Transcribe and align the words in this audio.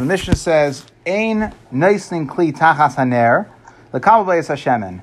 The 0.00 0.06
Mishnah 0.06 0.36
says, 0.36 0.86
Ein 1.04 1.54
noisning 1.70 2.26
kli 2.26 2.56
tachas 2.56 2.94
haner, 2.94 3.50
hashemen. 3.92 5.02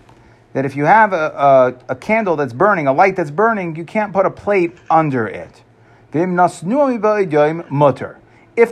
That 0.53 0.65
if 0.65 0.75
you 0.75 0.85
have 0.85 1.13
a, 1.13 1.75
a, 1.87 1.91
a, 1.91 1.95
candle 1.95 2.35
that's 2.35 2.51
burning, 2.51 2.87
a 2.87 2.93
light 2.93 3.15
that's 3.15 3.29
burning, 3.29 3.75
you 3.75 3.85
can't 3.85 4.11
put 4.11 4.25
a 4.25 4.31
plate 4.31 4.75
under 4.89 5.27
it. 5.27 5.61
If 6.11 6.33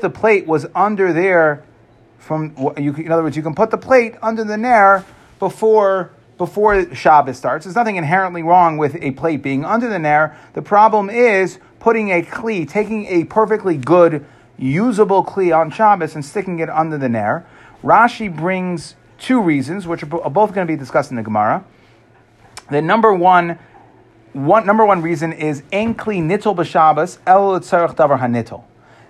the 0.01 0.09
plate 0.09 0.47
was 0.47 0.65
under 0.73 1.13
there, 1.13 1.63
from 2.17 2.73
you, 2.75 2.95
in 2.95 3.11
other 3.11 3.21
words, 3.21 3.37
you 3.37 3.43
can 3.43 3.53
put 3.53 3.69
the 3.69 3.77
plate 3.77 4.15
under 4.23 4.43
the 4.43 4.57
nair 4.57 5.05
before 5.37 6.09
before 6.39 6.95
Shabbos 6.95 7.37
starts. 7.37 7.65
There's 7.65 7.75
nothing 7.75 7.97
inherently 7.97 8.41
wrong 8.41 8.77
with 8.77 8.95
a 8.99 9.11
plate 9.11 9.43
being 9.43 9.63
under 9.63 9.87
the 9.87 9.99
nair. 9.99 10.35
The 10.53 10.63
problem 10.63 11.11
is 11.11 11.59
putting 11.79 12.09
a 12.09 12.23
kli, 12.23 12.67
taking 12.67 13.05
a 13.05 13.25
perfectly 13.25 13.77
good, 13.77 14.25
usable 14.57 15.23
kli 15.23 15.55
on 15.55 15.71
Shabbos 15.71 16.15
and 16.15 16.23
sticking 16.23 16.59
it 16.59 16.69
under 16.69 16.97
the 16.97 17.09
nair. 17.09 17.45
Rashi 17.83 18.33
brings 18.33 18.95
two 19.17 19.41
reasons, 19.41 19.87
which 19.87 20.03
are 20.03 20.29
both 20.29 20.53
going 20.53 20.65
to 20.67 20.71
be 20.71 20.77
discussed 20.77 21.09
in 21.09 21.17
the 21.17 21.23
Gemara. 21.23 21.63
The 22.69 22.81
number 22.81 23.13
one, 23.13 23.59
one 24.33 24.65
number 24.65 24.85
one 24.85 25.01
reason 25.01 25.33
is 25.33 25.63
en 25.71 25.95
kli 25.95 26.21
nitol 26.21 26.55
b'Shabbos 26.55 27.19
el 27.27 27.59
davar 27.59 28.19
hanitol. 28.19 28.63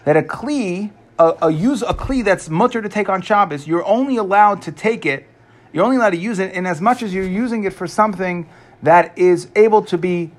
That 0.04 0.18
a 0.18 0.22
kli, 0.22 0.92
a, 1.18 1.36
a 1.44 1.52
use 1.52 1.82
a 1.82 1.94
kli 1.94 2.24
that's 2.24 2.50
mutter 2.50 2.82
to 2.82 2.90
take 2.90 3.10
on 3.10 3.22
Shabbos, 3.22 3.68
you're 3.68 3.86
only 3.86 4.18
allowed 4.18 4.62
to 4.64 4.72
take 4.72 5.06
it 5.06 5.28
you're 5.76 5.84
only 5.84 5.98
allowed 5.98 6.12
to 6.12 6.18
use 6.18 6.40
it 6.40 6.54
in 6.54 6.66
as 6.66 6.80
much 6.80 7.04
as 7.04 7.14
you're 7.14 7.28
using 7.28 7.66
it 7.66 7.74
for 7.74 7.86
something 7.86 8.48
that 8.82 9.12
is 9.18 9.50
able 9.58 9.82
to 9.82 9.98
be 9.98 10.32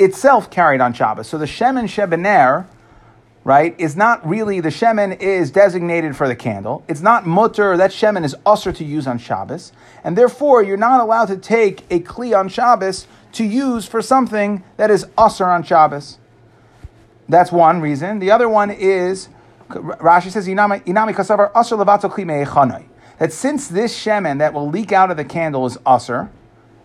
itself 0.00 0.50
carried 0.50 0.80
on 0.80 0.92
Shabbos. 0.92 1.28
So 1.28 1.38
the 1.38 1.46
shem 1.46 1.76
and 1.76 1.88
Shebener, 1.88 2.66
right, 3.44 3.78
is 3.78 3.94
not 3.94 4.26
really, 4.26 4.60
the 4.60 4.70
Shemen 4.70 5.20
is 5.20 5.50
designated 5.50 6.16
for 6.16 6.26
the 6.26 6.34
candle. 6.34 6.82
It's 6.88 7.02
not 7.02 7.26
mutter, 7.26 7.76
that 7.76 7.90
Shemen 7.90 8.24
is 8.24 8.34
usher 8.44 8.72
to 8.72 8.84
use 8.84 9.06
on 9.06 9.18
Shabbos. 9.18 9.72
And 10.02 10.16
therefore, 10.16 10.62
you're 10.62 10.78
not 10.78 11.00
allowed 11.00 11.26
to 11.26 11.36
take 11.36 11.82
a 11.90 12.00
Kli 12.00 12.36
on 12.36 12.48
Shabbos 12.48 13.06
to 13.32 13.44
use 13.44 13.86
for 13.86 14.00
something 14.00 14.64
that 14.78 14.90
is 14.90 15.06
usher 15.18 15.44
on 15.44 15.62
Shabbos. 15.62 16.18
That's 17.28 17.52
one 17.52 17.80
reason. 17.80 18.18
The 18.18 18.30
other 18.30 18.48
one 18.48 18.70
is, 18.70 19.28
Rashi 19.68 20.30
says, 20.30 20.48
Inami 20.48 20.82
kasavar 20.84 21.52
levato 21.52 22.10
Kli 22.10 22.84
that 23.18 23.32
since 23.32 23.68
this 23.68 23.96
shemen 23.96 24.38
that 24.38 24.52
will 24.52 24.68
leak 24.68 24.92
out 24.92 25.10
of 25.10 25.16
the 25.16 25.24
candle 25.24 25.66
is 25.66 25.76
usr, 25.78 26.28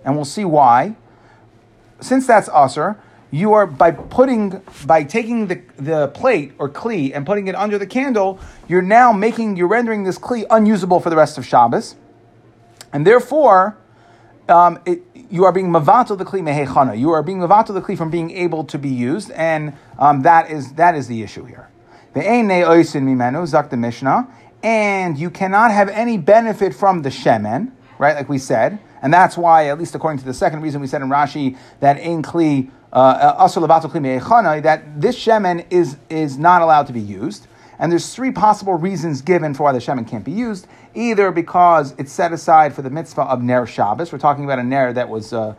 and 0.05 0.15
we'll 0.15 0.25
see 0.25 0.45
why, 0.45 0.95
since 1.99 2.27
that's 2.27 2.49
usr, 2.49 2.97
you 3.31 3.53
are 3.53 3.67
by 3.67 3.91
putting 3.91 4.61
by 4.85 5.03
taking 5.03 5.47
the, 5.47 5.61
the 5.77 6.07
plate 6.09 6.53
or 6.57 6.69
kli 6.69 7.15
and 7.15 7.25
putting 7.25 7.47
it 7.47 7.55
under 7.55 7.77
the 7.77 7.87
candle, 7.87 8.39
you're 8.67 8.81
now 8.81 9.11
making 9.11 9.55
you're 9.57 9.67
rendering 9.67 10.03
this 10.03 10.17
kli 10.17 10.45
unusable 10.49 10.99
for 10.99 11.09
the 11.09 11.15
rest 11.15 11.37
of 11.37 11.45
Shabbos, 11.45 11.95
and 12.93 13.05
therefore. 13.05 13.77
Um, 14.47 14.79
it, 14.83 15.03
you 15.29 15.45
are 15.45 15.51
being 15.51 15.67
mavato 15.67 16.17
the 16.17 16.25
kli 16.25 16.41
mehechana. 16.41 16.97
You 16.97 17.11
are 17.11 17.21
being 17.21 17.37
mavato 17.37 17.67
the 17.67 17.81
kli 17.81 17.95
from 17.95 18.09
being 18.09 18.31
able 18.31 18.63
to 18.63 18.79
be 18.79 18.89
used, 18.89 19.29
and 19.31 19.73
um, 19.99 20.23
that 20.23 20.49
is 20.49 20.73
that 20.73 20.95
is 20.95 21.07
the 21.07 21.21
issue 21.21 21.45
here. 21.45 21.69
The 22.13 22.21
oisin 22.21 23.05
mimenu 23.05 23.69
the 23.69 23.77
Mishnah, 23.77 24.27
and 24.63 25.17
you 25.17 25.29
cannot 25.29 25.71
have 25.71 25.89
any 25.89 26.17
benefit 26.17 26.73
from 26.73 27.03
the 27.03 27.09
shemen, 27.09 27.71
right? 27.99 28.15
Like 28.15 28.27
we 28.27 28.39
said, 28.39 28.79
and 29.01 29.13
that's 29.13 29.37
why, 29.37 29.67
at 29.67 29.77
least 29.77 29.93
according 29.95 30.19
to 30.19 30.25
the 30.25 30.33
second 30.33 30.61
reason 30.61 30.81
we 30.81 30.87
said 30.87 31.01
in 31.01 31.09
Rashi, 31.09 31.57
that 31.79 31.99
in 31.99 32.23
kli 32.23 32.71
uh, 32.91 33.47
that 33.47 34.83
this 35.01 35.15
shemen 35.17 35.65
is 35.69 35.97
is 36.09 36.37
not 36.37 36.61
allowed 36.61 36.87
to 36.87 36.93
be 36.93 36.99
used. 36.99 37.47
And 37.81 37.89
there's 37.89 38.13
three 38.13 38.31
possible 38.31 38.73
reasons 38.73 39.21
given 39.21 39.53
for 39.53 39.63
why 39.63 39.71
the 39.71 39.79
shemen 39.79 40.05
can't 40.07 40.25
be 40.25 40.33
used. 40.33 40.67
Either 40.95 41.31
because 41.31 41.95
it's 41.97 42.11
set 42.11 42.33
aside 42.33 42.73
for 42.73 42.81
the 42.81 42.89
mitzvah 42.89 43.21
of 43.21 43.41
ner 43.41 43.65
Shabbos. 43.65 44.11
We're 44.11 44.17
talking 44.17 44.43
about 44.43 44.59
a 44.59 44.63
ner 44.63 44.91
that 44.91 45.07
was 45.07 45.31
uh, 45.31 45.55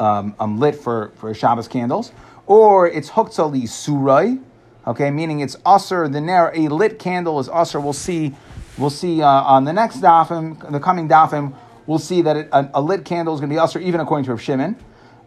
um, 0.00 0.34
um, 0.40 0.58
lit 0.58 0.74
for, 0.74 1.12
for 1.16 1.32
Shabbos 1.32 1.68
candles, 1.68 2.10
or 2.46 2.88
it's 2.88 3.10
huktzali 3.10 3.64
surai, 3.64 4.42
Okay, 4.86 5.10
meaning 5.10 5.40
it's 5.40 5.56
usr. 5.56 6.10
The 6.10 6.20
ner 6.20 6.50
a 6.54 6.68
lit 6.68 6.98
candle 6.98 7.38
is 7.38 7.48
usr. 7.48 7.82
We'll 7.82 7.92
see. 7.92 8.34
We'll 8.78 8.90
see 8.90 9.20
uh, 9.20 9.28
on 9.28 9.64
the 9.64 9.72
next 9.72 9.98
dafim, 9.98 10.72
the 10.72 10.80
coming 10.80 11.08
dafim. 11.08 11.54
We'll 11.86 11.98
see 11.98 12.22
that 12.22 12.36
it, 12.36 12.48
a, 12.50 12.70
a, 12.74 12.80
lit 12.80 13.04
candle 13.04 13.34
is 13.34 13.40
going 13.40 13.50
to 13.50 13.56
be 13.56 13.60
usr, 13.60 13.80
even 13.82 14.00
according 14.00 14.24
to 14.24 14.30
Rav 14.30 14.40
Shimon. 14.40 14.76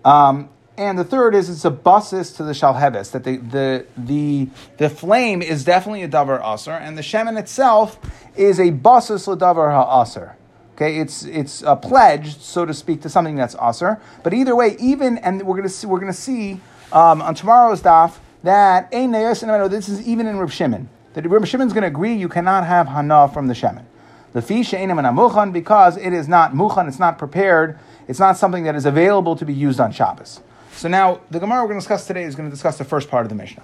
Um, 0.03 0.49
and 0.77 0.97
the 0.97 1.03
third 1.03 1.35
is 1.35 1.49
it's 1.49 1.65
a 1.65 1.71
basis 1.71 2.31
to 2.33 2.43
the 2.43 2.53
shalheves 2.53 3.11
that 3.11 3.23
the, 3.23 3.37
the 3.37 3.85
the 3.97 4.49
the 4.77 4.89
flame 4.89 5.41
is 5.41 5.63
definitely 5.63 6.03
a 6.03 6.09
davar 6.09 6.41
usr, 6.41 6.79
and 6.79 6.97
the 6.97 7.01
shemen 7.01 7.39
itself 7.39 7.99
is 8.35 8.59
a 8.59 8.71
basis 8.71 9.27
davar 9.27 9.71
ha'asr. 9.71 10.35
Okay, 10.75 10.97
it's 10.97 11.23
it's 11.23 11.61
a 11.61 11.75
pledge, 11.75 12.37
so 12.39 12.65
to 12.65 12.73
speak, 12.73 13.01
to 13.03 13.09
something 13.09 13.35
that's 13.35 13.55
usr. 13.55 13.99
But 14.23 14.33
either 14.33 14.55
way, 14.55 14.75
even 14.79 15.19
and 15.19 15.43
we're 15.43 15.55
going 15.55 15.63
to 15.63 15.69
see 15.69 15.85
we're 15.85 15.99
to 16.11 16.13
see 16.13 16.59
um, 16.91 17.21
on 17.21 17.35
tomorrow's 17.35 17.81
daf 17.81 18.17
that 18.41 18.91
this 18.91 19.89
is 19.89 20.07
even 20.07 20.27
in 20.27 20.37
Reb 20.37 20.51
Shimon. 20.51 20.89
That 21.13 21.29
Reb 21.29 21.45
Shimon's 21.45 21.73
going 21.73 21.83
to 21.83 21.87
agree 21.87 22.15
you 22.15 22.27
cannot 22.27 22.65
have 22.65 22.87
hana 22.87 23.29
from 23.29 23.47
the 23.47 23.53
shemen. 23.53 23.85
The 24.33 24.41
fish 24.41 24.73
ain't 24.73 24.91
a 24.91 24.95
muchan 24.95 25.53
because 25.53 25.95
it 25.95 26.11
is 26.11 26.27
not 26.27 26.53
muchan, 26.53 26.87
it's 26.87 26.97
not 26.97 27.19
prepared, 27.19 27.77
it's 28.07 28.19
not 28.19 28.35
something 28.35 28.63
that 28.63 28.75
is 28.75 28.87
available 28.87 29.35
to 29.35 29.45
be 29.45 29.53
used 29.53 29.79
on 29.79 29.91
Shabbos. 29.91 30.41
So 30.75 30.89
now 30.89 31.21
the 31.31 31.39
Gemara 31.39 31.61
we're 31.61 31.69
going 31.69 31.79
to 31.79 31.83
discuss 31.83 32.07
today 32.07 32.23
is 32.23 32.35
going 32.35 32.49
to 32.49 32.53
discuss 32.53 32.77
the 32.77 32.83
first 32.83 33.09
part 33.09 33.25
of 33.25 33.29
the 33.29 33.35
Mishnah. 33.35 33.63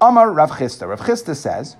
Amar 0.00 0.30
Rav 0.30 0.50
Chisda. 0.50 0.88
Rav 0.88 1.00
Chisda 1.00 1.34
says, 1.34 1.76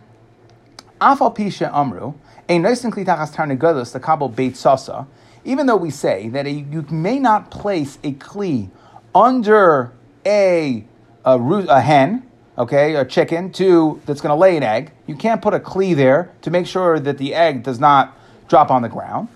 Afal 1.01 1.37
pisha 1.37 1.73
amru 1.75 2.15
a 2.49 2.59
nice 2.59 2.83
tarnegolos 2.83 3.93
the 3.93 4.01
kabel 4.01 4.29
beit 4.29 4.57
sasa. 4.57 5.07
Even 5.45 5.67
though 5.67 5.77
we 5.77 5.91
say 5.91 6.29
that 6.29 6.47
a, 6.47 6.51
you 6.51 6.83
may 6.91 7.19
not 7.19 7.51
place 7.51 7.99
a 8.03 8.13
kli 8.13 8.71
under 9.15 9.93
a 10.25 10.85
a, 11.27 11.39
a 11.39 11.81
hen, 11.81 12.31
okay, 12.59 12.95
a 12.95 13.05
chicken, 13.05 13.51
to 13.53 14.01
that's 14.07 14.21
going 14.21 14.31
to 14.31 14.37
lay 14.37 14.57
an 14.57 14.63
egg. 14.63 14.93
You 15.07 15.17
can't 15.17 15.41
put 15.41 15.55
a 15.55 15.59
kli 15.59 15.97
there 15.97 16.33
to 16.43 16.51
make 16.51 16.67
sure 16.67 16.99
that 17.01 17.19
the 17.19 17.35
egg 17.35 17.63
does 17.63 17.79
not 17.81 18.17
drop 18.49 18.71
on 18.71 18.83
the 18.83 18.89
ground. 18.89 19.29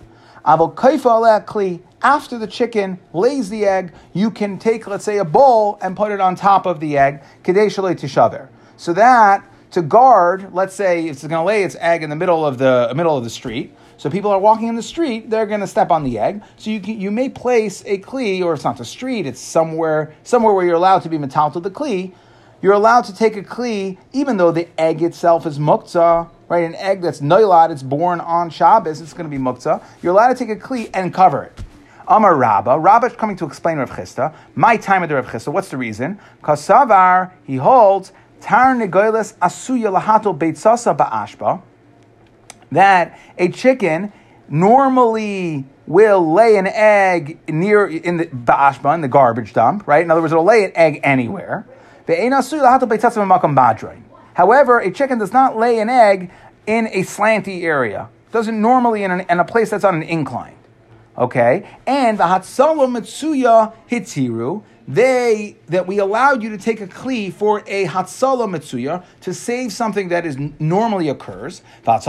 kli. 0.45 1.83
After 2.03 2.39
the 2.39 2.47
chicken 2.47 3.01
lays 3.13 3.51
the 3.51 3.65
egg, 3.65 3.93
you 4.13 4.31
can 4.31 4.59
take, 4.59 4.87
let's 4.87 5.05
say, 5.05 5.19
a 5.19 5.25
bowl 5.25 5.79
and 5.83 5.97
put 5.97 6.13
it 6.13 6.21
on 6.21 6.37
top 6.37 6.65
of 6.65 6.79
the 6.79 6.97
egg, 6.97 7.23
tishaver. 7.43 8.49
So 8.77 8.93
that 8.93 9.45
to 9.73 9.83
guard, 9.83 10.55
let's 10.55 10.75
say, 10.75 11.07
it's 11.07 11.23
going 11.23 11.31
to 11.31 11.43
lay 11.43 11.65
its 11.65 11.77
egg 11.81 12.03
in 12.03 12.11
the 12.11 12.17
middle 12.17 12.47
of 12.47 12.59
the 12.59 12.93
middle 12.95 13.17
of 13.17 13.25
the 13.25 13.31
street. 13.31 13.75
So 13.97 14.09
people 14.09 14.31
are 14.31 14.39
walking 14.39 14.69
in 14.69 14.77
the 14.77 14.83
street, 14.83 15.29
they're 15.29 15.47
going 15.47 15.61
to 15.61 15.67
step 15.67 15.91
on 15.91 16.05
the 16.05 16.21
egg. 16.21 16.43
So 16.57 16.71
you 16.71 16.79
can, 16.81 17.01
you 17.01 17.11
may 17.11 17.29
place 17.29 17.83
a 17.85 17.99
kli, 17.99 18.45
or 18.45 18.55
it's 18.55 18.63
not 18.63 18.79
the 18.79 18.85
street, 18.85 19.27
it's 19.27 19.41
somewhere 19.41 20.15
somewhere 20.23 20.55
where 20.55 20.65
you're 20.65 20.77
allowed 20.77 21.01
to 21.01 21.09
be 21.09 21.19
metal 21.19 21.51
to 21.51 21.61
the 21.61 21.71
kli. 21.71 22.15
You're 22.63 22.75
allowed 22.75 23.03
to 23.07 23.15
take 23.15 23.37
a 23.37 23.43
kli, 23.43 23.99
even 24.13 24.37
though 24.37 24.53
the 24.53 24.69
egg 24.81 25.03
itself 25.03 25.47
is 25.47 25.59
muktzah, 25.59 26.31
right? 26.49 26.65
An 26.65 26.77
egg 26.77 27.03
that's 27.03 27.21
noilad, 27.21 27.71
it's 27.71 27.83
born 27.83 28.21
on 28.21 28.51
Shabbos, 28.51 29.01
it's 29.01 29.13
going 29.13 29.29
to 29.29 29.37
be 29.37 29.43
muktzah. 29.43 29.83
You're 30.01 30.13
allowed 30.13 30.37
to 30.37 30.47
take 30.47 30.57
a 30.57 30.61
kli 30.61 30.91
and 30.95 31.13
cover 31.13 31.43
it. 31.43 31.65
Amar 32.09 32.35
Rabba. 32.35 32.79
Rabba 32.79 33.07
is 33.07 33.13
coming 33.13 33.37
to 33.37 33.45
explain 33.45 33.79
Rav 33.79 33.91
Chisda. 33.91 34.35
My 34.55 34.77
time 34.77 35.03
of 35.03 35.09
the 35.09 35.15
Rav 35.15 35.27
Chisda. 35.27 35.53
What's 35.53 35.69
the 35.69 35.77
reason? 35.77 36.19
Because 36.41 36.67
Savar, 36.67 37.33
he 37.45 37.57
holds, 37.57 38.13
Tar 38.41 38.75
negoiles 38.75 39.35
asuya 39.35 40.01
lahato 40.01 40.37
beitzasa 40.37 40.97
ba'ashba 40.97 41.63
that 42.71 43.19
a 43.37 43.49
chicken 43.49 44.13
normally 44.49 45.65
will 45.87 46.33
lay 46.33 46.57
an 46.57 46.67
egg 46.67 47.39
near 47.49 47.87
in 47.87 48.19
the 48.19 48.27
ba'ashba, 48.27 48.95
in 48.95 49.01
the 49.01 49.09
garbage 49.09 49.53
dump, 49.53 49.87
right? 49.87 50.03
In 50.03 50.11
other 50.11 50.21
words, 50.21 50.33
it'll 50.33 50.45
lay 50.45 50.65
an 50.65 50.73
egg 50.75 51.01
anywhere. 51.03 51.67
However, 54.35 54.79
a 54.79 54.91
chicken 54.91 55.19
does 55.19 55.33
not 55.33 55.57
lay 55.57 55.79
an 55.79 55.89
egg 55.89 56.31
in 56.67 56.87
a 56.89 57.01
slanty 57.03 57.63
area. 57.63 58.09
It 58.29 58.33
doesn't 58.33 58.61
normally 58.61 59.05
in, 59.05 59.11
an, 59.11 59.27
in 59.29 59.41
a 59.41 59.45
place 59.45 59.71
that's 59.71 59.85
on 59.85 59.95
an 59.95 60.03
incline. 60.03 60.58
Okay? 61.19 61.69
And 61.87 62.17
the 62.19 62.25
Hatsala 62.25 62.89
Mitsuya 62.89 63.75
Hitiru, 63.91 64.63
they 64.89 65.57
that 65.67 65.87
we 65.87 65.99
allowed 65.99 66.43
you 66.43 66.49
to 66.49 66.57
take 66.57 66.81
a 66.81 66.87
kli 66.87 67.31
for 67.31 67.63
a 67.67 67.85
hatsala 67.85 68.49
mitsuya 68.49 69.05
to 69.21 69.35
save 69.35 69.71
something 69.71 70.09
that 70.09 70.25
is 70.25 70.39
normally 70.59 71.11
occurs. 71.11 71.61
Something 71.85 72.01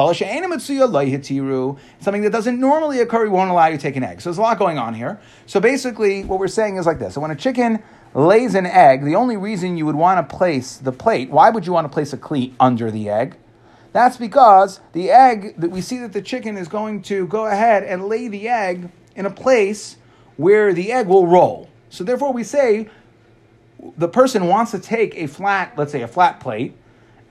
that 2.21 2.31
doesn't 2.31 2.57
normally 2.59 3.01
occur, 3.01 3.23
we 3.23 3.29
won't 3.29 3.51
allow 3.51 3.67
you 3.67 3.75
to 3.75 3.81
take 3.81 3.97
an 3.97 4.03
egg. 4.03 4.21
So 4.21 4.29
there's 4.29 4.37
a 4.37 4.41
lot 4.41 4.57
going 4.57 4.77
on 4.77 4.93
here. 4.93 5.19
So 5.45 5.59
basically, 5.59 6.23
what 6.23 6.39
we're 6.39 6.47
saying 6.47 6.77
is 6.77 6.85
like 6.85 6.99
this: 6.99 7.15
so 7.15 7.21
when 7.21 7.31
a 7.31 7.35
chicken 7.35 7.83
lays 8.13 8.55
an 8.55 8.65
egg, 8.65 9.03
the 9.03 9.15
only 9.15 9.35
reason 9.35 9.75
you 9.75 9.85
would 9.85 9.95
want 9.95 10.29
to 10.29 10.37
place 10.37 10.77
the 10.77 10.93
plate, 10.93 11.29
why 11.29 11.49
would 11.49 11.67
you 11.67 11.73
want 11.73 11.83
to 11.83 11.93
place 11.93 12.13
a 12.13 12.17
kli 12.17 12.53
under 12.61 12.89
the 12.89 13.09
egg? 13.09 13.35
That's 13.91 14.15
because 14.15 14.79
the 14.93 15.11
egg 15.11 15.55
that 15.57 15.69
we 15.69 15.81
see 15.81 15.97
that 15.97 16.13
the 16.13 16.21
chicken 16.21 16.55
is 16.55 16.69
going 16.69 17.01
to 17.03 17.27
go 17.27 17.47
ahead 17.47 17.83
and 17.83 18.05
lay 18.05 18.29
the 18.29 18.47
egg 18.47 18.89
in 19.15 19.25
a 19.25 19.31
place 19.31 19.97
where 20.37 20.73
the 20.73 20.91
egg 20.91 21.07
will 21.07 21.27
roll. 21.27 21.69
So 21.89 22.03
therefore, 22.03 22.33
we 22.33 22.43
say 22.43 22.89
the 23.97 24.07
person 24.07 24.47
wants 24.47 24.71
to 24.71 24.79
take 24.79 25.15
a 25.15 25.27
flat, 25.27 25.73
let's 25.77 25.91
say 25.91 26.01
a 26.01 26.07
flat 26.07 26.39
plate, 26.39 26.75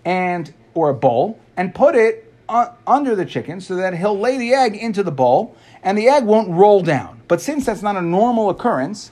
and 0.04 0.52
or 0.74 0.90
a 0.90 0.94
bowl, 0.94 1.38
and 1.56 1.74
put 1.74 1.94
it 1.94 2.32
un- 2.48 2.70
under 2.86 3.14
the 3.14 3.24
chicken 3.24 3.60
so 3.60 3.76
that 3.76 3.94
he'll 3.94 4.18
lay 4.18 4.38
the 4.38 4.54
egg 4.54 4.76
into 4.76 5.02
the 5.02 5.10
bowl 5.10 5.56
and 5.82 5.96
the 5.96 6.08
egg 6.08 6.24
won't 6.24 6.50
roll 6.50 6.82
down. 6.82 7.20
But 7.28 7.40
since 7.40 7.66
that's 7.66 7.82
not 7.82 7.96
a 7.96 8.02
normal 8.02 8.50
occurrence, 8.50 9.10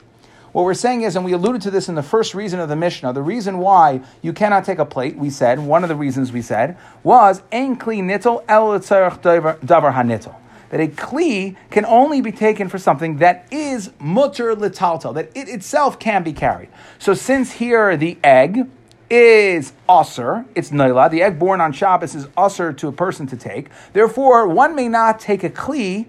what 0.53 0.65
we're 0.65 0.75
saying 0.75 1.03
is, 1.03 1.17
and 1.17 1.25
we 1.25 1.33
alluded 1.33 1.61
to 1.63 1.71
this 1.71 1.89
in 1.89 1.97
the 1.97 2.03
first 2.03 2.35
reason 2.35 2.61
of 2.61 2.69
the 2.71 2.77
Mishnah, 2.77 3.13
the 3.13 3.23
reason 3.23 3.59
why 3.59 4.01
you 4.23 4.33
cannot 4.33 4.65
take 4.65 4.79
a 4.79 4.87
plate, 4.87 5.17
we 5.17 5.29
said, 5.29 5.59
one 5.59 5.85
of 5.85 5.89
the 5.89 5.95
reasons 5.95 6.33
we 6.33 6.41
said, 6.41 6.79
was 7.03 7.43
ein 7.53 7.77
kli 7.77 8.03
nittel 8.03 8.43
el 8.49 8.79
davar 8.81 9.95
hanittel. 9.95 10.35
That 10.71 10.81
a 10.81 10.89
kli 10.89 11.57
can 11.71 11.85
only 11.85 12.21
be 12.21 12.33
taken 12.33 12.69
for 12.69 12.79
something 12.79 13.19
that 13.19 13.47
is 13.53 13.91
mutter 14.01 14.55
litaltal, 14.55 15.15
that 15.15 15.31
it 15.35 15.49
itself 15.49 15.99
can 15.99 16.23
be 16.23 16.33
carried. 16.33 16.69
So 16.99 17.15
since 17.15 17.53
here 17.53 17.97
the 17.97 18.19
egg 18.25 18.69
is 19.09 19.73
usr, 19.89 20.45
it's 20.55 20.71
naila, 20.71 21.11
the 21.11 21.23
egg 21.23 21.39
born 21.39 21.61
on 21.61 21.73
Shabbos 21.73 22.15
is 22.15 22.27
usr 22.29 22.77
to 22.79 22.89
a 22.89 22.93
person 22.93 23.27
to 23.29 23.37
take. 23.37 23.69
Therefore, 23.93 24.49
one 24.49 24.75
may 24.75 24.89
not 24.89 25.21
take 25.21 25.45
a 25.45 25.51
kli 25.51 26.07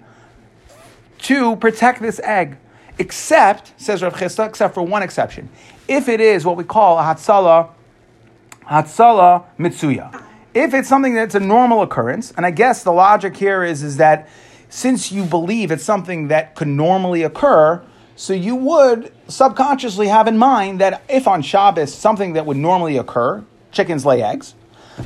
to 1.20 1.56
protect 1.58 2.02
this 2.02 2.20
egg 2.24 2.58
except, 3.00 3.74
says 3.78 4.02
Rav 4.02 4.16
Chisda, 4.16 4.48
except 4.48 4.74
for 4.74 4.84
one 4.84 5.04
exception. 5.04 5.50
If 5.88 6.10
it 6.10 6.20
is 6.20 6.46
what 6.46 6.58
we 6.58 6.64
call 6.64 6.98
a 6.98 7.04
hatsala, 7.04 7.70
hatsala 8.64 9.46
mitsuya. 9.60 10.24
If 10.54 10.74
it's 10.74 10.90
something 10.90 11.14
that's 11.14 11.36
a 11.36 11.40
normal 11.40 11.84
occurrence, 11.84 12.34
and 12.36 12.46
I 12.46 12.52
guess 12.52 12.84
the 12.84 12.92
logic 12.92 13.38
here 13.38 13.64
is, 13.64 13.84
is 13.84 13.98
that 13.98 14.28
since 14.70 15.12
you 15.12 15.24
believe 15.24 15.72
it's 15.72 15.84
something 15.84 16.28
that 16.28 16.56
could 16.56 16.68
normally 16.68 17.24
occur, 17.24 17.82
so 18.16 18.34
you 18.34 18.56
would 18.56 19.14
subconsciously 19.28 20.08
have 20.08 20.28
in 20.28 20.38
mind 20.38 20.82
that 20.82 21.04
if 21.08 21.28
on 21.28 21.42
Shabbos 21.42 21.94
something 21.94 22.34
that 22.34 22.46
would 22.46 22.58
normally 22.58 22.98
occur, 22.98 23.44
chickens 23.72 24.06
lay 24.06 24.24
eggs, 24.24 24.56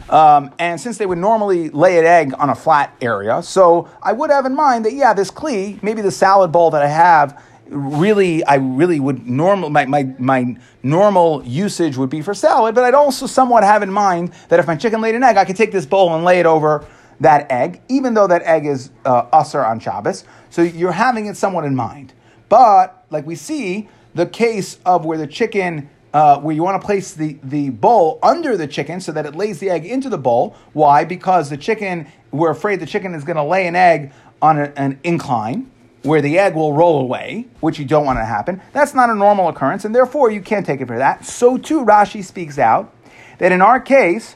um, 0.10 0.54
and 0.58 0.80
since 0.80 0.98
they 0.98 1.06
would 1.06 1.18
normally 1.18 1.70
lay 1.70 2.00
an 2.00 2.06
egg 2.06 2.34
on 2.38 2.50
a 2.50 2.56
flat 2.56 2.96
area, 3.02 3.44
so 3.44 3.90
I 4.02 4.14
would 4.14 4.30
have 4.30 4.46
in 4.46 4.56
mind 4.56 4.86
that 4.86 4.94
yeah, 4.94 5.14
this 5.14 5.30
kli, 5.30 5.82
maybe 5.84 6.02
the 6.02 6.12
salad 6.12 6.52
bowl 6.52 6.72
that 6.72 6.82
I 6.82 6.88
have 6.88 7.44
really, 7.68 8.44
I 8.46 8.56
really 8.56 9.00
would 9.00 9.28
normal 9.28 9.70
my, 9.70 9.86
my, 9.86 10.04
my 10.20 10.58
normal 10.84 11.44
usage 11.46 11.98
would 11.98 12.10
be 12.10 12.22
for 12.22 12.34
salad, 12.34 12.76
but 12.76 12.84
I'd 12.84 12.94
also 12.94 13.28
somewhat 13.28 13.64
have 13.64 13.84
in 13.84 13.92
mind 13.92 14.34
that 14.50 14.60
if 14.60 14.68
my 14.68 14.76
chicken 14.76 15.02
laid 15.02 15.16
an 15.16 15.24
egg, 15.24 15.38
I 15.38 15.46
could 15.46 15.56
take 15.56 15.72
this 15.72 15.86
bowl 15.86 16.14
and 16.14 16.24
lay 16.24 16.40
it 16.40 16.46
over 16.46 16.86
that 17.22 17.50
egg, 17.52 17.82
even 17.88 18.14
though 18.16 18.28
that 18.28 18.42
egg 18.44 18.66
is 18.66 18.92
uh, 19.06 19.28
on 19.32 19.80
Shabbos. 19.80 20.26
So 20.50 20.62
you're 20.62 20.92
having 20.92 21.28
it 21.28 21.38
somewhat 21.38 21.64
in 21.64 21.76
mind. 21.76 22.14
But 22.50 23.06
like 23.10 23.26
we 23.26 23.36
see, 23.36 23.88
the 24.14 24.26
case 24.26 24.80
of 24.86 25.06
where 25.06 25.18
the 25.18 25.28
chicken, 25.28 25.90
uh, 26.14 26.40
where 26.42 26.54
you 26.54 26.64
want 26.64 26.82
to 26.82 26.86
place 26.86 27.14
the, 27.14 27.38
the 27.44 27.70
bowl 27.70 28.20
under 28.22 28.58
the 28.58 28.68
chicken 28.68 29.00
so 29.00 29.12
that 29.14 29.26
it 29.26 29.36
lays 29.36 29.60
the 29.60 29.70
egg 29.70 29.86
into 29.86 30.10
the 30.10 30.18
bowl. 30.18 30.56
Why? 30.74 31.06
Because 31.06 31.50
the 31.50 31.58
chicken, 31.58 32.08
we're 32.32 32.52
afraid 32.52 32.80
the 32.80 32.86
chicken 32.86 33.14
is 33.14 33.24
going 33.24 33.38
to 33.38 33.44
lay 33.44 33.68
an 33.68 33.76
egg 33.76 34.12
on 34.42 34.60
a, 34.60 34.74
an 34.76 35.00
incline 35.04 35.72
where 36.02 36.22
the 36.22 36.40
egg 36.40 36.56
will 36.56 36.74
roll 36.74 37.00
away, 37.00 37.46
which 37.60 37.78
you 37.78 37.86
don't 37.86 38.06
want 38.06 38.18
to 38.18 38.26
happen. 38.26 38.60
That's 38.74 38.96
not 38.96 39.12
a 39.12 39.16
normal 39.16 39.48
occurrence, 39.48 39.86
and 39.86 39.94
therefore 39.94 40.32
you 40.32 40.42
can't 40.42 40.66
take 40.66 40.82
it 40.82 40.88
for 40.88 40.98
that. 40.98 41.24
So 41.26 41.60
too, 41.60 41.86
Rashi 41.86 42.24
speaks 42.24 42.58
out 42.58 42.92
that 43.38 43.52
in 43.52 43.62
our 43.62 43.80
case, 43.80 44.36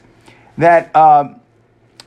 that 0.56 0.94
uh, 0.94 1.34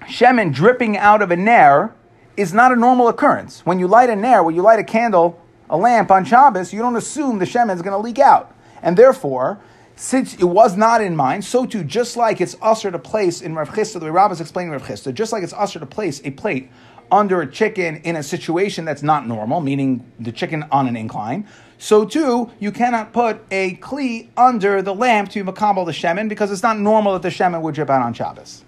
shemen 0.09 0.53
dripping 0.53 0.97
out 0.97 1.21
of 1.21 1.31
a 1.31 1.37
nair 1.37 1.93
is 2.35 2.53
not 2.53 2.71
a 2.71 2.75
normal 2.75 3.07
occurrence. 3.07 3.65
When 3.65 3.79
you 3.79 3.87
light 3.87 4.09
a 4.09 4.15
nair, 4.15 4.43
when 4.43 4.55
you 4.55 4.61
light 4.61 4.79
a 4.79 4.83
candle, 4.83 5.39
a 5.69 5.77
lamp 5.77 6.11
on 6.11 6.25
Shabbos, 6.25 6.73
you 6.73 6.79
don't 6.79 6.95
assume 6.95 7.39
the 7.39 7.45
shemen 7.45 7.75
is 7.75 7.81
going 7.81 7.93
to 7.93 7.97
leak 7.97 8.19
out, 8.19 8.55
and 8.81 8.97
therefore. 8.97 9.59
Since 10.01 10.35
it 10.35 10.45
was 10.45 10.77
not 10.77 11.01
in 11.01 11.13
mind, 11.13 11.43
so 11.43 11.65
too, 11.65 11.83
just 11.83 12.15
like 12.15 12.39
it's 12.39 12.55
usher 12.61 12.89
to 12.89 12.97
place 12.97 13.41
in 13.41 13.53
Rav 13.53 13.67
Chisda, 13.67 13.99
the 13.99 14.05
way 14.05 14.11
Rav 14.11 14.31
is 14.31 14.39
explaining 14.39 14.71
Rav 14.71 14.81
Chisda, 14.81 15.13
just 15.13 15.33
like 15.33 15.43
it's 15.43 15.51
usher 15.51 15.77
to 15.77 15.85
place 15.85 16.21
a 16.23 16.31
plate 16.31 16.71
under 17.11 17.41
a 17.41 17.51
chicken 17.51 17.97
in 17.97 18.15
a 18.15 18.23
situation 18.23 18.85
that's 18.85 19.03
not 19.03 19.27
normal, 19.27 19.59
meaning 19.59 20.09
the 20.17 20.31
chicken 20.31 20.63
on 20.71 20.87
an 20.87 20.95
incline, 20.95 21.45
so 21.81 22.03
too, 22.03 22.51
you 22.59 22.73
cannot 22.73 23.13
put 23.13 23.41
a 23.51 23.75
kli 23.75 24.27
under 24.35 24.81
the 24.81 24.93
lamp 24.93 25.29
to 25.31 25.43
makabel 25.45 25.85
the 25.85 25.93
shemen 25.93 26.27
because 26.27 26.51
it's 26.51 26.61
not 26.61 26.77
normal 26.77 27.13
that 27.13 27.21
the 27.21 27.29
shemen 27.29 27.61
would 27.61 27.73
drip 27.73 27.89
out 27.89 28.01
on 28.01 28.13
Shabbos. 28.13 28.65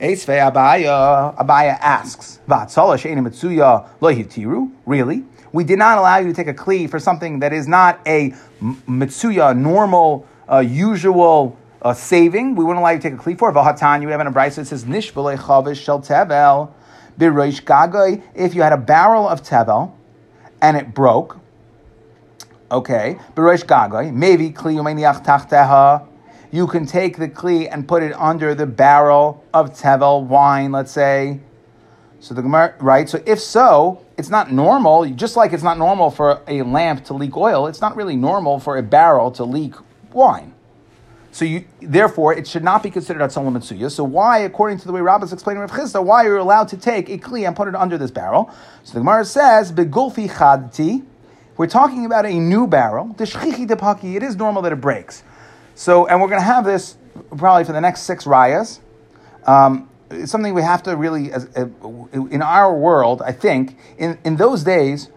Esve 0.00 0.38
Abaya, 0.38 1.36
Abaya 1.36 1.76
asks, 1.80 2.38
Really? 4.86 5.24
We 5.52 5.64
did 5.64 5.78
not 5.78 5.98
allow 5.98 6.18
you 6.18 6.28
to 6.28 6.34
take 6.34 6.46
a 6.46 6.54
kli 6.54 6.88
for 6.88 7.00
something 7.00 7.40
that 7.40 7.52
is 7.52 7.66
not 7.66 8.00
a 8.06 8.30
mitsuya, 8.60 9.56
normal, 9.56 10.26
uh, 10.48 10.58
usual 10.58 11.58
uh, 11.82 11.94
saving. 11.94 12.54
We 12.54 12.64
wouldn't 12.64 12.80
allow 12.80 12.90
you 12.90 12.98
to 12.98 13.10
take 13.10 13.18
a 13.18 13.22
kli 13.22 13.36
for. 13.36 13.52
Vahatan, 13.52 14.02
you 14.02 14.08
have 14.08 14.20
an 14.20 14.28
a 14.28 14.30
that 14.30 14.66
says, 14.66 14.84
Nishbele 14.84 15.36
chavish 15.36 15.82
shel 15.82 16.00
tevel. 16.00 16.70
Biroish 17.18 17.64
gagoy, 17.64 18.22
if 18.36 18.54
you 18.54 18.62
had 18.62 18.72
a 18.72 18.76
barrel 18.76 19.26
of 19.26 19.42
tevel 19.42 19.92
and 20.62 20.76
it 20.76 20.94
broke, 20.94 21.38
okay, 22.70 23.18
biroish 23.34 23.64
gagoy, 23.64 24.12
maybe 24.12 24.50
kli 24.50 24.76
tachteha, 25.24 26.06
you 26.50 26.66
can 26.66 26.86
take 26.86 27.18
the 27.18 27.28
kli 27.28 27.68
and 27.70 27.86
put 27.86 28.02
it 28.02 28.12
under 28.14 28.54
the 28.54 28.66
barrel 28.66 29.44
of 29.52 29.70
tevel 29.70 30.24
wine, 30.24 30.72
let's 30.72 30.92
say. 30.92 31.40
So 32.20 32.34
the 32.34 32.42
Gemara, 32.42 32.74
right? 32.80 33.08
So 33.08 33.22
if 33.26 33.38
so, 33.40 34.04
it's 34.16 34.30
not 34.30 34.50
normal. 34.50 35.06
Just 35.06 35.36
like 35.36 35.52
it's 35.52 35.62
not 35.62 35.78
normal 35.78 36.10
for 36.10 36.42
a 36.48 36.62
lamp 36.62 37.04
to 37.04 37.14
leak 37.14 37.36
oil, 37.36 37.66
it's 37.66 37.80
not 37.80 37.96
really 37.96 38.16
normal 38.16 38.58
for 38.58 38.76
a 38.76 38.82
barrel 38.82 39.30
to 39.32 39.44
leak 39.44 39.74
wine. 40.12 40.54
So 41.30 41.44
you, 41.44 41.66
therefore, 41.80 42.34
it 42.34 42.48
should 42.48 42.64
not 42.64 42.82
be 42.82 42.90
considered 42.90 43.22
Atzalam 43.22 43.56
Mitsuya. 43.56 43.90
So 43.90 44.02
why, 44.02 44.38
according 44.38 44.78
to 44.78 44.86
the 44.86 44.92
way 44.92 45.00
Rabbah's 45.00 45.32
explaining 45.32 45.60
Rav 45.60 45.70
Chisda, 45.70 46.02
why 46.02 46.24
are 46.24 46.34
you 46.34 46.40
allowed 46.40 46.68
to 46.68 46.76
take 46.76 47.08
a 47.10 47.18
Kli 47.18 47.46
and 47.46 47.54
put 47.54 47.68
it 47.68 47.76
under 47.76 47.98
this 47.98 48.10
barrel? 48.10 48.50
So 48.82 48.94
the 48.94 49.00
Gemara 49.00 49.24
says, 49.24 49.70
Begulfi 49.70 50.28
Chadti, 50.28 51.04
we're 51.56 51.68
talking 51.68 52.06
about 52.06 52.24
a 52.24 52.32
new 52.32 52.66
barrel. 52.66 53.14
It 53.18 54.22
is 54.22 54.36
normal 54.36 54.62
that 54.62 54.72
it 54.72 54.80
breaks. 54.80 55.22
So, 55.78 56.08
and 56.08 56.20
we're 56.20 56.26
going 56.26 56.40
to 56.40 56.44
have 56.44 56.64
this 56.64 56.96
probably 57.36 57.62
for 57.62 57.70
the 57.70 57.80
next 57.80 58.00
six 58.00 58.24
rayas. 58.24 58.80
Um, 59.46 59.88
it's 60.10 60.32
something 60.32 60.52
we 60.52 60.62
have 60.62 60.82
to 60.82 60.96
really, 60.96 61.30
as, 61.30 61.48
uh, 61.56 61.68
in 62.12 62.42
our 62.42 62.76
world, 62.76 63.22
I 63.22 63.30
think, 63.30 63.76
in, 63.96 64.18
in 64.24 64.34
those 64.34 64.64
days, 64.64 65.08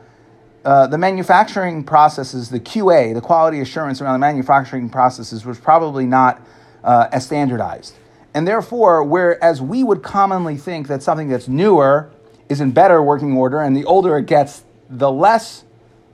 uh, 0.63 0.85
the 0.85 0.99
manufacturing 0.99 1.83
processes, 1.83 2.51
the 2.51 2.59
QA, 2.59 3.15
the 3.15 3.21
quality 3.21 3.59
assurance 3.59 4.03
around 4.03 4.13
the 4.13 4.19
manufacturing 4.19 4.87
processes 4.87 5.47
was 5.47 5.57
probably 5.57 6.05
not 6.05 6.39
uh, 6.83 7.07
as 7.11 7.25
standardized. 7.25 7.95
And 8.35 8.47
therefore, 8.47 9.03
whereas 9.03 9.63
we 9.63 9.83
would 9.83 10.03
commonly 10.03 10.57
think 10.57 10.89
that 10.89 11.01
something 11.01 11.27
that's 11.27 11.47
newer 11.47 12.11
is 12.49 12.61
in 12.61 12.69
better 12.69 13.01
working 13.01 13.35
order, 13.35 13.61
and 13.61 13.75
the 13.75 13.85
older 13.85 14.15
it 14.19 14.27
gets, 14.27 14.63
the 14.87 15.11
less 15.11 15.63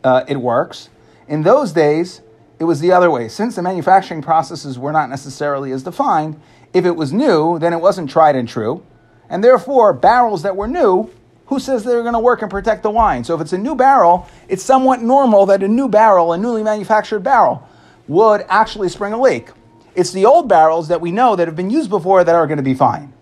uh, 0.05 0.23
it 0.25 0.37
works, 0.37 0.87
in 1.27 1.43
those 1.43 1.73
days, 1.73 2.21
it 2.59 2.63
was 2.63 2.79
the 2.79 2.91
other 2.91 3.11
way. 3.11 3.27
Since 3.27 3.55
the 3.55 3.61
manufacturing 3.61 4.21
processes 4.21 4.79
were 4.79 4.91
not 4.91 5.09
necessarily 5.09 5.71
as 5.71 5.83
defined, 5.83 6.39
if 6.73 6.85
it 6.85 6.95
was 6.95 7.13
new, 7.13 7.59
then 7.59 7.73
it 7.73 7.81
wasn't 7.81 8.09
tried 8.09 8.35
and 8.35 8.47
true. 8.47 8.83
And 9.29 9.43
therefore, 9.43 9.93
barrels 9.93 10.43
that 10.43 10.55
were 10.55 10.67
new 10.67 11.11
who 11.47 11.59
says 11.59 11.83
they're 11.83 12.01
going 12.01 12.13
to 12.13 12.19
work 12.19 12.41
and 12.41 12.51
protect 12.51 12.83
the 12.83 12.89
wine? 12.89 13.23
So 13.23 13.33
if 13.35 13.41
it's 13.41 13.53
a 13.53 13.57
new 13.57 13.75
barrel, 13.75 14.27
it's 14.47 14.63
somewhat 14.63 15.01
normal 15.01 15.45
that 15.47 15.63
a 15.63 15.67
new 15.67 15.87
barrel, 15.87 16.33
a 16.33 16.37
newly 16.37 16.63
manufactured 16.63 17.21
barrel, 17.21 17.67
would 18.07 18.45
actually 18.49 18.89
spring 18.89 19.13
a 19.13 19.21
leak. 19.21 19.49
It's 19.95 20.11
the 20.11 20.25
old 20.25 20.47
barrels 20.47 20.89
that 20.89 21.01
we 21.01 21.11
know 21.11 21.35
that 21.35 21.47
have 21.47 21.55
been 21.55 21.69
used 21.69 21.89
before 21.89 22.23
that 22.23 22.35
are 22.35 22.47
going 22.47 22.57
to 22.57 22.63
be 22.63 22.73
fine. 22.73 23.13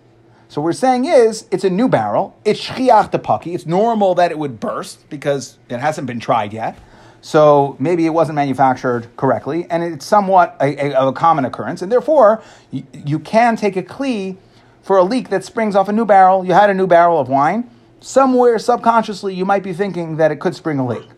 So 0.47 0.61
what 0.61 0.65
we're 0.65 0.73
saying 0.73 1.05
is, 1.05 1.47
it's 1.51 1.63
a 1.63 1.69
new 1.69 1.87
barrel. 1.87 2.35
It's 2.45 2.59
shchiach 2.63 3.11
pucky. 3.23 3.55
It's 3.55 3.65
normal 3.65 4.15
that 4.15 4.31
it 4.31 4.37
would 4.37 4.59
burst 4.59 5.09
because 5.09 5.57
it 5.69 5.79
hasn't 5.79 6.07
been 6.07 6.19
tried 6.19 6.53
yet. 6.53 6.77
So 7.25 7.75
maybe 7.79 8.05
it 8.05 8.11
wasn't 8.11 8.35
manufactured 8.35 9.07
correctly, 9.17 9.65
and 9.71 9.83
it's 9.83 10.05
somewhat 10.05 10.55
a, 10.61 10.93
a, 10.93 11.07
a 11.07 11.11
common 11.11 11.43
occurrence. 11.43 11.81
And 11.81 11.91
therefore, 11.91 12.43
you, 12.69 12.83
you 12.93 13.17
can 13.17 13.55
take 13.55 13.75
a 13.75 13.81
kli 13.81 14.37
for 14.83 14.97
a 14.99 15.03
leak 15.03 15.29
that 15.29 15.43
springs 15.43 15.75
off 15.75 15.89
a 15.89 15.91
new 15.91 16.05
barrel. 16.05 16.45
You 16.45 16.53
had 16.53 16.69
a 16.69 16.73
new 16.75 16.85
barrel 16.85 17.19
of 17.19 17.27
wine 17.27 17.67
somewhere 17.99 18.59
subconsciously 18.59 19.33
you 19.33 19.43
might 19.43 19.63
be 19.63 19.73
thinking 19.73 20.17
that 20.17 20.31
it 20.31 20.39
could 20.39 20.53
spring 20.53 20.77
a 20.77 20.85
leak. 20.85 21.09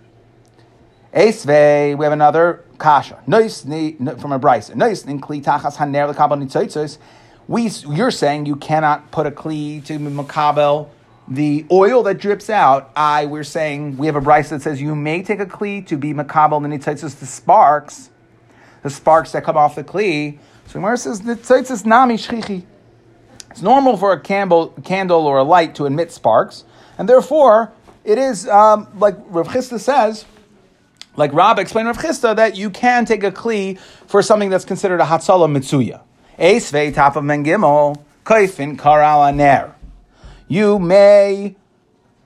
Esve, 1.14 1.98
we 1.98 2.06
have 2.06 2.14
another 2.14 2.64
kasha. 2.78 3.16
from 3.26 4.32
a 4.32 4.40
brisa. 4.40 4.74
We, 7.50 7.70
you're 7.94 8.12
saying 8.12 8.46
you 8.46 8.56
cannot 8.56 9.12
put 9.12 9.28
a 9.28 9.32
kli 9.32 9.84
to 9.84 10.00
makabel 10.00 10.88
the 11.28 11.66
oil 11.72 12.04
that 12.04 12.20
drips 12.20 12.50
out. 12.50 12.92
I, 12.96 13.26
we're 13.26 13.44
saying 13.44 13.98
we 13.98 14.08
have 14.08 14.16
a 14.16 14.22
brisa 14.22 14.50
that 14.50 14.62
says 14.62 14.82
you 14.82 14.96
may 14.96 15.24
take 15.24 15.40
a 15.40 15.46
kli 15.46 15.86
to 15.88 15.98
be 15.98 16.14
makabel 16.14 16.62
the 16.62 16.70
nitzitzis, 16.70 17.20
the 17.20 17.26
sparks, 17.26 18.10
the 18.84 18.90
sparks 18.90 19.34
that 19.34 19.44
come 19.44 19.58
off 19.58 19.76
the 19.76 19.84
kli. 19.84 20.40
So 20.68 20.74
Gemara 20.74 20.98
says 20.98 21.24
nami 21.86 22.16
shchichi. 22.16 22.64
It's 23.52 23.62
normal 23.62 23.98
for 23.98 24.14
a 24.14 24.20
candle, 24.20 24.68
candle 24.84 25.26
or 25.26 25.38
a 25.38 25.44
light 25.44 25.76
to 25.76 25.86
emit 25.86 26.12
sparks. 26.12 26.64
And 26.98 27.10
therefore, 27.10 27.72
it 28.04 28.18
is 28.18 28.48
um, 28.48 28.88
like 29.00 29.16
Rav 29.28 29.48
Chisda 29.48 29.80
says, 29.80 30.26
like 31.16 31.34
Rab 31.34 31.58
explained 31.58 31.88
Rav 31.88 31.98
Chisda, 31.98 32.36
that 32.36 32.56
you 32.56 32.70
can 32.70 33.06
take 33.06 33.24
a 33.24 33.32
kli 33.32 33.80
for 33.80 34.22
something 34.22 34.50
that's 34.50 34.66
considered 34.66 35.02
a 35.02 35.06
hatzala 35.06 35.50
mitzuya. 35.50 36.02
Esvei 36.38 36.94
top 36.94 37.16
of 37.16 37.24
mengimel 37.24 38.00
kaifin 38.24 38.78
karal 38.78 39.28
aner. 39.28 39.74
You 40.48 40.80
may 40.80 41.56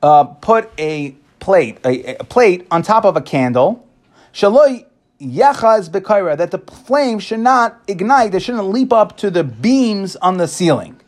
uh, 0.01 0.23
put 0.25 0.71
a 0.77 1.15
plate, 1.39 1.79
a, 1.85 2.15
a, 2.15 2.23
plate 2.23 2.67
on 2.71 2.81
top 2.83 3.05
of 3.05 3.15
a 3.15 3.21
candle. 3.21 3.87
Shaloi 4.33 4.85
yachaz 5.19 5.89
bekaira, 5.89 6.37
that 6.37 6.51
the 6.51 6.59
flame 6.59 7.19
should 7.19 7.39
not 7.39 7.81
ignite, 7.87 8.33
it 8.33 8.41
shouldn't 8.41 8.69
leap 8.69 8.93
up 8.93 9.17
to 9.17 9.29
the 9.29 9.43
beams 9.43 10.15
on 10.17 10.37
the 10.37 10.47
ceiling. 10.47 10.99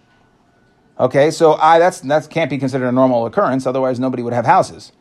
Okay, 1.00 1.32
so 1.32 1.54
I 1.54 1.80
that's 1.80 2.02
that 2.02 2.30
can't 2.30 2.50
be 2.50 2.60
considered 2.60 2.88
a 2.88 2.92
normal 2.92 3.26
occurrence. 3.26 3.66
Otherwise, 3.66 4.00
nobody 4.00 4.22
would 4.22 4.34
have 4.34 4.46
houses. 4.46 4.92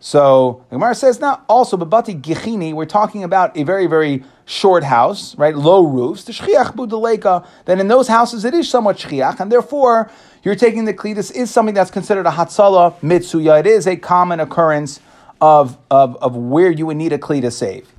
So 0.00 0.64
the 0.68 0.76
Gemara 0.76 0.94
says 0.94 1.20
now 1.20 1.42
also 1.48 1.76
babati 1.76 2.20
gichini. 2.20 2.72
We're 2.72 2.86
talking 2.86 3.22
about 3.22 3.56
a 3.56 3.62
very 3.62 3.86
very 3.86 4.24
short 4.46 4.84
house, 4.84 5.36
right? 5.36 5.54
Low 5.54 5.84
roofs. 5.84 6.24
The 6.24 6.32
shchiach 6.32 6.74
budaleka. 6.74 7.46
Then 7.66 7.78
in 7.78 7.88
those 7.88 8.08
houses 8.08 8.44
it 8.44 8.54
is 8.54 8.68
somewhat 8.68 8.96
shchiach, 8.96 9.38
and 9.38 9.52
therefore 9.52 10.10
you're 10.44 10.54
taking 10.54 10.84
the 10.84 10.94
kli. 10.94 11.14
This 11.14 11.30
is 11.30 11.50
something 11.50 11.74
that's 11.74 11.90
considered 11.90 12.26
a 12.26 12.30
hatsala 12.30 12.94
mitsuya. 13.00 13.60
It 13.60 13.66
is 13.66 13.86
a 13.86 13.96
common 13.96 14.40
occurrence 14.40 15.00
of 15.40 15.76
of, 15.90 16.16
of 16.16 16.36
where 16.36 16.70
you 16.70 16.86
would 16.86 16.96
need 16.96 17.12
a 17.12 17.18
kli 17.18 17.40
to 17.40 17.50
save. 17.50 17.90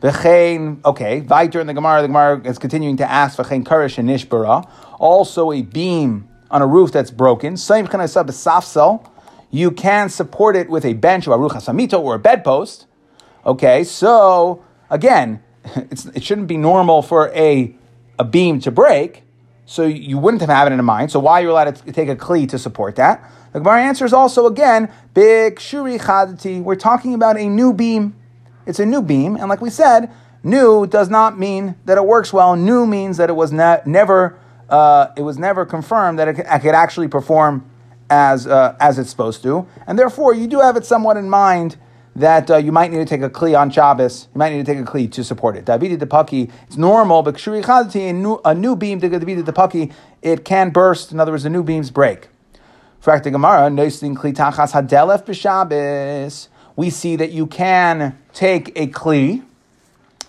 V'chein, 0.00 0.84
okay, 0.84 1.20
Viter 1.20 1.60
in 1.60 1.66
the 1.66 1.74
Gemara, 1.74 2.02
the 2.02 2.08
Gemara 2.08 2.40
is 2.44 2.56
continuing 2.56 2.96
to 2.98 3.10
ask, 3.10 3.36
V'chein 3.36 3.64
karish 3.64 3.98
and 3.98 4.08
nishbara, 4.08 4.68
also 5.00 5.50
a 5.50 5.62
beam 5.62 6.28
on 6.52 6.62
a 6.62 6.66
roof 6.66 6.92
that's 6.92 7.10
broken. 7.10 7.56
Same 7.56 7.86
chanasab 7.88 8.26
safsel. 8.26 9.04
You 9.50 9.72
can 9.72 10.08
support 10.08 10.54
it 10.54 10.70
with 10.70 10.84
a 10.84 10.92
bench 10.92 11.26
or 11.26 11.34
a 11.34 11.38
ruchasamito 11.38 11.98
or 12.00 12.14
a 12.14 12.18
bedpost. 12.18 12.86
Okay, 13.44 13.82
so 13.82 14.62
again, 14.88 15.42
it 15.74 16.22
shouldn't 16.22 16.46
be 16.46 16.56
normal 16.56 17.02
for 17.02 17.30
a, 17.34 17.74
a 18.18 18.24
beam 18.24 18.60
to 18.60 18.70
break, 18.70 19.24
so 19.68 19.84
you 19.84 20.16
wouldn't 20.16 20.40
have 20.40 20.48
had 20.48 20.72
it 20.72 20.74
in 20.74 20.84
mind. 20.84 21.10
So 21.10 21.20
why 21.20 21.40
are 21.40 21.42
you 21.42 21.50
allowed 21.50 21.76
to 21.76 21.92
take 21.92 22.08
a 22.08 22.16
kli 22.16 22.48
to 22.48 22.58
support 22.58 22.96
that? 22.96 23.22
The 23.52 23.60
Gemara 23.60 23.82
answers 23.82 24.14
also 24.14 24.46
again, 24.46 24.90
big 25.12 25.60
shuri 25.60 25.98
chadati. 25.98 26.62
We're 26.62 26.74
talking 26.74 27.12
about 27.12 27.36
a 27.36 27.46
new 27.46 27.74
beam. 27.74 28.16
It's 28.64 28.80
a 28.80 28.86
new 28.86 29.02
beam, 29.02 29.36
and 29.36 29.48
like 29.48 29.60
we 29.60 29.68
said, 29.68 30.10
new 30.42 30.86
does 30.86 31.10
not 31.10 31.38
mean 31.38 31.74
that 31.84 31.98
it 31.98 32.06
works 32.06 32.32
well. 32.32 32.56
New 32.56 32.86
means 32.86 33.18
that 33.18 33.28
it 33.28 33.34
was 33.34 33.52
ne- 33.52 33.82
never 33.84 34.38
uh, 34.70 35.08
it 35.16 35.22
was 35.22 35.38
never 35.38 35.66
confirmed 35.66 36.18
that 36.18 36.28
it 36.28 36.34
could, 36.34 36.46
it 36.46 36.60
could 36.60 36.74
actually 36.74 37.08
perform 37.08 37.68
as 38.08 38.46
uh, 38.46 38.74
as 38.80 38.98
it's 38.98 39.10
supposed 39.10 39.42
to, 39.42 39.66
and 39.86 39.98
therefore 39.98 40.34
you 40.34 40.46
do 40.46 40.60
have 40.60 40.76
it 40.76 40.86
somewhat 40.86 41.18
in 41.18 41.28
mind 41.28 41.76
that 42.18 42.50
uh, 42.50 42.56
you 42.56 42.72
might 42.72 42.90
need 42.90 42.98
to 42.98 43.04
take 43.04 43.22
a 43.22 43.30
kli 43.30 43.58
on 43.58 43.70
Shabbos. 43.70 44.28
You 44.34 44.38
might 44.38 44.50
need 44.50 44.64
to 44.64 44.72
take 44.72 44.80
a 44.80 44.88
kli 44.88 45.10
to 45.12 45.24
support 45.24 45.56
it. 45.56 45.64
Davidi 45.64 45.96
depaki, 45.96 46.50
it's 46.66 46.76
normal, 46.76 47.22
but 47.22 47.34
kshuri 47.34 47.64
a 48.44 48.54
new, 48.54 48.76
beam, 48.76 49.00
Davidi 49.00 49.42
depaki, 49.42 49.92
it 50.22 50.44
can 50.44 50.70
burst. 50.70 51.12
In 51.12 51.20
other 51.20 51.32
words, 51.32 51.44
the 51.44 51.50
new 51.50 51.62
beams 51.62 51.90
break. 51.90 52.28
Frakta 53.02 53.32
Gemara, 53.32 53.70
noising 53.70 54.14
kli 54.14 54.34
tachas 54.34 54.72
hadelef 54.72 55.24
b'Shabbos 55.24 56.48
we 56.78 56.90
see 56.90 57.16
that 57.16 57.32
you 57.32 57.44
can 57.44 58.16
take 58.32 58.68
a 58.76 58.86
kli 58.86 59.42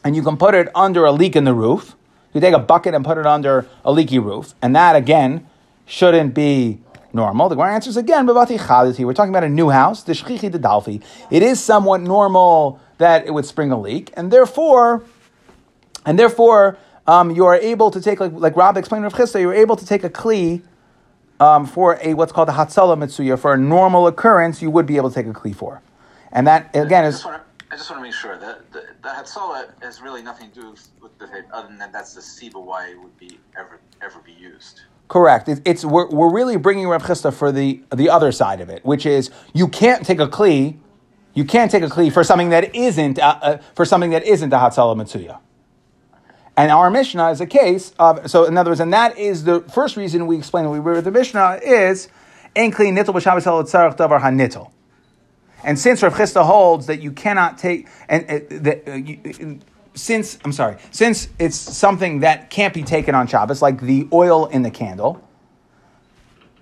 and 0.03 0.15
you 0.15 0.23
can 0.23 0.35
put 0.35 0.55
it 0.55 0.67
under 0.73 1.05
a 1.05 1.11
leak 1.11 1.35
in 1.35 1.43
the 1.43 1.53
roof. 1.53 1.95
You 2.33 2.41
take 2.41 2.55
a 2.55 2.59
bucket 2.59 2.95
and 2.95 3.05
put 3.05 3.19
it 3.19 3.27
under 3.27 3.67
a 3.85 3.91
leaky 3.91 4.17
roof, 4.17 4.55
and 4.59 4.75
that 4.75 4.95
again 4.95 5.47
shouldn't 5.85 6.33
be 6.33 6.79
normal. 7.13 7.49
The 7.49 7.55
Gemara 7.55 7.73
answers 7.73 7.97
again, 7.97 8.25
We're 8.25 8.33
talking 8.33 9.29
about 9.29 9.43
a 9.43 9.49
new 9.49 9.69
house, 9.69 10.03
the 10.03 10.13
shchichi 10.13 10.51
the 10.51 10.59
dalfi. 10.59 11.03
It 11.31 11.43
is 11.43 11.59
somewhat 11.59 12.01
normal 12.01 12.79
that 12.97 13.25
it 13.25 13.31
would 13.31 13.45
spring 13.45 13.71
a 13.71 13.79
leak, 13.79 14.11
and 14.15 14.31
therefore, 14.31 15.03
and 16.05 16.19
therefore, 16.19 16.77
um, 17.07 17.31
you 17.31 17.45
are 17.45 17.55
able 17.55 17.91
to 17.91 18.01
take, 18.01 18.19
like, 18.19 18.33
like 18.33 18.55
Rob 18.55 18.77
explained 18.77 19.03
Rav 19.03 19.13
Chisda, 19.13 19.39
you're 19.41 19.53
able 19.53 19.75
to 19.75 19.85
take 19.85 20.03
a 20.03 20.09
kli 20.09 20.61
um, 21.39 21.65
for 21.65 21.97
a 22.01 22.13
what's 22.13 22.31
called 22.31 22.49
a 22.49 22.51
hatzala 22.51 22.97
mitsuya. 22.97 23.39
For 23.39 23.53
a 23.53 23.57
normal 23.57 24.07
occurrence, 24.07 24.61
you 24.61 24.69
would 24.69 24.85
be 24.85 24.97
able 24.97 25.09
to 25.09 25.15
take 25.15 25.25
a 25.25 25.33
kli 25.33 25.55
for. 25.55 25.81
And 26.31 26.45
that 26.47 26.75
again 26.75 27.05
is. 27.05 27.25
I 27.71 27.75
just 27.75 27.89
want 27.91 27.99
to 27.99 28.03
make 28.03 28.15
sure 28.15 28.37
that 28.39 28.71
the, 28.71 28.87
the 29.03 29.09
Hatzalah 29.09 29.69
has 29.83 30.01
really 30.01 30.23
nothing 30.23 30.49
to 30.51 30.61
do 30.61 30.75
with 31.01 31.17
the 31.19 31.45
other 31.53 31.67
than 31.67 31.77
that 31.77 31.93
that's 31.93 32.15
the 32.15 32.21
siba 32.21 32.59
why 32.63 32.87
it 32.87 32.99
would 32.99 33.15
be 33.17 33.39
ever 33.55 33.79
ever 34.01 34.19
be 34.19 34.31
used. 34.31 34.81
Correct. 35.09 35.49
It's, 35.49 35.61
it's 35.65 35.83
we're, 35.83 36.07
we're 36.07 36.31
really 36.31 36.55
bringing 36.55 36.87
Rav 36.87 37.01
Chisda 37.01 37.33
for 37.33 37.51
the 37.51 37.81
the 37.93 38.09
other 38.09 38.31
side 38.31 38.61
of 38.61 38.69
it, 38.69 38.85
which 38.85 39.07
is 39.07 39.31
you 39.53 39.67
can't 39.67 40.05
take 40.05 40.19
a 40.19 40.27
kli, 40.27 40.77
you 41.33 41.43
can't 41.43 41.71
take 41.71 41.81
a 41.81 41.87
kli 41.87 42.13
for 42.13 42.23
something 42.23 42.49
that 42.49 42.75
isn't 42.75 43.17
uh, 43.17 43.39
uh, 43.41 43.57
for 43.73 43.85
something 43.85 44.11
that 44.11 44.23
isn't 44.23 44.53
a 44.53 44.57
Hatzalah 44.57 44.95
Mitzuya. 44.95 45.39
And 46.55 46.71
our 46.71 46.91
Mishnah 46.91 47.31
is 47.31 47.41
a 47.41 47.47
case 47.47 47.91
of 47.97 48.29
so 48.29 48.45
in 48.45 48.55
other 48.55 48.69
words, 48.69 48.79
and 48.79 48.93
that 48.93 49.17
is 49.17 49.45
the 49.45 49.61
first 49.61 49.97
reason 49.97 50.27
we 50.27 50.37
explain 50.37 50.69
we 50.69 50.77
read 50.77 51.03
the 51.03 51.11
Mishnah 51.11 51.61
is 51.63 52.07
ein 52.55 52.71
kli 52.71 52.93
nittel 52.93 53.15
b'shabbos 53.15 53.47
el 53.47 53.63
davar 53.63 54.21
hanittel. 54.21 54.71
And 55.63 55.77
since 55.79 56.03
Rav 56.03 56.13
Chisda 56.13 56.45
holds 56.45 56.85
that 56.85 57.01
you 57.01 57.11
cannot 57.11 57.57
take, 57.57 57.87
and 58.07 58.23
uh, 58.25 58.39
that 58.61 58.87
uh, 58.87 59.65
since 59.93 60.37
I'm 60.43 60.51
sorry, 60.51 60.77
since 60.91 61.27
it's 61.39 61.55
something 61.55 62.21
that 62.21 62.49
can't 62.49 62.73
be 62.73 62.83
taken 62.83 63.15
on 63.15 63.27
Shabbos, 63.27 63.61
like 63.61 63.81
the 63.81 64.07
oil 64.13 64.45
in 64.47 64.61
the 64.61 64.71
candle, 64.71 65.21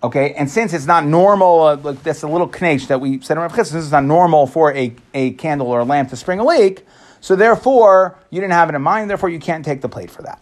okay, 0.02 0.34
and 0.34 0.50
since 0.50 0.74
it's 0.74 0.86
not 0.86 1.06
normal, 1.06 1.62
uh, 1.62 1.76
like 1.78 2.04
that's 2.04 2.24
a 2.24 2.28
little 2.28 2.50
knach 2.50 2.88
that 2.88 3.02
we 3.02 3.20
said 3.22 3.38
in 3.38 3.42
Rav 3.42 3.56
this 3.56 3.74
is 3.74 3.92
not 3.92 4.04
normal 4.04 4.48
for 4.48 4.74
a, 4.74 4.96
a 5.14 5.32
candle 5.32 5.68
or 5.68 5.82
a 5.82 5.86
lamp 5.86 6.10
to 6.10 6.16
spring 6.16 6.40
a 6.40 6.46
leak, 6.46 6.86
so 7.22 7.36
therefore 7.36 8.18
you 8.30 8.40
didn't 8.40 8.54
have 8.54 8.70
it 8.70 8.76
in 8.76 8.82
mind, 8.82 9.10
therefore 9.10 9.30
you 9.30 9.40
can't 9.40 9.64
take 9.64 9.82
the 9.82 9.90
plate 9.90 10.10
for 10.10 10.22
that. 10.24 10.42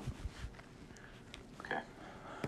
Okay. 1.62 1.80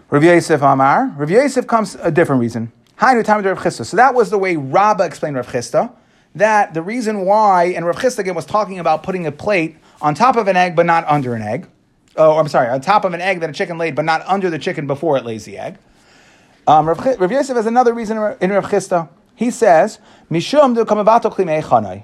Rav 0.10 0.24
Yosef 0.24 0.62
Amar, 0.62 1.14
Rav 1.18 1.30
Yosef 1.30 1.68
comes 1.68 1.96
a 1.96 2.12
different 2.12 2.42
reason. 2.42 2.72
Hainu 3.00 3.24
time 3.24 3.44
Rav. 3.44 3.74
So 3.74 3.98
that 3.98 4.16
was 4.16 4.30
the 4.30 4.38
way 4.38 4.56
Rabbah 4.56 5.04
explained 5.04 5.36
Rav 5.36 5.48
Chisda. 5.48 5.92
That 6.36 6.74
the 6.74 6.82
reason 6.82 7.26
why, 7.26 7.66
and 7.76 7.86
Rav 7.86 7.98
Chisda 7.98 8.20
again 8.20 8.36
was 8.36 8.46
talking 8.46 8.80
about 8.80 9.04
putting 9.04 9.26
a 9.26 9.32
plate 9.32 9.78
on 10.02 10.16
top 10.16 10.36
of 10.36 10.48
an 10.48 10.56
egg, 10.56 10.76
but 10.76 10.86
not 10.86 11.06
under 11.08 11.34
an 11.36 11.42
egg. 11.42 11.68
Oh, 12.16 12.38
I'm 12.38 12.48
sorry, 12.48 12.70
on 12.70 12.82
top 12.82 13.06
of 13.06 13.14
an 13.14 13.22
egg 13.22 13.42
that 13.42 13.50
a 13.50 13.54
chicken 13.54 13.78
laid, 13.78 13.96
but 13.96 14.06
not 14.06 14.26
under 14.28 14.50
the 14.50 14.60
chicken 14.60 14.88
before 14.88 15.18
it 15.18 15.26
lays 15.26 15.46
the 15.46 15.58
egg. 15.58 15.78
Um, 16.66 16.88
Rav, 16.88 17.00
Rav 17.20 17.32
Yosef 17.32 17.56
has 17.56 17.66
another 17.66 17.94
reason 17.94 18.18
in 18.42 18.52
Rav 18.52 18.66
Chisda. 18.66 19.10
He 19.36 19.52
says, 19.52 20.00
Mishum 20.32 20.76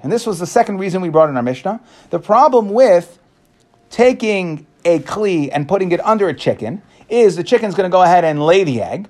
And 0.02 0.12
this 0.12 0.26
was 0.26 0.38
the 0.38 0.46
second 0.46 0.78
reason 0.78 1.02
we 1.02 1.08
brought 1.08 1.28
in 1.28 1.36
our 1.36 1.42
Mishnah. 1.42 1.80
The 2.10 2.20
problem 2.20 2.70
with 2.72 3.18
taking 3.90 4.66
a 4.84 5.00
kli 5.00 5.50
and 5.52 5.66
putting 5.66 5.90
it 5.92 6.04
under 6.06 6.28
a 6.28 6.34
chicken 6.34 6.82
is 7.08 7.36
the 7.36 7.44
chicken's 7.44 7.74
going 7.74 7.90
to 7.90 7.92
go 7.92 8.02
ahead 8.02 8.24
and 8.24 8.40
lay 8.40 8.64
the 8.64 8.80
egg. 8.80 9.08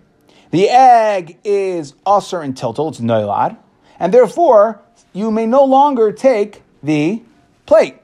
The 0.51 0.69
egg 0.71 1.39
is 1.45 1.95
usher 2.07 2.41
and 2.41 2.55
tiltal, 2.55 2.89
it's 2.89 3.01
noilad, 3.01 3.57
and 3.99 4.15
therefore 4.15 4.81
you 5.13 5.31
may 5.31 5.47
no 5.47 5.65
longer 5.65 6.13
take 6.13 6.63
the 6.83 7.23
plate. 7.67 7.97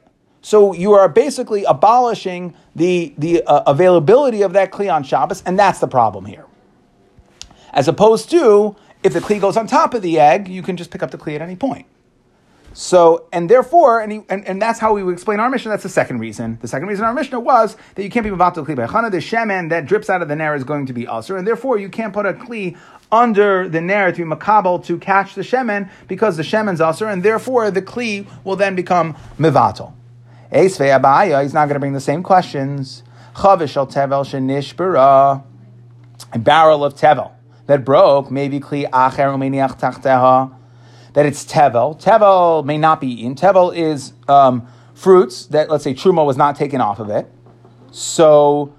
So 0.42 0.72
you 0.72 0.92
are 0.94 1.08
basically 1.08 1.64
abolishing 1.64 2.54
the, 2.74 3.14
the 3.18 3.42
uh, 3.42 3.62
availability 3.66 4.42
of 4.42 4.52
that 4.54 4.72
kli 4.72 4.92
on 4.92 5.02
Shabbos, 5.02 5.42
and 5.44 5.58
that's 5.58 5.80
the 5.80 5.88
problem 5.88 6.24
here. 6.24 6.46
As 7.72 7.88
opposed 7.88 8.30
to, 8.30 8.76
if 9.02 9.12
the 9.12 9.20
kli 9.20 9.40
goes 9.40 9.56
on 9.56 9.66
top 9.66 9.94
of 9.94 10.02
the 10.02 10.18
egg, 10.18 10.48
you 10.48 10.62
can 10.62 10.76
just 10.76 10.90
pick 10.90 11.02
up 11.02 11.10
the 11.10 11.18
kli 11.18 11.34
at 11.34 11.42
any 11.42 11.56
point. 11.56 11.86
So, 12.72 13.26
and 13.32 13.50
therefore, 13.50 14.00
and, 14.00 14.12
he, 14.12 14.20
and, 14.28 14.46
and 14.46 14.62
that's 14.62 14.78
how 14.78 14.94
we 14.94 15.02
would 15.02 15.12
explain 15.12 15.40
our 15.40 15.50
Mishnah. 15.50 15.70
That's 15.70 15.82
the 15.82 15.88
second 15.88 16.20
reason. 16.20 16.58
The 16.62 16.68
second 16.68 16.86
reason 16.88 17.04
our 17.04 17.12
Mishnah 17.12 17.40
was 17.40 17.76
that 17.96 18.04
you 18.04 18.10
can't 18.10 18.24
be 18.24 18.30
Mavatal 18.30 18.64
Kli 18.64 18.76
Bechana. 18.76 19.10
The 19.10 19.18
shemen 19.18 19.70
that 19.70 19.86
drips 19.86 20.08
out 20.08 20.22
of 20.22 20.28
the 20.28 20.36
nair 20.36 20.54
is 20.54 20.62
going 20.62 20.86
to 20.86 20.92
be 20.92 21.06
usher, 21.06 21.36
and 21.36 21.46
therefore 21.46 21.78
you 21.78 21.88
can't 21.88 22.12
put 22.12 22.26
a 22.26 22.32
Kli 22.32 22.78
under 23.10 23.68
the 23.68 23.80
nair 23.80 24.12
to 24.12 24.24
be 24.24 24.24
makabel 24.24 24.84
to 24.84 24.98
catch 24.98 25.34
the 25.34 25.42
shemen 25.42 25.90
because 26.06 26.36
the 26.36 26.44
shemen's 26.44 26.80
usher, 26.80 27.08
and 27.08 27.24
therefore 27.24 27.72
the 27.72 27.82
Kli 27.82 28.26
will 28.44 28.56
then 28.56 28.76
become 28.76 29.16
Mivatal. 29.36 29.92
Eisvei 30.52 30.98
Abaya, 30.98 31.42
he's 31.42 31.54
not 31.54 31.66
going 31.66 31.74
to 31.74 31.80
bring 31.80 31.92
the 31.92 32.00
same 32.00 32.22
questions. 32.22 33.02
Chavish 33.34 33.74
Tevel 33.92 34.24
Shenishbara, 34.24 35.42
a 36.32 36.38
barrel 36.38 36.84
of 36.84 36.94
Tevel 36.94 37.32
that 37.66 37.84
broke, 37.84 38.30
maybe 38.30 38.60
Kli 38.60 38.90
Acher 38.90 39.32
Umeniach 39.34 39.78
Tachteha 39.78 40.54
that 41.12 41.26
it's 41.26 41.44
tevel. 41.44 42.00
Tevel 42.00 42.64
may 42.64 42.78
not 42.78 43.00
be 43.00 43.08
eaten. 43.08 43.34
Tevel 43.34 43.74
is 43.74 44.12
um, 44.28 44.66
fruits 44.94 45.46
that, 45.46 45.70
let's 45.70 45.84
say, 45.84 45.94
truma 45.94 46.24
was 46.24 46.36
not 46.36 46.56
taken 46.56 46.80
off 46.80 46.98
of 46.98 47.10
it. 47.10 47.30
So 47.90 48.74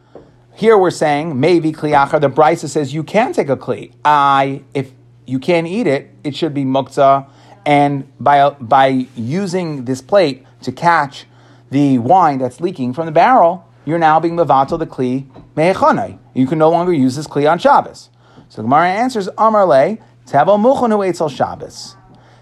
here 0.56 0.78
we're 0.78 0.92
saying 0.92 1.40
maybe 1.40 1.72
kliachar. 1.72 2.22
The 2.22 2.30
brisa 2.30 2.70
says 2.70 2.94
you 2.94 3.04
can 3.04 3.34
take 3.34 3.50
a 3.50 3.58
kli. 3.58 3.94
I 4.06 4.64
if 4.74 4.92
you 5.26 5.40
can't 5.40 5.68
eat 5.68 5.88
it, 5.88 6.10
it 6.24 6.36
should 6.36 6.54
be 6.54 6.64
muktzah. 6.64 7.30
And 7.66 8.12
by 8.20 8.50
by 8.52 9.08
using 9.16 9.86
this 9.86 10.02
plate 10.02 10.46
to 10.62 10.72
catch 10.72 11.26
the 11.72 11.98
wine 11.98 12.38
that's 12.38 12.62
leaking 12.62 12.94
from 12.94 13.08
the 13.08 13.12
barrel, 13.12 13.66
you're 13.86 13.98
now 13.98 14.20
being 14.20 14.36
mevatel 14.36 14.78
the 14.78 14.86
kli 14.86 15.26
mehechanai. 15.56 16.20
You 16.34 16.46
can 16.46 16.60
no 16.60 16.70
longer 16.70 16.94
use 16.94 17.16
this 17.16 17.28
kli 17.28 17.50
on 17.50 17.58
Shabbos. 17.58 18.10
So 18.50 18.62
Gemara 18.62 18.90
answers 18.90 19.28
Amar 19.38 19.66
le 19.66 19.98
tevel 20.28 21.10
eats 21.10 21.22
al 21.22 21.30
Shabbos. 21.30 21.96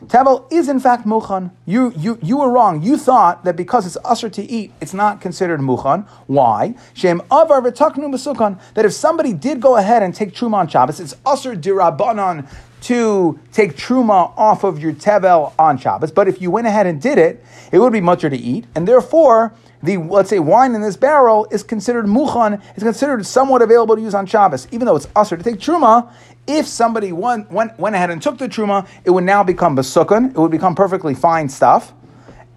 Tevel 0.05 0.51
is 0.51 0.67
in 0.69 0.79
fact 0.79 1.05
muchan. 1.05 1.51
You, 1.65 1.93
you, 1.95 2.17
you 2.21 2.37
were 2.37 2.49
wrong. 2.49 2.81
You 2.81 2.97
thought 2.97 3.43
that 3.43 3.55
because 3.55 3.85
it's 3.85 3.97
usher 4.03 4.29
to 4.29 4.41
eat, 4.41 4.71
it's 4.81 4.93
not 4.93 5.21
considered 5.21 5.59
muchan. 5.59 6.07
Why? 6.25 6.75
Shem 6.93 7.21
avar 7.29 7.61
v'taknu 7.61 8.09
b'sukan. 8.09 8.59
That 8.73 8.85
if 8.85 8.93
somebody 8.93 9.33
did 9.33 9.61
go 9.61 9.75
ahead 9.75 10.01
and 10.01 10.15
take 10.15 10.33
truma 10.33 10.55
on 10.55 10.67
Shabbos, 10.67 10.99
it's 10.99 11.15
usher 11.25 11.55
dirabanan 11.55 12.49
to 12.81 13.39
take 13.51 13.75
truma 13.75 14.33
off 14.37 14.63
of 14.63 14.79
your 14.79 14.93
tevel 14.93 15.53
on 15.59 15.77
Shabbos, 15.77 16.11
but 16.11 16.27
if 16.27 16.41
you 16.41 16.51
went 16.51 16.67
ahead 16.67 16.87
and 16.87 17.01
did 17.01 17.17
it, 17.17 17.43
it 17.71 17.79
would 17.79 17.93
be 17.93 18.01
mutter 18.01 18.29
to 18.29 18.37
eat, 18.37 18.65
and 18.75 18.87
therefore 18.87 19.53
the 19.81 19.97
let's 19.97 20.29
say 20.29 20.39
wine 20.39 20.75
in 20.75 20.81
this 20.81 20.97
barrel 20.97 21.47
is 21.51 21.63
considered 21.63 22.05
muchan, 22.05 22.61
is 22.75 22.83
considered 22.83 23.25
somewhat 23.25 23.61
available 23.61 23.95
to 23.95 24.01
use 24.01 24.13
on 24.13 24.25
Shabbos, 24.25 24.67
even 24.71 24.85
though 24.85 24.95
it's 24.95 25.07
usher 25.15 25.37
to 25.37 25.43
take 25.43 25.55
truma. 25.55 26.11
If 26.47 26.65
somebody 26.65 27.11
went, 27.11 27.51
went, 27.51 27.77
went 27.79 27.95
ahead 27.95 28.09
and 28.09 28.21
took 28.21 28.37
the 28.39 28.49
truma, 28.49 28.87
it 29.05 29.11
would 29.11 29.23
now 29.23 29.43
become 29.43 29.75
basukun. 29.75 30.31
It 30.31 30.37
would 30.37 30.51
become 30.51 30.73
perfectly 30.73 31.13
fine 31.13 31.47
stuff, 31.47 31.93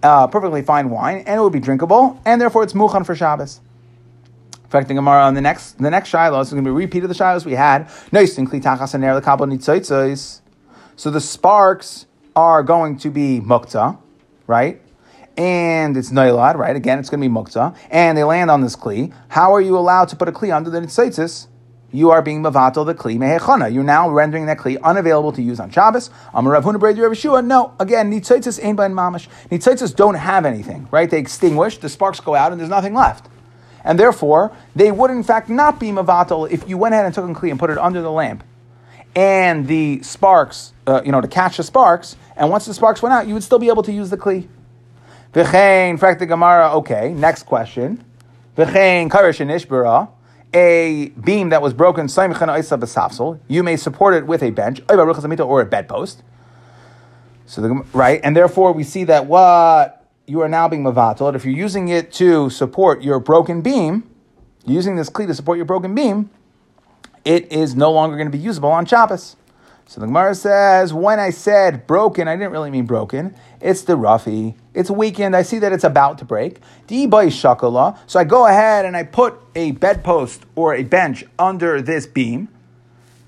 uh, 0.01 0.27
perfectly 0.27 0.63
fine 0.63 0.89
wine, 0.89 1.17
and 1.27 1.39
it 1.39 1.43
would 1.43 1.53
be 1.53 1.59
drinkable, 1.59 2.19
and 2.25 2.41
therefore 2.41 2.63
it's 2.63 2.73
muchan 2.73 3.05
for 3.05 3.15
Shabbos. 3.15 3.61
Fact, 4.73 4.87
the 4.87 4.95
Gemara 4.95 5.21
on 5.21 5.35
the 5.35 5.41
next 5.41 5.77
the 5.77 5.91
next 5.91 6.09
shiloh 6.09 6.39
is 6.39 6.49
going 6.49 6.63
to 6.63 6.67
be 6.67 6.73
repeated 6.73 7.07
the 7.07 7.13
shilohs 7.13 7.45
we 7.45 7.53
had. 7.53 7.87
So 10.95 11.11
the 11.11 11.21
sparks 11.21 12.05
are 12.35 12.63
going 12.63 12.97
to 12.97 13.11
be 13.11 13.39
mukta, 13.39 13.99
right? 14.47 14.81
and 15.37 15.97
it's 15.97 16.11
nailad, 16.11 16.57
right? 16.57 16.75
Again, 16.75 16.99
it's 16.99 17.09
going 17.09 17.21
to 17.21 17.27
be 17.27 17.33
mukta, 17.33 17.75
and 17.89 18.17
they 18.17 18.23
land 18.23 18.51
on 18.51 18.61
this 18.61 18.75
kli. 18.75 19.13
How 19.29 19.53
are 19.53 19.61
you 19.61 19.77
allowed 19.77 20.09
to 20.09 20.15
put 20.15 20.27
a 20.27 20.31
kli 20.31 20.55
under 20.55 20.69
the 20.69 20.79
nitzaitis? 20.79 21.47
You 21.91 22.09
are 22.09 22.23
being 22.23 22.41
mavatal 22.41 22.85
the 22.85 22.95
kli 22.95 23.17
mehechana. 23.17 23.71
You're 23.71 23.83
now 23.83 24.09
rendering 24.09 24.47
that 24.47 24.57
kli 24.57 24.81
unavailable 24.81 25.31
to 25.33 25.41
use 25.41 25.59
on 25.59 25.69
Shabbos. 25.69 26.09
Amar 26.33 26.53
Rav 26.53 26.63
Huna 26.63 26.79
Brei 26.79 26.99
Rav 26.99 27.11
Yeshua. 27.11 27.45
No, 27.45 27.73
again, 27.79 28.11
nitzaitis 28.11 28.63
ain't 28.63 28.77
by 28.77 28.87
mamash. 28.87 29.27
Nitzaitis 29.49 29.95
don't 29.95 30.15
have 30.15 30.45
anything, 30.45 30.87
right? 30.91 31.09
They 31.09 31.19
extinguish, 31.19 31.77
the 31.77 31.89
sparks 31.89 32.19
go 32.19 32.33
out, 32.35 32.51
and 32.51 32.59
there's 32.59 32.69
nothing 32.69 32.93
left. 32.93 33.29
And 33.83 33.99
therefore, 33.99 34.55
they 34.75 34.91
would 34.91 35.11
in 35.11 35.23
fact 35.23 35.49
not 35.49 35.79
be 35.79 35.89
mavatal 35.89 36.49
if 36.49 36.67
you 36.67 36.77
went 36.77 36.93
ahead 36.93 37.05
and 37.05 37.13
took 37.13 37.29
a 37.29 37.33
kli 37.33 37.51
and 37.51 37.59
put 37.59 37.69
it 37.69 37.77
under 37.77 38.01
the 38.01 38.11
lamp, 38.11 38.43
and 39.15 39.67
the 39.67 40.01
sparks, 40.01 40.73
uh, 40.87 41.01
you 41.05 41.11
know, 41.11 41.21
to 41.21 41.27
catch 41.27 41.57
the 41.57 41.63
sparks. 41.63 42.15
And 42.35 42.49
once 42.49 42.65
the 42.65 42.73
sparks 42.73 43.01
went 43.01 43.13
out, 43.13 43.27
you 43.27 43.33
would 43.33 43.43
still 43.43 43.59
be 43.59 43.67
able 43.67 43.83
to 43.83 43.91
use 43.91 44.09
the 44.09 44.17
kli. 44.17 44.47
V'chein, 45.33 46.19
the 46.19 46.25
Gemara, 46.25 46.73
okay, 46.77 47.11
next 47.13 47.43
question. 47.43 48.03
V'chein, 48.57 49.09
karish 49.09 49.39
ishbara, 49.45 50.09
a 50.53 51.09
beam 51.09 51.49
that 51.49 51.61
was 51.61 51.73
broken, 51.73 52.07
you 53.47 53.63
may 53.63 53.75
support 53.75 54.13
it 54.13 54.27
with 54.27 54.43
a 54.43 54.51
bench, 54.51 54.81
or 54.89 55.61
a 55.61 55.65
bedpost. 55.65 56.23
So 57.45 57.61
the, 57.61 57.85
right, 57.93 58.21
and 58.23 58.35
therefore 58.35 58.71
we 58.71 58.83
see 58.83 59.03
that 59.05 59.25
what 59.25 60.02
you 60.25 60.41
are 60.41 60.49
now 60.49 60.67
being 60.67 60.83
mavatal. 60.83 61.35
If 61.35 61.45
you're 61.45 61.53
using 61.53 61.89
it 61.89 62.11
to 62.13 62.49
support 62.49 63.01
your 63.01 63.19
broken 63.19 63.61
beam, 63.61 64.09
using 64.65 64.95
this 64.95 65.09
cleat 65.09 65.27
to 65.27 65.35
support 65.35 65.57
your 65.57 65.65
broken 65.65 65.93
beam, 65.93 66.29
it 67.25 67.51
is 67.51 67.75
no 67.75 67.91
longer 67.91 68.15
going 68.15 68.31
to 68.31 68.37
be 68.37 68.43
usable 68.43 68.71
on 68.71 68.85
Shabbos. 68.85 69.35
So 69.85 69.99
the 69.99 70.07
Gemara 70.07 70.33
says, 70.33 70.93
when 70.93 71.19
I 71.19 71.29
said 71.29 71.85
broken, 71.85 72.27
I 72.27 72.35
didn't 72.35 72.51
really 72.51 72.71
mean 72.71 72.85
broken. 72.85 73.35
It's 73.59 73.81
the 73.81 73.97
roughie. 73.97 74.55
It's 74.73 74.89
weakened. 74.89 75.35
I 75.35 75.41
see 75.41 75.59
that 75.59 75.73
it's 75.73 75.83
about 75.83 76.17
to 76.19 76.25
break. 76.25 76.59
Shakala. 76.87 77.97
So 78.07 78.19
I 78.19 78.23
go 78.23 78.47
ahead 78.47 78.85
and 78.85 78.95
I 78.95 79.03
put 79.03 79.35
a 79.55 79.71
bedpost 79.71 80.45
or 80.55 80.73
a 80.73 80.83
bench 80.83 81.25
under 81.37 81.81
this 81.81 82.07
beam 82.07 82.47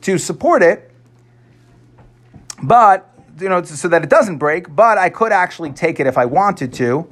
to 0.02 0.18
support 0.18 0.64
it, 0.64 0.92
but 2.64 3.15
you 3.40 3.50
know, 3.50 3.64
so 3.64 3.88
that 3.88 4.04
it 4.04 4.10
doesn't 4.10 4.38
break. 4.38 4.74
But 4.76 4.98
I 4.98 5.10
could 5.10 5.32
actually 5.32 5.72
take 5.72 6.00
it 6.00 6.08
if 6.08 6.18
I 6.18 6.26
wanted 6.26 6.74
to. 6.74 7.08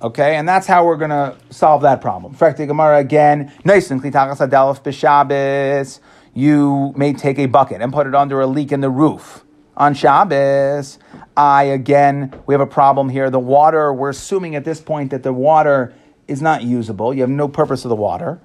Okay, 0.00 0.34
and 0.34 0.48
that's 0.48 0.66
how 0.66 0.84
we're 0.84 0.96
to 0.98 1.36
solve 1.50 1.82
that 1.82 2.00
problem. 2.00 2.34
Frekti 2.34 2.66
Gemara 2.66 2.98
again. 2.98 3.52
Nice 3.64 3.90
and 3.92 4.02
klitakas 4.02 4.38
adalef 4.38 4.82
b'Shabbos. 4.82 6.00
You 6.34 6.92
may 6.96 7.12
take 7.12 7.38
a 7.38 7.46
bucket 7.46 7.80
and 7.80 7.92
put 7.92 8.06
it 8.06 8.14
under 8.14 8.40
a 8.40 8.46
leak 8.46 8.72
in 8.72 8.80
the 8.80 8.90
roof 8.90 9.44
on 9.76 9.94
Shabbos. 9.94 10.98
I 11.36 11.64
again, 11.64 12.34
we 12.46 12.54
have 12.54 12.60
a 12.60 12.66
problem 12.66 13.10
here. 13.10 13.30
The 13.30 13.38
water, 13.38 13.92
we're 13.92 14.10
assuming 14.10 14.56
at 14.56 14.64
this 14.64 14.80
point 14.80 15.12
that 15.12 15.22
the 15.22 15.32
water 15.32 15.94
is 16.26 16.42
not 16.42 16.62
usable. 16.64 17.14
You 17.14 17.20
have 17.20 17.30
no 17.30 17.46
purpose 17.46 17.84
of 17.84 17.88
the 17.88 17.96
water. 17.96 18.40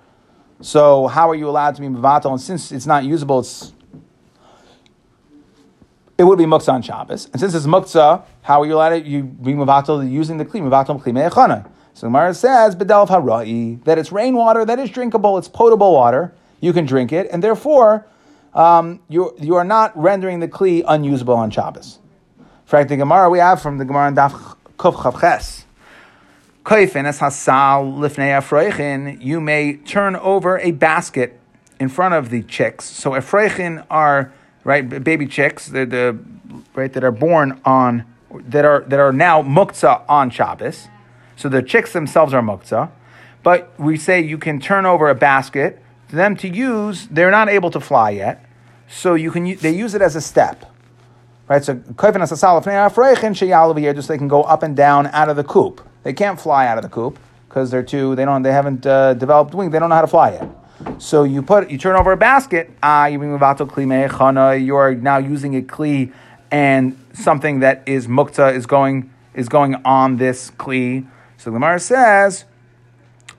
So 0.61 1.07
how 1.07 1.29
are 1.29 1.35
you 1.35 1.49
allowed 1.49 1.75
to 1.75 1.81
be 1.81 1.87
mevatel? 1.87 2.31
And 2.31 2.41
since 2.41 2.71
it's 2.71 2.85
not 2.85 3.03
usable, 3.03 3.39
it's 3.39 3.73
it 6.17 6.23
would 6.23 6.37
be 6.37 6.45
muktzah 6.45 6.73
on 6.73 6.81
Shabbos. 6.81 7.25
And 7.31 7.39
since 7.39 7.53
it's 7.53 7.65
muktzah, 7.65 8.23
how 8.41 8.61
are 8.61 8.65
you 8.65 8.75
allowed 8.75 8.89
to 8.89 9.01
you 9.01 9.23
be 9.23 9.53
mevatel 9.53 10.09
using 10.09 10.37
the 10.37 10.45
kli 10.45 10.61
mevatel 10.61 11.01
kli 11.01 11.13
me'echana? 11.13 11.69
So 11.93 12.07
Gemara 12.07 12.33
says 12.33 12.75
bedel 12.75 13.07
harai 13.07 13.83
that 13.83 13.97
it's 13.97 14.11
rainwater 14.11 14.65
that 14.65 14.79
is 14.79 14.89
drinkable, 14.89 15.37
it's 15.37 15.47
potable 15.47 15.93
water. 15.93 16.33
You 16.59 16.73
can 16.73 16.85
drink 16.85 17.11
it, 17.11 17.27
and 17.31 17.43
therefore 17.43 18.07
um, 18.53 18.99
you 19.09 19.35
you 19.39 19.55
are 19.55 19.63
not 19.63 19.95
rendering 19.97 20.39
the 20.39 20.47
kli 20.47 20.83
unusable 20.87 21.35
on 21.35 21.51
Shabbos. 21.51 21.99
fact, 22.65 22.89
the 22.89 22.97
Gemara 22.97 23.29
we 23.29 23.39
have 23.39 23.61
from 23.61 23.77
the 23.77 23.85
Gemara 23.85 24.07
in 24.09 24.15
Daf 24.15 24.55
Kuf 24.77 24.95
Chavches. 24.95 25.63
as 27.05 27.19
hasal 27.19 27.97
lifnei 27.97 29.21
You 29.21 29.39
may 29.39 29.77
turn 29.77 30.15
over 30.15 30.59
a 30.59 30.71
basket 30.71 31.39
in 31.79 31.89
front 31.89 32.15
of 32.15 32.29
the 32.29 32.41
chicks. 32.43 32.85
So 32.85 33.11
afreichin 33.11 33.85
are 33.89 34.33
right 34.67 35.01
baby 35.01 35.25
chicks, 35.25 35.67
the, 35.67 35.85
the 35.85 36.19
right 36.75 36.91
that 36.91 37.03
are 37.03 37.11
born 37.11 37.59
on 37.63 38.03
that 38.49 38.65
are 38.65 38.81
that 38.81 38.99
are 38.99 39.13
now 39.13 39.41
muktzah 39.41 40.03
on 40.09 40.29
Shabbos. 40.29 40.89
So 41.37 41.47
the 41.47 41.63
chicks 41.63 41.93
themselves 41.93 42.33
are 42.33 42.41
muktzah, 42.41 42.91
but 43.43 43.71
we 43.79 43.95
say 43.97 44.21
you 44.21 44.37
can 44.37 44.59
turn 44.59 44.85
over 44.85 45.07
a 45.09 45.15
basket 45.15 45.81
for 46.09 46.17
them 46.17 46.35
to 46.37 46.49
use. 46.49 47.07
They're 47.07 47.31
not 47.31 47.47
able 47.47 47.71
to 47.71 47.79
fly 47.79 48.09
yet, 48.09 48.45
so 48.89 49.15
you 49.15 49.31
can 49.31 49.55
they 49.55 49.71
use 49.71 49.95
it 49.95 50.01
as 50.01 50.17
a 50.17 50.21
step, 50.21 50.69
right? 51.47 51.63
So 51.63 51.81
just 53.93 54.09
they 54.09 54.17
can 54.17 54.27
go 54.27 54.43
up 54.43 54.63
and 54.63 54.75
down 54.75 55.07
out 55.07 55.29
of 55.29 55.37
the 55.37 55.45
coop. 55.45 55.81
They 56.03 56.11
can't 56.11 56.39
fly 56.39 56.67
out 56.67 56.77
of 56.77 56.83
the 56.83 56.89
coop 56.89 57.17
because 57.47 57.71
they're 57.71 57.83
too 57.83 58.15
they 58.17 58.25
don't 58.25 58.41
they 58.41 58.51
haven't 58.51 58.85
uh, 58.85 59.13
developed 59.13 59.53
wings. 59.53 59.71
They 59.71 59.79
don't 59.79 59.87
know 59.87 59.95
how 59.95 60.01
to 60.01 60.07
fly 60.07 60.31
yet. 60.31 60.56
So 60.99 61.23
you 61.23 61.41
put 61.41 61.71
you 61.71 61.77
turn 61.77 61.95
over 61.95 62.11
a 62.11 62.17
basket. 62.17 62.71
Ah, 62.83 63.07
you 63.07 63.19
You 63.19 64.75
are 64.75 64.95
now 64.95 65.17
using 65.17 65.55
a 65.55 65.61
kli, 65.61 66.13
and 66.51 66.97
something 67.13 67.61
that 67.61 67.83
is 67.87 68.07
mukta 68.07 68.53
is 68.53 68.65
going 68.65 69.11
is 69.33 69.49
going 69.49 69.75
on 69.85 70.17
this 70.17 70.51
kli. 70.51 71.07
So 71.37 71.49
the 71.49 71.55
Gemara 71.55 71.79
says, 71.79 72.45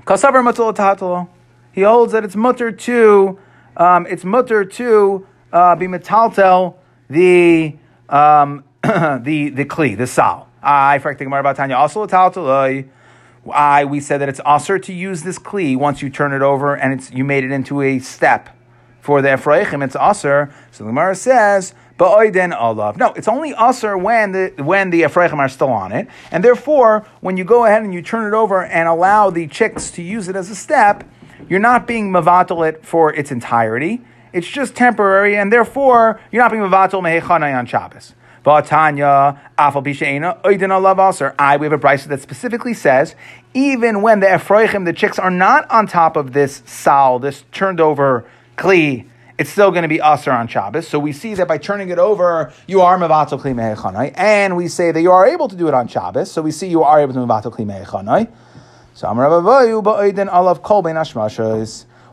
"Kasavar 0.05 1.29
He 1.73 1.83
holds 1.83 2.13
that 2.13 2.25
it's 2.25 2.37
mutter 2.37 2.73
to 2.73 3.39
um, 3.77 4.07
it's 4.07 4.25
mutter 4.25 4.65
to 4.65 5.27
uh, 5.53 5.77
be 5.77 5.87
metaltel 5.87 6.75
the 7.09 7.77
um, 8.09 8.65
the 8.83 9.51
the 9.51 9.65
kli, 9.65 9.97
the 9.97 10.07
sal. 10.07 10.49
I 10.61 10.99
frak 10.99 11.19
the 11.19 11.25
Gemara 11.25 11.41
about 11.41 11.57
Tanya 11.57 11.77
also 11.77 12.05
metaltel. 12.05 12.89
I 13.53 13.85
we 13.85 14.01
said 14.01 14.21
that 14.21 14.29
it's 14.29 14.41
aser 14.47 14.79
to 14.79 14.93
use 14.93 15.23
this 15.23 15.39
kli 15.39 15.77
once 15.77 16.03
you 16.03 16.11
turn 16.11 16.33
it 16.33 16.43
over 16.43 16.75
and 16.75 16.93
it's 16.93 17.11
you 17.11 17.25
made 17.25 17.45
it 17.45 17.51
into 17.51 17.83
a 17.83 17.99
step 17.99 18.51
for 19.01 19.23
the 19.23 19.29
efrochim. 19.29 19.85
It's 19.85 19.97
aser. 19.97 20.53
So 20.71 20.85
the 20.85 20.91
Gemara 20.91 21.15
says. 21.15 21.75
Ba'oiden 21.99 22.57
olav. 22.57 22.97
No, 22.97 23.13
it's 23.15 23.27
only 23.27 23.53
usher 23.55 23.99
when 23.99 24.31
the 24.31 24.53
when 24.59 24.91
the 24.91 25.03
efrochim 25.03 25.39
are 25.39 25.49
still 25.49 25.71
on 25.71 25.91
it, 25.91 26.07
and 26.31 26.45
therefore, 26.45 27.05
when 27.21 27.37
you 27.37 27.43
go 27.43 27.65
ahead 27.65 27.83
and 27.83 27.93
you 27.93 28.03
turn 28.03 28.33
it 28.33 28.37
over 28.37 28.65
and 28.65 28.89
allow 28.89 29.31
the 29.31 29.49
chicks 29.49 29.91
to 29.91 30.03
use 30.03 30.29
it 30.29 30.37
as 30.37 30.49
a 30.49 30.55
step, 30.55 31.03
you're 31.49 31.59
not 31.59 31.89
being 31.89 32.13
mavatal 32.13 32.69
it 32.69 32.87
for 32.87 33.13
its 33.13 33.33
entirety. 33.33 34.01
It's 34.33 34.47
just 34.47 34.77
temporary, 34.77 35.37
and 35.37 35.53
therefore 35.53 36.21
you're 36.31 36.41
not 36.41 36.53
being 36.53 36.63
mavatal 36.63 37.03
mehechanai 37.03 37.53
on 37.59 37.67
Shabbos. 37.67 38.15
I, 38.45 38.57
we 41.57 41.67
have 41.67 41.73
a 41.73 41.79
brisa 41.79 42.07
that 42.09 42.21
specifically 42.21 42.75
says, 42.75 43.15
even 43.55 44.03
when 44.03 44.21
the 44.21 44.27
efrochim, 44.27 44.85
the 44.85 44.93
chicks, 44.93 45.19
are 45.19 45.31
not 45.31 45.71
on 45.71 45.87
top 45.87 46.17
of 46.17 46.33
this 46.33 46.63
sal, 46.67 47.19
this 47.19 47.45
turned 47.53 47.81
over 47.81 48.25
kli, 48.57 49.07
it's 49.39 49.51
still 49.51 49.71
going 49.71 49.83
to 49.83 49.89
be 49.89 50.01
aser 50.01 50.33
on 50.33 50.49
Shabbos. 50.49 50.89
So 50.89 50.99
we 50.99 51.13
see 51.13 51.35
that 51.35 51.47
by 51.47 51.59
turning 51.59 51.91
it 51.91 51.99
over, 51.99 52.53
you 52.67 52.81
are 52.81 52.99
mevatel 52.99 53.41
kli 53.41 53.55
mehechanai, 53.55 54.13
and 54.17 54.57
we 54.57 54.67
say 54.67 54.91
that 54.91 55.01
you 55.01 55.13
are 55.13 55.27
able 55.27 55.49
to 55.49 55.55
do 55.55 55.69
it 55.69 55.75
on 55.75 55.87
Shabbos. 55.87 56.31
So 56.31 56.43
we 56.43 56.51
see 56.51 56.67
you 56.69 56.83
are 56.83 57.01
able 57.01 57.15
to 57.15 57.21
mevatel 57.21 57.53
kli 57.55 57.65
mehechanai. 57.65 58.29
So. 58.95 59.15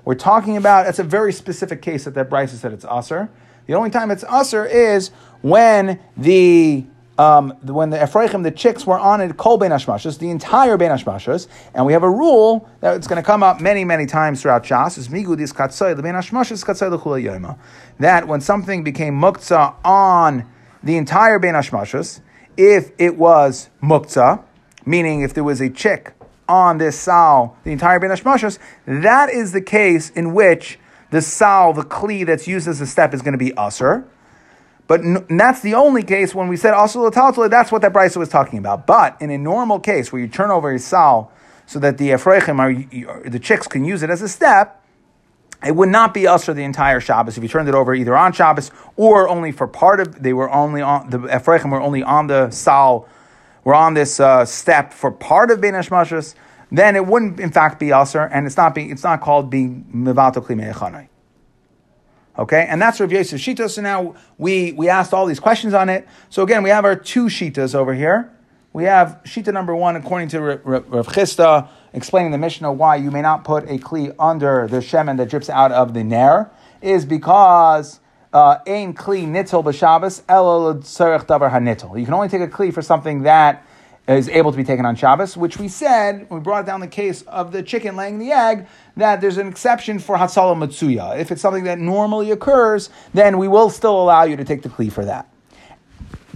We're 0.05 0.13
talking 0.13 0.55
about, 0.55 0.85
it's 0.85 0.99
a 0.99 1.03
very 1.03 1.33
specific 1.33 1.81
case 1.81 2.03
that 2.03 2.13
that 2.13 2.29
Bryce 2.29 2.51
said 2.51 2.73
it's 2.73 2.85
usher. 2.85 3.27
The 3.65 3.73
only 3.73 3.89
time 3.89 4.11
it's 4.11 4.23
usher 4.25 4.63
is 4.63 5.09
when 5.45 5.99
the 6.17 6.83
um, 7.19 7.51
when 7.61 7.91
the 7.91 7.97
efrochim, 7.97 8.41
the 8.41 8.49
chicks 8.49 8.87
were 8.87 8.97
on 8.97 9.21
it, 9.21 9.37
kol 9.37 9.59
ben 9.59 9.69
the 9.69 10.29
entire 10.29 10.75
ben 10.75 10.91
and 10.91 11.85
we 11.85 11.93
have 11.93 12.01
a 12.01 12.09
rule 12.09 12.67
that 12.81 12.95
it's 12.95 13.07
going 13.07 13.21
to 13.21 13.25
come 13.25 13.43
up 13.43 13.61
many, 13.61 13.85
many 13.85 14.07
times 14.07 14.41
throughout 14.41 14.63
Shas, 14.63 14.97
is 14.97 15.07
migudis 15.07 15.53
katzay, 15.53 15.95
the 15.95 16.01
ben 16.01 16.15
ashmashas 16.15 16.65
katzay 16.65 16.91
l'chula 16.91 17.23
yoma. 17.23 17.59
That 17.99 18.27
when 18.27 18.41
something 18.41 18.83
became 18.83 19.13
muktzah 19.13 19.75
on 19.85 20.49
the 20.83 20.97
entire 20.97 21.37
ben 21.37 21.53
if 22.57 22.91
it 22.97 23.15
was 23.15 23.69
muktzah, 23.83 24.43
meaning 24.83 25.21
if 25.21 25.35
there 25.35 25.43
was 25.43 25.61
a 25.61 25.69
chick 25.69 26.15
on 26.49 26.79
this 26.79 26.97
sal, 26.97 27.55
the 27.63 27.71
entire 27.71 27.99
Ben 27.99 28.09
Hashmashas, 28.09 28.59
that 28.85 29.29
is 29.29 29.51
the 29.51 29.61
case 29.61 30.09
in 30.11 30.33
which 30.33 30.79
the 31.11 31.21
sal, 31.21 31.73
the 31.73 31.83
kli 31.83 32.25
that's 32.25 32.47
used 32.47 32.67
as 32.67 32.81
a 32.81 32.87
step, 32.87 33.13
is 33.13 33.21
going 33.21 33.33
to 33.33 33.37
be 33.37 33.51
usr. 33.51 34.05
But 34.87 35.01
n- 35.01 35.25
that's 35.29 35.61
the 35.61 35.73
only 35.73 36.03
case 36.03 36.35
when 36.35 36.47
we 36.47 36.57
said 36.57 36.73
also 36.73 37.09
the 37.09 37.47
that's 37.49 37.71
what 37.71 37.81
that 37.81 37.93
Brisa 37.93 38.17
was 38.17 38.29
talking 38.29 38.59
about. 38.59 38.85
But 38.85 39.19
in 39.19 39.29
a 39.29 39.37
normal 39.37 39.79
case 39.79 40.11
where 40.11 40.21
you 40.21 40.27
turn 40.27 40.51
over 40.51 40.71
a 40.71 40.79
sal 40.79 41.31
so 41.65 41.79
that 41.79 41.97
the 41.97 42.09
efrochim 42.09 42.59
are 42.59 43.29
the 43.29 43.39
chicks 43.39 43.67
can 43.67 43.83
use 43.83 44.03
it 44.03 44.09
as 44.09 44.21
a 44.21 44.29
step, 44.29 44.83
it 45.65 45.75
would 45.75 45.89
not 45.89 46.13
be 46.13 46.27
usher 46.27 46.53
the 46.53 46.63
entire 46.63 46.99
Shabbos 46.99 47.37
if 47.37 47.43
you 47.43 47.49
turned 47.49 47.67
it 47.67 47.73
over 47.73 47.95
either 47.95 48.15
on 48.15 48.33
Shabbos 48.33 48.69
or 48.95 49.27
only 49.27 49.51
for 49.51 49.67
part 49.67 49.99
of. 49.99 50.21
They 50.21 50.33
were 50.33 50.51
only 50.51 50.81
on 50.81 51.09
the 51.09 51.19
efrochim 51.19 51.71
were 51.71 51.81
only 51.81 52.03
on 52.03 52.27
the 52.27 52.51
sal, 52.51 53.07
were 53.63 53.73
on 53.73 53.95
this 53.95 54.19
uh, 54.19 54.45
step 54.45 54.93
for 54.93 55.11
part 55.11 55.49
of 55.49 55.61
Bein 55.61 55.73
Hashmashas. 55.73 56.35
Then 56.71 56.95
it 56.95 57.07
wouldn't 57.07 57.39
in 57.39 57.51
fact 57.51 57.79
be 57.79 57.91
usher, 57.91 58.21
and 58.21 58.45
it's 58.45 58.57
not 58.57 58.75
being 58.75 58.91
it's 58.91 59.03
not 59.03 59.21
called 59.21 59.49
being 59.49 59.85
mivato 59.91 60.45
klimei 60.45 61.07
Okay, 62.37 62.65
and 62.69 62.81
that's 62.81 62.99
Rav 62.99 63.11
Yosef 63.11 63.39
Shita. 63.39 63.69
So 63.69 63.81
now 63.81 64.15
we, 64.37 64.73
we 64.73 64.89
asked 64.89 65.13
all 65.13 65.25
these 65.25 65.39
questions 65.39 65.73
on 65.73 65.87
it. 65.87 66.07
So 66.29 66.43
again, 66.43 66.63
we 66.63 66.69
have 66.69 66.83
our 66.83 66.95
two 66.95 67.25
Shitas 67.25 67.73
over 67.73 67.93
here. 67.93 68.31
We 68.73 68.83
have 68.83 69.21
Shita 69.23 69.53
number 69.53 69.73
one, 69.73 69.95
according 69.95 70.27
to 70.29 70.41
Rav 70.41 71.07
Chisda, 71.07 71.69
explaining 71.93 72.31
the 72.33 72.37
Mishnah 72.37 72.73
why 72.73 72.97
you 72.97 73.09
may 73.09 73.21
not 73.21 73.45
put 73.45 73.63
a 73.69 73.77
Kli 73.77 74.13
under 74.19 74.67
the 74.67 74.77
Shemen 74.77 75.15
that 75.15 75.29
drips 75.29 75.49
out 75.49 75.71
of 75.71 75.93
the 75.93 76.03
Nair, 76.03 76.51
is 76.81 77.05
because 77.05 78.01
uh, 78.33 78.57
Ein 78.67 78.93
Kli 78.93 79.25
Nittel 79.25 79.63
B'Shabbos, 79.63 80.23
El 80.27 80.75
Davar 80.75 81.49
HaNittel. 81.49 81.97
You 81.97 82.03
can 82.03 82.13
only 82.13 82.27
take 82.27 82.41
a 82.41 82.49
Kli 82.49 82.73
for 82.73 82.81
something 82.81 83.23
that 83.23 83.65
is 84.07 84.29
able 84.29 84.51
to 84.51 84.57
be 84.57 84.63
taken 84.63 84.85
on 84.85 84.95
Shabbos, 84.95 85.35
which 85.35 85.57
we 85.57 85.67
said, 85.67 86.27
we 86.29 86.39
brought 86.39 86.65
down 86.65 86.79
the 86.79 86.87
case 86.87 87.23
of 87.23 87.51
the 87.51 87.63
chicken 87.63 87.95
laying 87.95 88.19
the 88.19 88.31
egg, 88.31 88.67
that 88.97 89.19
there's 89.19 89.37
an 89.37 89.47
exception 89.47 89.97
for 89.97 90.15
Hatsala 90.15 90.55
Matsuya. 90.55 91.19
If 91.19 91.31
it's 91.31 91.41
something 91.41 91.63
that 91.63 91.79
normally 91.79 92.31
occurs, 92.31 92.89
then 93.13 93.37
we 93.37 93.47
will 93.47 93.69
still 93.69 93.99
allow 93.99 94.23
you 94.23 94.35
to 94.35 94.43
take 94.43 94.61
the 94.61 94.69
Kli 94.69 94.91
for 94.91 95.05
that. 95.05 95.27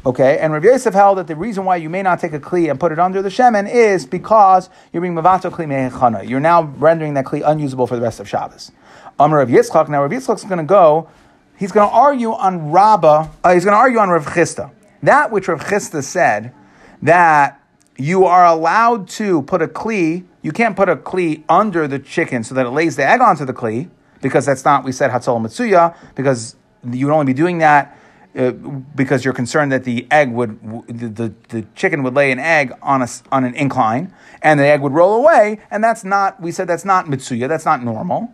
Okay, 0.05 0.39
and 0.39 0.53
Rav 0.53 0.63
Yosef 0.63 0.93
held 0.93 1.17
that 1.17 1.27
the 1.27 1.35
reason 1.35 1.65
why 1.65 1.75
you 1.75 1.89
may 1.89 2.01
not 2.01 2.21
take 2.21 2.31
a 2.31 2.39
kli 2.39 2.71
and 2.71 2.79
put 2.79 2.93
it 2.93 2.99
under 2.99 3.21
the 3.21 3.27
shemen 3.27 3.69
is 3.69 4.05
because 4.05 4.69
you're 4.93 5.01
being 5.01 5.13
mavato 5.13 5.51
kli 5.51 5.67
mehechana. 5.67 6.27
You're 6.27 6.39
now 6.39 6.63
rendering 6.63 7.15
that 7.15 7.25
kli 7.25 7.43
unusable 7.45 7.85
for 7.85 7.97
the 7.97 8.01
rest 8.01 8.21
of 8.21 8.29
Shabbos. 8.29 8.71
Amr 9.19 9.39
Rav 9.39 9.49
Yitzchak. 9.49 9.89
Now 9.89 10.01
Rav 10.01 10.11
Yitzchak's 10.11 10.45
going 10.45 10.59
to 10.59 10.63
go. 10.63 11.09
He's 11.57 11.73
going 11.73 11.89
to 11.89 11.93
argue 11.93 12.31
on 12.31 12.71
Rabbah. 12.71 13.27
Uh, 13.43 13.53
he's 13.53 13.65
going 13.65 13.73
to 13.73 13.77
argue 13.77 13.99
on 13.99 14.09
Rav 14.09 14.25
Chisda. 14.25 14.71
That 15.03 15.31
which 15.31 15.49
Rav 15.49 15.59
Chisda 15.59 16.01
said 16.01 16.53
that 17.01 17.58
you 17.99 18.25
are 18.25 18.45
allowed 18.45 19.07
to 19.09 19.41
put 19.43 19.61
a 19.61 19.67
kli. 19.67 20.25
You 20.41 20.51
can't 20.51 20.75
put 20.75 20.87
a 20.87 20.95
kli 20.95 21.43
under 21.49 21.87
the 21.87 21.99
chicken 21.99 22.43
so 22.43 22.55
that 22.55 22.65
it 22.65 22.69
lays 22.69 22.95
the 22.95 23.05
egg 23.05 23.21
onto 23.21 23.45
the 23.45 23.53
kli 23.53 23.89
because 24.21 24.45
that's 24.45 24.65
not 24.65 24.83
we 24.83 24.91
said 24.91 25.11
hatzol 25.11 25.39
mitzuya 25.39 25.95
because 26.15 26.55
you 26.89 27.05
would 27.05 27.13
only 27.13 27.25
be 27.25 27.33
doing 27.33 27.57
that 27.59 27.97
uh, 28.37 28.51
because 28.51 29.25
you're 29.25 29.33
concerned 29.33 29.71
that 29.71 29.83
the 29.83 30.07
egg 30.11 30.31
would, 30.31 30.59
the, 30.87 31.07
the, 31.07 31.33
the, 31.49 31.65
chicken 31.75 32.03
would 32.03 32.13
lay 32.13 32.31
an 32.31 32.39
egg 32.39 32.71
on, 32.81 33.01
a, 33.01 33.07
on 33.31 33.43
an 33.43 33.55
incline 33.55 34.13
and 34.41 34.59
the 34.59 34.65
egg 34.65 34.81
would 34.81 34.93
roll 34.93 35.15
away. 35.15 35.59
And 35.71 35.83
that's 35.83 36.03
not, 36.03 36.39
we 36.39 36.51
said 36.51 36.67
that's 36.67 36.85
not 36.85 37.07
mitsuya, 37.07 37.47
that's 37.47 37.65
not 37.65 37.83
normal. 37.83 38.31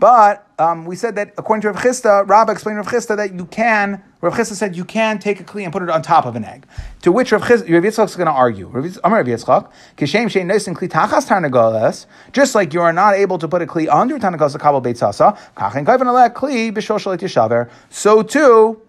But 0.00 0.48
um, 0.58 0.86
we 0.86 0.96
said 0.96 1.14
that 1.16 1.34
according 1.36 1.60
to 1.60 1.72
Rav 1.72 1.76
Chisda, 1.76 2.26
Rabbah 2.26 2.52
explained 2.52 2.78
Rav 2.78 2.86
Chisda 2.86 3.18
that 3.18 3.34
you 3.34 3.44
can, 3.44 4.02
Rav 4.22 4.32
Chisda 4.32 4.54
said 4.54 4.74
you 4.74 4.86
can 4.86 5.18
take 5.18 5.40
a 5.40 5.44
kli 5.44 5.62
and 5.62 5.72
put 5.74 5.82
it 5.82 5.90
on 5.90 6.00
top 6.00 6.24
of 6.24 6.36
an 6.36 6.44
egg. 6.44 6.66
To 7.02 7.12
which 7.12 7.32
Rav, 7.32 7.42
Chisda, 7.42 7.70
Rav 7.70 7.82
Yitzchak 7.82 8.06
is 8.06 8.16
going 8.16 8.26
to 8.26 8.32
argue. 8.32 8.66
Rav 8.68 8.82
Yitzchak, 8.82 9.70
Kishem 9.98 10.24
shein 10.24 10.46
noisin 10.46 10.74
kli 10.74 10.88
tachas 10.88 11.28
tarnagolas, 11.28 12.06
just 12.32 12.54
like 12.54 12.72
you 12.72 12.80
are 12.80 12.94
not 12.94 13.12
able 13.14 13.36
to 13.38 13.46
put 13.46 13.60
a 13.60 13.66
kli 13.66 13.88
under 13.88 14.18
tarnagolas 14.18 14.58
kabel 14.58 14.80
beitzasa, 14.80 15.38
kachen 15.54 15.84
kaivan 15.84 16.06
alek 16.06 16.32
kli 16.32 16.72
b'shoshalit 16.72 17.18
yishaver. 17.18 17.68
So 17.90 18.22
too, 18.22 18.80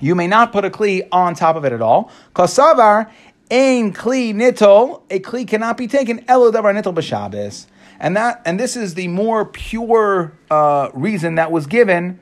you 0.00 0.14
may 0.14 0.28
not 0.28 0.50
put 0.50 0.64
a 0.64 0.70
kli 0.70 1.06
on 1.12 1.34
top 1.34 1.56
of 1.56 1.66
it 1.66 1.74
at 1.74 1.82
all. 1.82 2.10
Kasavar, 2.34 3.10
ein 3.50 3.92
kli 3.92 4.32
nitol, 4.32 5.02
a 5.10 5.20
kli 5.20 5.46
cannot 5.46 5.76
be 5.76 5.86
taken 5.86 6.24
elo 6.26 6.50
davar 6.50 6.74
nitol. 6.74 7.66
And 8.02 8.16
that, 8.16 8.42
and 8.44 8.58
this 8.58 8.76
is 8.76 8.94
the 8.94 9.06
more 9.06 9.44
pure 9.44 10.32
uh, 10.50 10.90
reason 10.92 11.36
that 11.36 11.52
was 11.52 11.68
given 11.68 12.20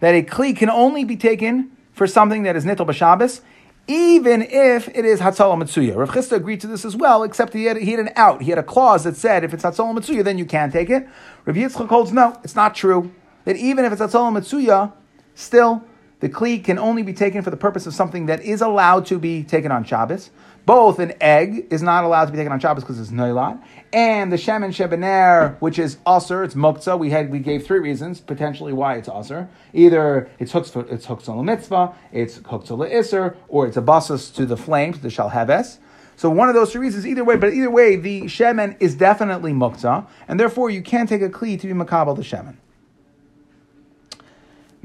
that 0.00 0.14
a 0.14 0.22
kli 0.22 0.54
can 0.54 0.68
only 0.68 1.04
be 1.04 1.16
taken 1.16 1.74
for 1.92 2.06
something 2.06 2.42
that 2.42 2.54
is 2.54 2.66
nitol 2.66 2.86
b'shabes, 2.86 3.40
even 3.88 4.42
if 4.42 4.88
it 4.88 5.06
is 5.06 5.20
Hatzalah 5.20 5.56
Matsuya. 5.56 5.96
Rav 5.96 6.10
Chisda 6.10 6.32
agreed 6.32 6.60
to 6.60 6.66
this 6.66 6.84
as 6.84 6.94
well, 6.94 7.22
except 7.22 7.54
he 7.54 7.64
had, 7.64 7.78
he 7.78 7.92
had 7.92 8.00
an 8.00 8.10
out. 8.14 8.42
He 8.42 8.50
had 8.50 8.58
a 8.58 8.62
clause 8.62 9.04
that 9.04 9.16
said 9.16 9.42
if 9.42 9.54
it's 9.54 9.64
Hatzalah 9.64 9.98
Matsuya, 9.98 10.22
then 10.22 10.36
you 10.36 10.44
can't 10.44 10.70
take 10.70 10.90
it. 10.90 11.08
Rav 11.46 11.56
Yitzchak 11.56 11.88
holds 11.88 12.12
no, 12.12 12.38
it's 12.44 12.54
not 12.54 12.74
true. 12.74 13.10
That 13.46 13.56
even 13.56 13.86
if 13.86 13.92
it's 13.92 14.02
Hatzalah 14.02 14.38
Matsuya, 14.38 14.92
still 15.34 15.82
the 16.20 16.28
kli 16.28 16.62
can 16.62 16.78
only 16.78 17.02
be 17.02 17.14
taken 17.14 17.40
for 17.40 17.50
the 17.50 17.56
purpose 17.56 17.86
of 17.86 17.94
something 17.94 18.26
that 18.26 18.42
is 18.42 18.60
allowed 18.60 19.06
to 19.06 19.18
be 19.18 19.44
taken 19.44 19.72
on 19.72 19.82
Shabbos. 19.82 20.30
Both 20.66 20.98
an 20.98 21.14
egg 21.20 21.68
is 21.70 21.80
not 21.80 22.02
allowed 22.02 22.24
to 22.24 22.32
be 22.32 22.38
taken 22.38 22.52
on 22.52 22.58
Shabbos 22.58 22.82
because 22.82 22.98
it's 22.98 23.12
noilat, 23.12 23.62
and 23.92 24.32
the 24.32 24.36
shemen 24.36 24.70
shebener, 24.70 25.56
which 25.60 25.78
is 25.78 25.96
usr, 26.04 26.44
it's 26.44 26.56
muktzah. 26.56 26.98
We 26.98 27.10
had 27.10 27.30
we 27.30 27.38
gave 27.38 27.64
three 27.64 27.78
reasons 27.78 28.20
potentially 28.20 28.72
why 28.72 28.96
it's 28.96 29.08
usr. 29.08 29.48
Either 29.72 30.28
it's 30.40 30.50
hooks 30.50 30.74
it's 30.74 31.06
hooks 31.06 31.28
on 31.28 31.44
mitzvah, 31.44 31.94
it's 32.10 32.38
hooks 32.46 32.72
on 32.72 32.80
the 32.80 32.86
iser, 32.86 33.36
or 33.48 33.68
it's 33.68 33.76
a 33.76 33.80
basis 33.80 34.28
to 34.30 34.44
the 34.44 34.56
flames, 34.56 34.98
the 34.98 35.08
shalheves. 35.08 35.78
So 36.16 36.30
one 36.30 36.48
of 36.48 36.56
those 36.56 36.72
three 36.72 36.80
reasons, 36.80 37.06
either 37.06 37.22
way, 37.22 37.36
but 37.36 37.52
either 37.52 37.70
way, 37.70 37.94
the 37.94 38.22
shemen 38.22 38.76
is 38.80 38.96
definitely 38.96 39.52
muktzah, 39.52 40.06
and 40.26 40.40
therefore 40.40 40.68
you 40.68 40.82
can't 40.82 41.08
take 41.08 41.22
a 41.22 41.28
kli 41.28 41.60
to 41.60 41.66
be 41.68 41.74
makabel 41.74 42.16
the 42.16 42.22
shemen. 42.22 42.56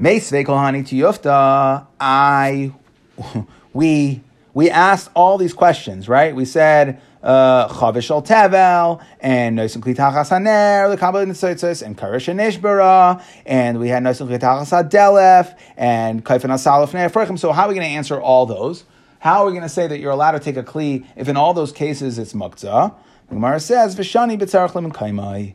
Meisve 0.00 0.86
to 0.86 0.94
Yufta, 0.96 1.86
I, 2.00 2.72
we, 3.72 4.20
we 4.54 4.70
asked 4.70 5.10
all 5.14 5.38
these 5.38 5.54
questions, 5.54 6.08
right? 6.08 6.34
We 6.34 6.44
said, 6.44 7.00
uh, 7.22 7.68
Chavish 7.68 8.10
al 8.10 8.22
Tevel, 8.22 9.02
and 9.20 9.58
Noisim 9.58 9.80
Klitachas 9.80 10.28
Haner, 10.28 10.90
the 10.90 10.96
Kabbalah 10.96 11.24
Nitzitzis, 11.24 11.82
and 11.82 11.96
Karish 11.96 12.28
and 12.28 13.22
and 13.46 13.78
we 13.78 13.88
had 13.88 14.02
Noisim 14.02 14.28
Klitachas 14.28 14.88
Hadelef, 14.88 15.56
and 15.76 16.24
Kaifan 16.24 16.50
Asalaf 16.50 16.90
Ne'efrechim. 16.90 17.38
So, 17.38 17.52
how 17.52 17.64
are 17.64 17.68
we 17.68 17.74
going 17.74 17.86
to 17.86 17.94
answer 17.94 18.20
all 18.20 18.46
those? 18.46 18.84
How 19.20 19.42
are 19.42 19.46
we 19.46 19.52
going 19.52 19.62
to 19.62 19.68
say 19.68 19.86
that 19.86 20.00
you're 20.00 20.10
allowed 20.10 20.32
to 20.32 20.40
take 20.40 20.56
a 20.56 20.64
Kli 20.64 21.06
if 21.16 21.28
in 21.28 21.36
all 21.36 21.54
those 21.54 21.72
cases 21.72 22.18
it's 22.18 22.32
Muktzah? 22.32 22.94
Gemara 23.28 23.60
says, 23.60 23.96
Vishani 23.96 24.38
B'tzarech 24.38 24.74
Lim 24.74 24.92
Kaimai. 24.92 25.54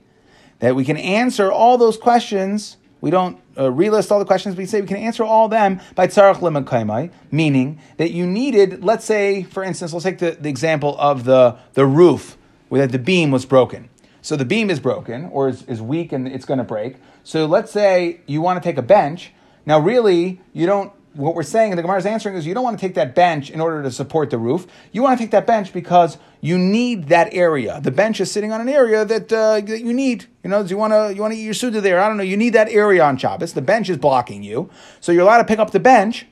That 0.60 0.76
we 0.76 0.86
can 0.86 0.98
answer 0.98 1.52
all 1.52 1.78
those 1.78 1.98
questions 1.98 2.78
we 3.02 3.12
don't 3.12 3.40
uh, 3.58 3.64
relist 3.64 4.12
all 4.12 4.20
the 4.20 4.26
questions. 4.26 4.56
We 4.56 4.66
say 4.66 4.82
we 4.82 4.88
can 4.88 4.98
answer 4.98 5.24
all 5.24 5.48
them 5.50 5.82
by 5.96 6.08
tzarach 6.08 6.38
lemakaimai, 6.38 7.12
meaning 7.32 7.80
that 7.98 8.12
you 8.12 8.26
needed, 8.26 8.84
let's 8.84 9.06
say, 9.06 9.44
for 9.44 9.64
instance, 9.64 9.94
let's 9.94 10.04
take 10.04 10.20
the, 10.20 10.32
the 10.32 10.50
example 10.50 10.96
of 11.00 11.24
the, 11.24 11.58
the 11.74 11.86
roof 11.86 12.38
where 12.70 12.88
the 12.88 13.00
beam 13.00 13.32
was 13.32 13.46
broken. 13.46 13.90
So 14.22 14.36
the 14.36 14.46
beam 14.46 14.70
is 14.70 14.80
broken 14.80 15.26
or 15.26 15.50
is, 15.50 15.64
is 15.64 15.82
weak 15.82 16.12
and 16.12 16.28
it's 16.28 16.46
going 16.46 16.58
to 16.58 16.64
break. 16.64 16.98
So 17.24 17.46
let's 17.46 17.72
say 17.72 18.22
you 18.26 18.42
want 18.42 18.62
to 18.62 18.68
take 18.68 18.78
a 18.78 18.82
bench. 18.82 19.32
Now, 19.66 19.80
really, 19.80 20.42
you 20.54 20.66
don't 20.66 20.94
what 21.18 21.34
we're 21.34 21.44
saying, 21.44 21.72
and 21.72 21.78
the 21.78 21.82
Gemara 21.82 21.98
is 21.98 22.06
answering, 22.06 22.36
is 22.36 22.46
you 22.46 22.54
don't 22.54 22.64
want 22.64 22.80
to 22.80 22.86
take 22.86 22.94
that 22.96 23.16
bench 23.16 23.50
in 23.50 23.60
order 23.60 23.82
to 23.82 23.92
support 23.92 24.30
the 24.30 24.38
roof. 24.38 24.68
You 24.92 25.02
want 25.02 25.18
to 25.18 25.24
take 25.24 25.32
that 25.32 25.48
bench 25.48 25.74
because 25.74 26.18
you 26.42 26.58
need 26.58 27.08
that 27.08 27.34
area. 27.34 27.80
The 27.82 27.92
bench 27.92 28.20
is 28.20 28.32
sitting 28.32 28.52
on 28.52 28.62
an 28.62 28.70
area 28.70 29.06
that, 29.06 29.32
uh, 29.34 29.60
that 29.62 29.82
you 29.82 29.94
need. 29.94 30.26
You 30.44 30.50
know, 30.50 30.64
do 30.64 30.70
you 30.70 30.78
want 30.78 30.94
to 30.94 31.14
you 31.14 31.22
want 31.22 31.34
to 31.34 31.40
eat 31.40 31.44
your 31.44 31.54
suda 31.54 31.82
there? 31.82 32.00
I 32.00 32.08
don't 32.08 32.18
know. 32.18 32.24
You 32.24 32.38
need 32.38 32.54
that 32.54 32.70
area 32.70 33.04
on 33.04 33.18
Shabbos. 33.18 33.54
The 33.54 33.62
bench 33.62 33.90
is 33.90 33.98
blocking 33.98 34.44
you, 34.44 34.70
so 35.02 35.12
you're 35.12 35.24
allowed 35.24 35.40
to 35.40 35.46
pick 35.46 35.60
up 35.60 35.72
the 35.72 35.80
bench 35.80 36.26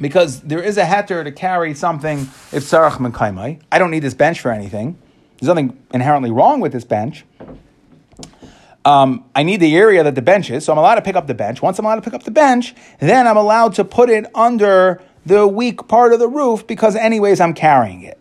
because 0.00 0.40
there 0.40 0.62
is 0.62 0.78
a 0.78 0.84
heter 0.84 1.24
to 1.24 1.32
carry 1.32 1.74
something 1.74 2.20
if 2.52 2.64
sarach 2.64 2.96
mekaimai. 2.96 3.60
I 3.70 3.78
don't 3.78 3.90
need 3.90 4.00
this 4.00 4.14
bench 4.14 4.40
for 4.40 4.50
anything. 4.50 4.98
There's 5.38 5.48
nothing 5.48 5.78
inherently 5.92 6.30
wrong 6.30 6.60
with 6.60 6.72
this 6.72 6.84
bench. 6.84 7.24
Um, 8.84 9.24
I 9.34 9.42
need 9.42 9.60
the 9.60 9.76
area 9.76 10.02
that 10.02 10.14
the 10.14 10.22
bench 10.22 10.50
is, 10.50 10.64
so 10.64 10.72
I'm 10.72 10.78
allowed 10.78 10.94
to 10.94 11.02
pick 11.02 11.16
up 11.16 11.26
the 11.26 11.34
bench. 11.34 11.60
Once 11.60 11.78
I'm 11.78 11.84
allowed 11.84 11.96
to 11.96 12.02
pick 12.02 12.14
up 12.14 12.22
the 12.22 12.30
bench, 12.30 12.74
then 12.98 13.26
I'm 13.26 13.36
allowed 13.36 13.74
to 13.74 13.84
put 13.84 14.08
it 14.08 14.26
under 14.34 15.02
the 15.26 15.46
weak 15.46 15.86
part 15.86 16.12
of 16.12 16.18
the 16.18 16.28
roof 16.28 16.66
because, 16.66 16.96
anyways, 16.96 17.40
I'm 17.40 17.52
carrying 17.52 18.02
it. 18.02 18.19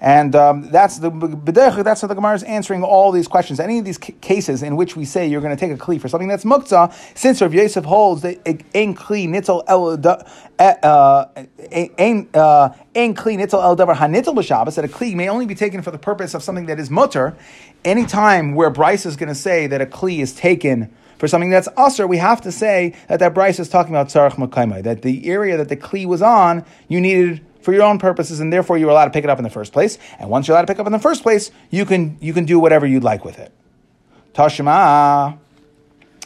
And 0.00 0.36
um, 0.36 0.70
that's 0.70 0.98
the 0.98 1.10
that's 1.44 2.00
how 2.00 2.06
the 2.06 2.14
Gemara 2.14 2.34
is 2.34 2.44
answering 2.44 2.84
all 2.84 3.10
these 3.10 3.26
questions. 3.26 3.58
Any 3.58 3.80
of 3.80 3.84
these 3.84 3.98
cases 3.98 4.62
in 4.62 4.76
which 4.76 4.94
we 4.94 5.04
say 5.04 5.26
you're 5.26 5.40
going 5.40 5.56
to 5.56 5.58
take 5.58 5.72
a 5.72 5.76
kli 5.76 6.00
for 6.00 6.08
something 6.08 6.28
that's 6.28 6.44
muktzah, 6.44 6.92
since 7.16 7.42
Rav 7.42 7.52
Yosef 7.52 7.84
holds 7.84 8.22
that 8.22 8.38
ein 8.46 8.94
kli 8.94 9.26
nitzel 9.28 9.64
el 9.66 9.94
ein 12.94 13.14
kli 13.14 13.36
nitzel 13.36 13.62
el 13.62 13.76
davar 13.76 13.96
hanitzel 13.96 14.36
b'Shabbos 14.36 14.76
that 14.76 14.84
a 14.84 14.88
kli 14.88 15.14
may 15.14 15.28
only 15.28 15.46
be 15.46 15.56
taken 15.56 15.82
for 15.82 15.90
the 15.90 15.98
purpose 15.98 16.32
of 16.32 16.44
something 16.44 16.66
that 16.66 16.78
is 16.78 16.90
mutter. 16.90 17.36
Any 17.84 18.06
time 18.06 18.54
where 18.54 18.70
Bryce 18.70 19.04
is 19.04 19.16
going 19.16 19.28
to 19.28 19.34
say 19.34 19.66
that 19.66 19.80
a 19.80 19.86
kli 19.86 20.20
is 20.20 20.32
taken 20.32 20.94
for 21.18 21.26
something 21.26 21.50
that's 21.50 21.68
usr, 21.70 22.08
we 22.08 22.18
have 22.18 22.40
to 22.42 22.52
say 22.52 22.94
that 23.08 23.18
that 23.18 23.34
Bryce 23.34 23.58
is 23.58 23.68
talking 23.68 23.92
about 23.92 24.06
tzarech 24.06 24.34
makaimai, 24.34 24.84
that 24.84 25.02
the 25.02 25.26
area 25.26 25.56
that 25.56 25.68
the 25.68 25.76
kli 25.76 26.06
was 26.06 26.22
on, 26.22 26.64
you 26.86 27.00
needed 27.00 27.44
for 27.68 27.74
your 27.74 27.82
own 27.82 27.98
purposes, 27.98 28.40
and 28.40 28.50
therefore 28.50 28.78
you're 28.78 28.88
allowed 28.88 29.04
to 29.04 29.10
pick 29.10 29.24
it 29.24 29.28
up 29.28 29.36
in 29.36 29.44
the 29.44 29.50
first 29.50 29.74
place. 29.74 29.98
And 30.18 30.30
once 30.30 30.48
you're 30.48 30.54
allowed 30.54 30.62
to 30.62 30.68
pick 30.68 30.78
it 30.78 30.80
up 30.80 30.86
in 30.86 30.92
the 30.94 30.98
first 30.98 31.22
place, 31.22 31.50
you 31.68 31.84
can 31.84 32.16
you 32.18 32.32
can 32.32 32.46
do 32.46 32.58
whatever 32.58 32.86
you'd 32.86 33.04
like 33.04 33.26
with 33.26 33.38
it. 33.38 33.52
Tashima. 34.32 35.36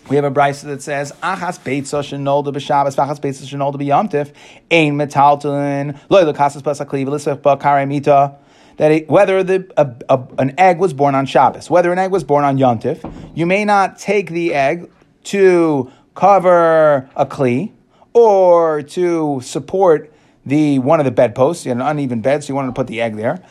We 0.08 0.14
have 0.14 0.24
a 0.24 0.30
brisa 0.30 0.62
that 0.66 0.82
says 0.82 1.10
achas 1.20 1.58
shenolda 1.58 2.52
b'shabbos 2.54 2.94
v'achas 2.94 3.18
shenolda 3.18 3.74
b'yomtiv 3.74 4.32
ein 4.70 6.00
loy 6.08 6.22
lekasas 6.22 6.62
that 8.76 8.92
it, 8.92 9.08
whether 9.08 9.42
the, 9.42 9.68
a, 9.76 9.92
a, 10.08 10.24
an 10.38 10.54
egg 10.58 10.78
was 10.78 10.92
born 10.92 11.16
on 11.16 11.26
Shabbos, 11.26 11.68
whether 11.68 11.92
an 11.92 11.98
egg 11.98 12.12
was 12.12 12.22
born 12.22 12.44
on 12.44 12.56
Yontif, 12.56 13.02
you 13.34 13.46
may 13.46 13.64
not 13.64 13.98
take 13.98 14.30
the 14.30 14.54
egg 14.54 14.88
to 15.24 15.90
cover 16.14 17.10
a 17.16 17.26
kli 17.26 17.72
or 18.12 18.82
to 18.82 19.40
support 19.42 20.11
the 20.44 20.78
one 20.80 20.98
of 20.98 21.04
the 21.04 21.10
bedposts. 21.10 21.64
You 21.64 21.70
had 21.70 21.78
an 21.78 21.86
uneven 21.86 22.20
bed, 22.20 22.42
so 22.42 22.48
you 22.48 22.54
wanted 22.54 22.68
to 22.68 22.74
put 22.74 22.88
the 22.88 23.00
egg 23.00 23.16
there. 23.16 23.42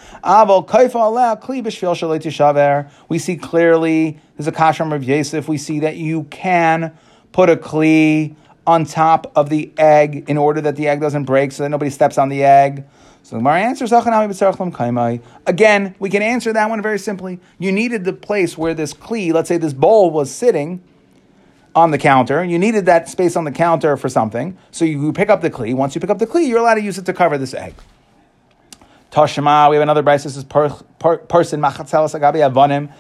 We 3.10 3.20
see 3.20 3.38
clearly 3.38 4.20
there's 4.38 4.48
a 4.48 4.52
kasham 4.52 4.94
of 4.94 5.04
Yosef. 5.04 5.48
We 5.48 5.58
see 5.58 5.80
that 5.80 5.98
you 5.98 6.24
can 6.26 6.98
put 7.32 7.50
a 7.50 7.56
kli 7.56 8.36
on 8.68 8.86
top 8.86 9.32
of 9.36 9.50
the 9.50 9.72
egg 9.78 10.26
in 10.28 10.38
order 10.38 10.62
that 10.62 10.76
the 10.76 10.88
egg 10.88 11.02
doesn't 11.02 11.24
break, 11.24 11.52
so 11.52 11.64
that 11.64 11.70
nobody 11.70 11.90
steps 11.90 12.18
on 12.18 12.30
the 12.30 12.44
egg. 12.44 12.84
So 13.24 13.40
the 13.40 13.50
answers, 13.50 13.92
again, 13.92 15.96
we 16.00 16.10
can 16.10 16.22
answer 16.22 16.54
that 16.54 16.70
one 16.70 16.82
very 16.82 17.00
simply. 17.00 17.40
You 17.60 17.72
needed 17.72 18.04
the 18.04 18.14
place 18.14 18.58
where 18.58 18.74
this 18.74 18.94
kli, 18.94 19.32
let's 19.32 19.48
say 19.48 19.58
this 19.58 19.74
bowl 19.74 20.12
was 20.12 20.32
sitting 20.32 20.82
on 21.76 21.92
the 21.92 21.98
counter. 21.98 22.40
and 22.40 22.52
You 22.52 22.60
needed 22.60 22.86
that 22.88 23.10
space 23.10 23.36
on 23.36 23.44
the 23.44 23.52
counter 23.52 23.98
for 23.98 24.10
something. 24.10 24.58
So 24.72 24.86
you 24.86 25.14
pick 25.14 25.30
up 25.30 25.42
the 25.42 25.50
kli. 25.50 25.74
Once 25.74 25.96
you 25.96 26.02
pick 26.02 26.10
up 26.10 26.20
the 26.20 26.28
kli, 26.28 26.48
you're 26.48 26.60
allowed 26.60 26.76
to 26.76 26.82
use 26.82 26.98
it 26.98 27.06
to 27.06 27.14
cover 27.14 27.38
this 27.38 27.54
egg. 27.54 27.76
Tashma, 29.12 29.70
we 29.70 29.76
have 29.76 29.84
another 29.84 30.04
brisa. 30.04 30.24
This 30.24 30.38
is 30.38 30.44
person 30.46 31.62
machatzelas 31.62 32.18
agabi 32.18 32.50
avonim. 32.50 32.94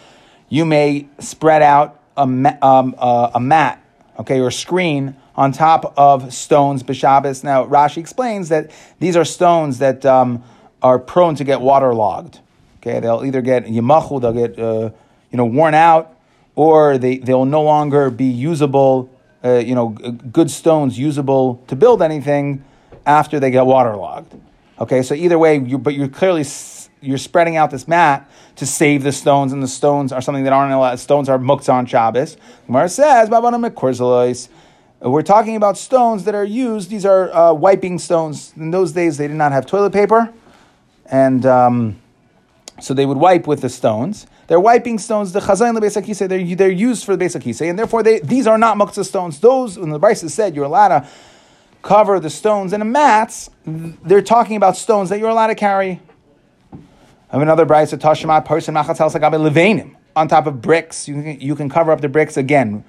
You 0.50 0.66
may 0.66 1.08
spread 1.20 1.62
out 1.62 2.02
a, 2.18 2.24
um, 2.24 2.96
uh, 2.98 3.32
a 3.34 3.40
mat, 3.40 3.82
okay, 4.20 4.40
or 4.40 4.50
a 4.50 4.52
screen 4.52 5.16
on 5.36 5.54
top 5.54 5.94
of 5.98 6.34
stones 6.34 6.84
b'Shabbos. 6.84 7.44
Now 7.46 7.66
Rashi 7.66 7.98
explains 7.98 8.50
that 8.50 8.72
these 9.00 9.16
are 9.16 9.24
stones 9.24 9.80
that 9.80 10.06
um, 10.06 10.44
are 10.82 11.00
prone 11.00 11.36
to 11.36 11.46
get 11.46 11.62
waterlogged. 11.62 12.40
Okay, 12.80 13.00
they'll 13.00 13.24
either 13.24 13.42
get 13.42 13.66
yimachu, 13.66 14.20
they'll 14.20 14.34
get 14.34 14.60
uh, 14.60 14.92
you 15.32 15.38
know 15.38 15.46
worn 15.46 15.74
out, 15.74 16.18
or 16.56 16.98
they 16.98 17.18
they'll 17.18 17.46
no 17.46 17.64
longer 17.64 18.10
be 18.10 18.26
usable. 18.26 19.10
Uh, 19.44 19.56
you 19.56 19.74
know, 19.74 19.90
good 19.90 20.52
stones 20.52 21.00
usable 21.00 21.64
to 21.68 21.76
build 21.76 22.02
anything 22.02 22.64
after 23.06 23.40
they 23.40 23.50
get 23.50 23.66
waterlogged. 23.66 24.36
Okay, 24.80 25.02
so 25.02 25.16
either 25.16 25.40
way, 25.40 25.58
you, 25.58 25.78
but 25.78 25.94
you're 25.94 26.08
clearly 26.08 26.46
you're 27.02 27.18
spreading 27.18 27.58
out 27.58 27.72
this 27.72 27.88
mat 27.88 28.30
to 28.56 28.66
save 28.66 29.04
the 29.04 29.12
stones, 29.12 29.54
and 29.54 29.62
the 29.62 29.68
stones 29.68 30.12
are 30.12 30.22
something 30.22 30.44
that 30.44 30.54
aren't 30.54 30.74
allowed. 30.74 31.00
Stones 31.00 31.30
are 31.30 31.40
muktzah 31.40 31.74
on 31.74 31.86
Shabbos. 31.86 32.38
Gemara 32.68 32.90
says, 32.90 33.30
we're 35.02 35.22
talking 35.24 35.56
about 35.56 35.78
stones 35.80 36.26
that 36.26 36.36
are 36.36 36.46
used. 36.46 36.92
These 36.92 37.06
are 37.06 37.34
uh, 37.34 37.54
wiping 37.54 37.98
stones. 37.98 38.54
In 38.56 38.70
those 38.70 38.92
days, 38.92 39.18
they 39.18 39.28
did 39.28 39.38
not 39.38 39.52
have 39.52 39.66
toilet 39.66 39.94
paper, 39.94 40.32
and 41.08 41.44
um, 41.46 42.00
so 42.80 42.94
they 42.94 43.08
would 43.08 43.18
wipe 43.18 43.48
with 43.48 43.62
the 43.62 43.70
stones. 43.70 44.28
They're 44.52 44.60
wiping 44.60 45.00
stones. 45.00 45.32
The 45.32 45.40
chazayin 45.40 45.78
Beis 45.78 46.28
they're 46.28 46.56
they're 46.58 46.70
used 46.70 47.06
for 47.06 47.16
the 47.16 47.24
Beis 47.24 47.70
and 47.70 47.80
therefore 47.80 48.04
they, 48.04 48.20
these 48.20 48.48
are 48.48 48.58
not 48.58 48.76
muktzah 48.76 49.06
stones. 49.06 49.40
Those 49.40 49.80
when 49.80 49.92
the 49.92 49.98
Brisa 49.98 50.30
said 50.30 50.58
you're 50.58 50.66
allowed 50.66 50.90
to 50.90 51.08
cover 51.82 52.20
the 52.20 52.30
stones 52.30 52.74
in 52.74 52.82
a 52.82 52.86
mats, 52.86 53.50
they're 53.66 54.22
talking 54.22 54.58
about 54.58 54.76
stones 54.76 55.08
that 55.08 55.20
you're 55.20 55.30
allowed 55.30 55.48
to 55.48 55.56
carry. 55.56 56.02
I 56.74 56.78
have 57.32 57.42
another 57.42 57.66
Brisa 57.66 57.98
Tashima 57.98 58.44
person 58.44 58.76
machatzel 58.76 59.10
sagabe 59.10 59.40
levanim 59.40 59.96
on 60.18 60.28
top 60.28 60.48
of 60.48 60.62
bricks. 60.62 61.08
You 61.08 61.14
can, 61.14 61.40
you 61.40 61.56
can 61.56 61.70
cover 61.70 61.94
up 61.94 62.02
the 62.02 62.10
bricks 62.10 62.36
again 62.36 62.84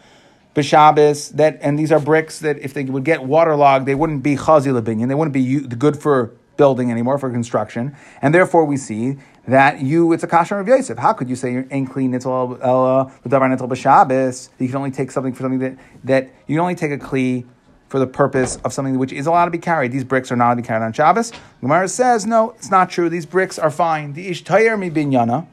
b'Shabbos, 0.57 1.31
that 1.37 1.61
and 1.63 1.79
these 1.79 1.93
are 1.93 2.01
bricks 2.01 2.41
that 2.41 2.59
if 2.59 2.75
they 2.75 2.83
would 2.83 3.05
get 3.05 3.23
waterlogged, 3.23 3.87
they 3.87 3.95
wouldn't 3.95 4.25
be 4.25 4.35
chazi 4.35 4.73
lebinyan, 4.73 5.07
they 5.07 5.15
wouldn't 5.15 5.33
be 5.33 5.61
good 5.61 5.97
for 5.97 6.33
building 6.57 6.91
anymore 6.91 7.19
for 7.19 7.31
construction, 7.31 7.95
and 8.21 8.35
therefore 8.35 8.65
we 8.65 8.77
see 8.77 9.17
that 9.49 9.81
you 9.81 10.13
it's 10.13 10.23
a 10.23 10.29
kasher 10.29 10.61
of 10.61 10.69
Yosef. 10.69 10.99
How 10.99 11.13
could 11.13 11.29
you 11.29 11.37
say 11.37 11.53
you're 11.53 11.67
ain't 11.71 11.91
clean 11.91 12.13
nitzel 12.13 12.51
l'davar 12.61 13.57
nitzel 13.57 13.69
b'Shabbos? 13.69 14.51
You 14.59 14.69
can 14.69 14.77
only 14.77 14.91
take 14.91 15.11
something 15.11 15.33
for 15.33 15.43
something 15.43 15.59
that 15.59 15.77
that 16.05 16.31
you 16.47 16.57
can 16.57 16.61
only 16.61 16.75
take 16.75 16.93
a 16.93 16.99
kli 16.99 17.45
for 17.89 17.99
the 17.99 18.07
purpose 18.07 18.57
of 18.65 18.73
something 18.73 18.99
which 18.99 19.13
is 19.13 19.27
allowed 19.27 19.45
to 19.45 19.51
be 19.51 19.59
carried. 19.59 19.93
These 19.93 20.05
bricks 20.05 20.33
are 20.33 20.37
not 20.37 20.47
allowed 20.47 20.55
to 20.55 20.63
be 20.63 20.67
carried 20.67 20.85
on 20.85 20.93
Shabbos. 20.93 21.33
Gemara 21.61 21.89
says 21.89 22.25
no, 22.25 22.51
it's 22.53 22.71
not 22.71 22.89
true. 22.89 23.09
These 23.09 23.27
bricks 23.27 23.59
are 23.59 23.71
fine. 23.71 24.13
The 24.15 24.29
ish 24.29 24.49
mi 24.49 24.91
binyana. 24.91 25.47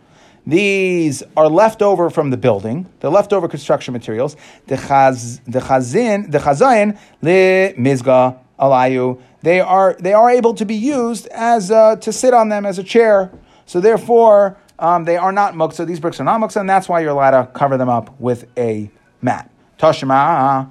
These 0.45 1.21
are 1.35 1.47
left 1.49 1.81
over 1.81 2.09
from 2.09 2.29
the 2.29 2.37
building. 2.37 2.87
They're 2.99 3.11
leftover 3.11 3.47
construction 3.47 3.91
materials. 3.91 4.35
The 4.67 4.75
chazin, 4.75 6.31
the 6.31 6.39
chazayin 6.39 6.97
le 7.21 7.73
mizga 7.73 8.39
alayu. 8.59 9.21
They 9.41 9.59
are 9.59 9.95
they 9.99 10.13
are 10.13 10.29
able 10.29 10.53
to 10.55 10.65
be 10.65 10.75
used 10.75 11.27
as 11.27 11.71
uh, 11.71 11.97
to 11.97 12.11
sit 12.11 12.33
on 12.33 12.49
them 12.49 12.65
as 12.65 12.79
a 12.79 12.83
chair. 12.83 13.31
So 13.69 13.79
therefore, 13.79 14.57
um, 14.79 15.05
they 15.05 15.17
are 15.17 15.31
not 15.31 15.53
muksa. 15.53 15.85
These 15.85 15.99
bricks 15.99 16.19
are 16.19 16.23
not 16.23 16.41
muksa, 16.41 16.59
and 16.59 16.69
that's 16.69 16.89
why 16.89 17.01
you're 17.01 17.11
allowed 17.11 17.39
to 17.39 17.51
cover 17.53 17.77
them 17.77 17.89
up 17.89 18.19
with 18.19 18.45
a 18.57 18.89
mat. 19.21 19.49
Toshima. 19.77 20.67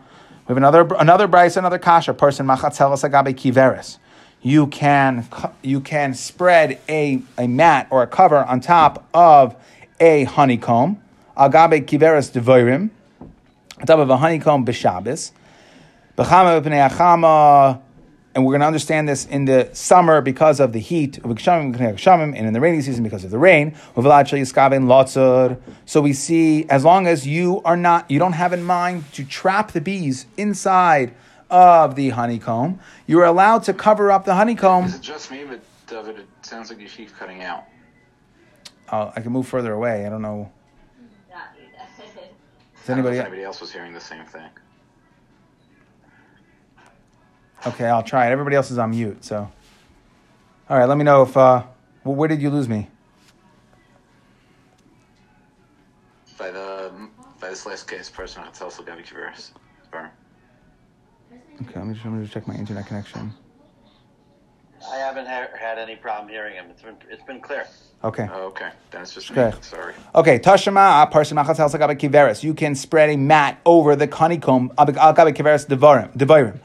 We 0.47 0.53
have 0.53 0.57
another 0.57 0.81
another 0.99 1.29
bryce, 1.29 1.57
another 1.57 1.79
kasha 1.79 2.13
person 2.13 2.47
machatzelas 2.47 3.09
agabe 3.09 3.35
kiveres 3.35 3.99
you 4.43 4.67
can 4.69 5.27
you 5.63 5.81
can 5.81 6.15
spread 6.15 6.81
a, 6.89 7.21
a 7.37 7.47
mat 7.47 7.89
or 7.91 8.03
a 8.03 8.07
cover 8.07 8.39
on 8.45 8.61
top 8.61 9.07
of 9.13 9.57
a 10.01 10.25
honeycomb, 10.25 11.01
agabe 11.37 11.85
kiveres 11.85 12.31
devorim, 12.31 12.91
on 13.79 13.87
top 13.87 13.99
of 13.99 14.11
a 14.11 14.17
honeycomb 14.17 14.65
b'Shabbos, 14.65 15.33
b'chama 16.17 16.63
b'pnei 16.63 16.89
achama, 16.89 17.81
and 18.39 18.47
we're 18.47 18.53
going 18.53 18.61
to 18.61 18.69
understand 18.69 19.09
this 19.09 19.27
in 19.27 19.47
the 19.47 19.69
summer 19.73 20.21
because 20.21 20.61
of 20.61 20.73
the 20.73 20.79
heat, 20.79 21.19
and 21.19 22.47
in 22.47 22.53
the 22.53 22.61
rainy 22.61 22.81
season 22.81 23.03
because 23.03 23.25
of 23.25 23.33
the 23.33 23.39
rain. 23.39 23.75
So 25.87 26.01
we 26.01 26.13
see, 26.13 26.65
as 26.71 26.85
long 26.85 27.09
as 27.09 27.27
you 27.27 27.61
are 27.65 27.77
not, 27.77 28.09
you 28.09 28.21
don't 28.21 28.35
have 28.35 28.53
in 28.53 28.63
mind 28.63 29.13
to 29.15 29.25
trap 29.25 29.73
the 29.73 29.81
bees 29.81 30.27
inside 30.37 31.17
of 31.51 31.97
the 31.97 32.11
honeycomb, 32.11 32.79
you 33.09 33.19
are 33.19 33.25
allowed 33.25 33.65
to 33.65 33.75
cover 33.75 34.13
up 34.13 34.25
the 34.25 34.37
honeycomb. 34.37 34.85
Is 34.85 34.95
it 34.95 35.03
just 35.03 35.33
me, 35.33 35.43
but 35.43 35.61
David, 35.89 36.21
it 36.21 36.29
sounds 36.43 36.71
like 36.71 36.79
your 36.79 36.89
keep 36.89 37.13
cutting 37.19 37.43
out. 37.43 37.65
Uh, 38.89 39.11
I 39.17 39.21
can 39.21 39.33
move 39.33 39.49
further 39.49 39.73
away. 39.73 40.07
I 40.07 40.11
don't 40.11 40.23
know. 40.23 40.53
Is 42.85 42.89
anybody, 42.89 43.19
anybody 43.19 43.43
else 43.43 43.61
was 43.61 43.73
hearing 43.73 43.93
the 43.93 44.01
same 44.01 44.25
thing? 44.27 44.49
Okay, 47.67 47.87
I'll 47.87 48.03
try 48.03 48.29
it. 48.29 48.33
Everybody 48.33 48.57
else 48.57 48.71
is 48.71 48.79
on 48.79 48.91
mute, 48.91 49.25
so. 49.25 49.51
All 50.71 50.79
right, 50.79 50.87
let 50.87 50.97
me 50.99 51.05
know 51.05 51.23
if. 51.23 51.37
Uh, 51.37 51.65
well, 52.05 52.15
where 52.15 52.29
did 52.29 52.41
you 52.41 52.51
lose 52.51 52.69
me? 52.69 52.89
By 56.39 56.51
the 56.51 56.93
by 57.41 57.51
this 57.51 57.67
last 57.67 57.89
case, 57.89 58.09
person 58.09 58.43
it's 58.47 58.63
also 58.63 58.83
Gabi 58.83 59.05
Kiveris. 59.05 59.51
Okay, 61.63 61.75
let 61.75 61.87
me, 61.87 61.95
just, 61.95 62.05
let 62.05 62.15
me 62.15 62.23
just 62.23 62.33
check 62.33 62.47
my 62.47 62.55
internet 62.55 62.87
connection. 62.87 63.33
I 64.93 64.97
haven't 64.97 65.27
ha- 65.27 65.49
had 65.59 65.77
any 65.77 65.97
problem 65.97 66.29
hearing 66.29 66.55
him. 66.55 66.67
It's 66.71 66.83
been 66.83 66.97
it's 67.11 67.25
been 67.25 67.41
clear. 67.41 67.67
Okay. 68.05 68.29
Oh, 68.33 68.47
okay. 68.47 68.71
That's 68.93 69.13
just 69.13 69.31
okay. 69.33 69.57
me. 69.57 69.63
Sorry. 69.63 69.95
Okay. 70.15 70.39
Tashama 70.39 71.03
uh, 71.03 71.95
kiveres. 71.95 72.45
You 72.45 72.55
can 72.55 72.77
spread 72.77 73.11
a 73.11 73.17
mat 73.17 73.61
over 73.67 73.97
the 73.97 74.07
honeycomb. 74.07 74.73
Uh, 74.79 74.93
uh, 74.97 75.13
kiveres 75.15 75.67
devarim. 75.67 76.61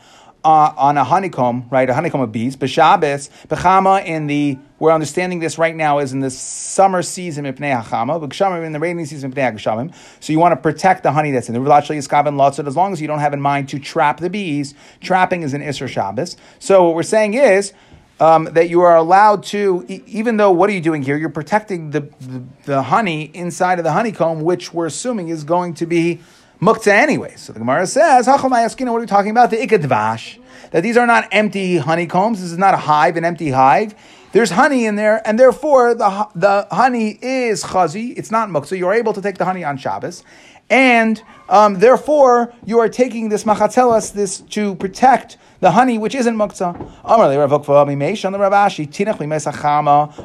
Uh, 0.46 0.74
on 0.76 0.98
a 0.98 1.06
honeycomb, 1.06 1.66
right? 1.72 1.90
A 1.90 1.94
honeycomb 1.94 2.20
of 2.20 2.34
bees. 2.34 2.58
B'Shabbos, 2.58 3.30
b'chama 3.48 4.04
in 4.06 4.28
the. 4.28 4.58
We're 4.78 4.92
understanding 4.92 5.40
this 5.40 5.58
right 5.58 5.74
now 5.74 6.00
is 6.00 6.12
in 6.12 6.20
the 6.20 6.30
summer 6.30 7.02
season 7.02 7.46
b'gshamim 7.46 8.66
in 8.66 8.74
the 8.74 8.80
rainy 8.82 9.06
season 9.06 9.32
hagshamim. 9.32 9.94
So 10.20 10.34
you 10.34 10.40
want 10.40 10.52
to 10.52 10.58
protect 10.58 11.04
the 11.04 11.14
honey 11.14 11.32
that's 11.32 11.48
in 11.48 11.54
there. 11.54 11.64
As 11.64 12.76
long 12.76 12.92
as 12.92 13.00
you 13.00 13.08
don't 13.08 13.20
have 13.20 13.32
in 13.32 13.40
mind 13.40 13.70
to 13.70 13.80
trap 13.80 14.20
the 14.20 14.30
bees, 14.30 14.74
trapping 15.00 15.44
is 15.44 15.54
an 15.54 15.62
Isser 15.62 15.88
Shabbos. 15.88 16.36
So 16.60 16.84
what 16.84 16.96
we're 16.96 17.04
saying 17.04 17.36
is 17.36 17.72
um, 18.20 18.44
that 18.52 18.68
you 18.70 18.82
are 18.82 18.98
allowed 18.98 19.44
to, 19.44 19.86
even 19.88 20.36
though 20.36 20.52
what 20.52 20.70
are 20.70 20.74
you 20.74 20.82
doing 20.82 21.04
here? 21.04 21.16
You're 21.16 21.30
protecting 21.30 21.92
the, 21.92 22.02
the, 22.20 22.44
the 22.66 22.84
honey 22.84 23.32
inside 23.34 23.80
of 23.80 23.86
the 23.86 23.94
honeycomb, 23.94 24.42
which 24.42 24.74
we're 24.74 24.88
assuming 24.88 25.30
is 25.30 25.46
going 25.46 25.76
to 25.76 25.86
be 25.86 26.20
mukta 26.64 26.88
anyway. 26.88 27.36
So 27.36 27.54
the 27.54 27.60
Gemara 27.60 27.86
says, 27.88 28.28
what 28.28 28.44
are 28.44 29.00
we 29.00 29.06
talking 29.06 29.32
about? 29.32 29.50
The 29.50 29.58
ikadvash. 29.58 30.40
That 30.72 30.82
these 30.82 30.98
are 30.98 31.06
not 31.06 31.28
empty 31.32 31.78
honeycombs. 31.78 32.42
This 32.42 32.52
is 32.52 32.58
not 32.58 32.74
a 32.74 32.78
hive, 32.78 33.18
an 33.18 33.26
empty 33.26 33.52
hive. 33.52 33.94
There's 34.32 34.50
honey 34.50 34.86
in 34.86 34.96
there, 34.96 35.22
and 35.28 35.38
therefore 35.38 35.94
the, 35.94 36.28
the 36.34 36.68
honey 36.72 37.20
is 37.22 37.64
chazi. 37.64 38.18
It's 38.18 38.32
not 38.32 38.50
mukta. 38.50 38.78
You're 38.78 38.94
able 38.94 39.14
to 39.14 39.22
take 39.22 39.38
the 39.38 39.46
honey 39.46 39.64
on 39.64 39.78
Shabbos. 39.78 40.24
And 40.70 41.22
um, 41.50 41.76
therefore, 41.76 42.52
you 42.66 42.80
are 42.80 42.90
taking 42.90 43.30
this 43.30 43.44
machatzelas, 43.44 44.14
this 44.14 44.40
to 44.40 44.74
protect 44.76 45.38
the 45.60 45.72
honey 45.72 45.98
which 46.00 46.16
isn't 46.16 46.36
muktzah. 46.36 46.76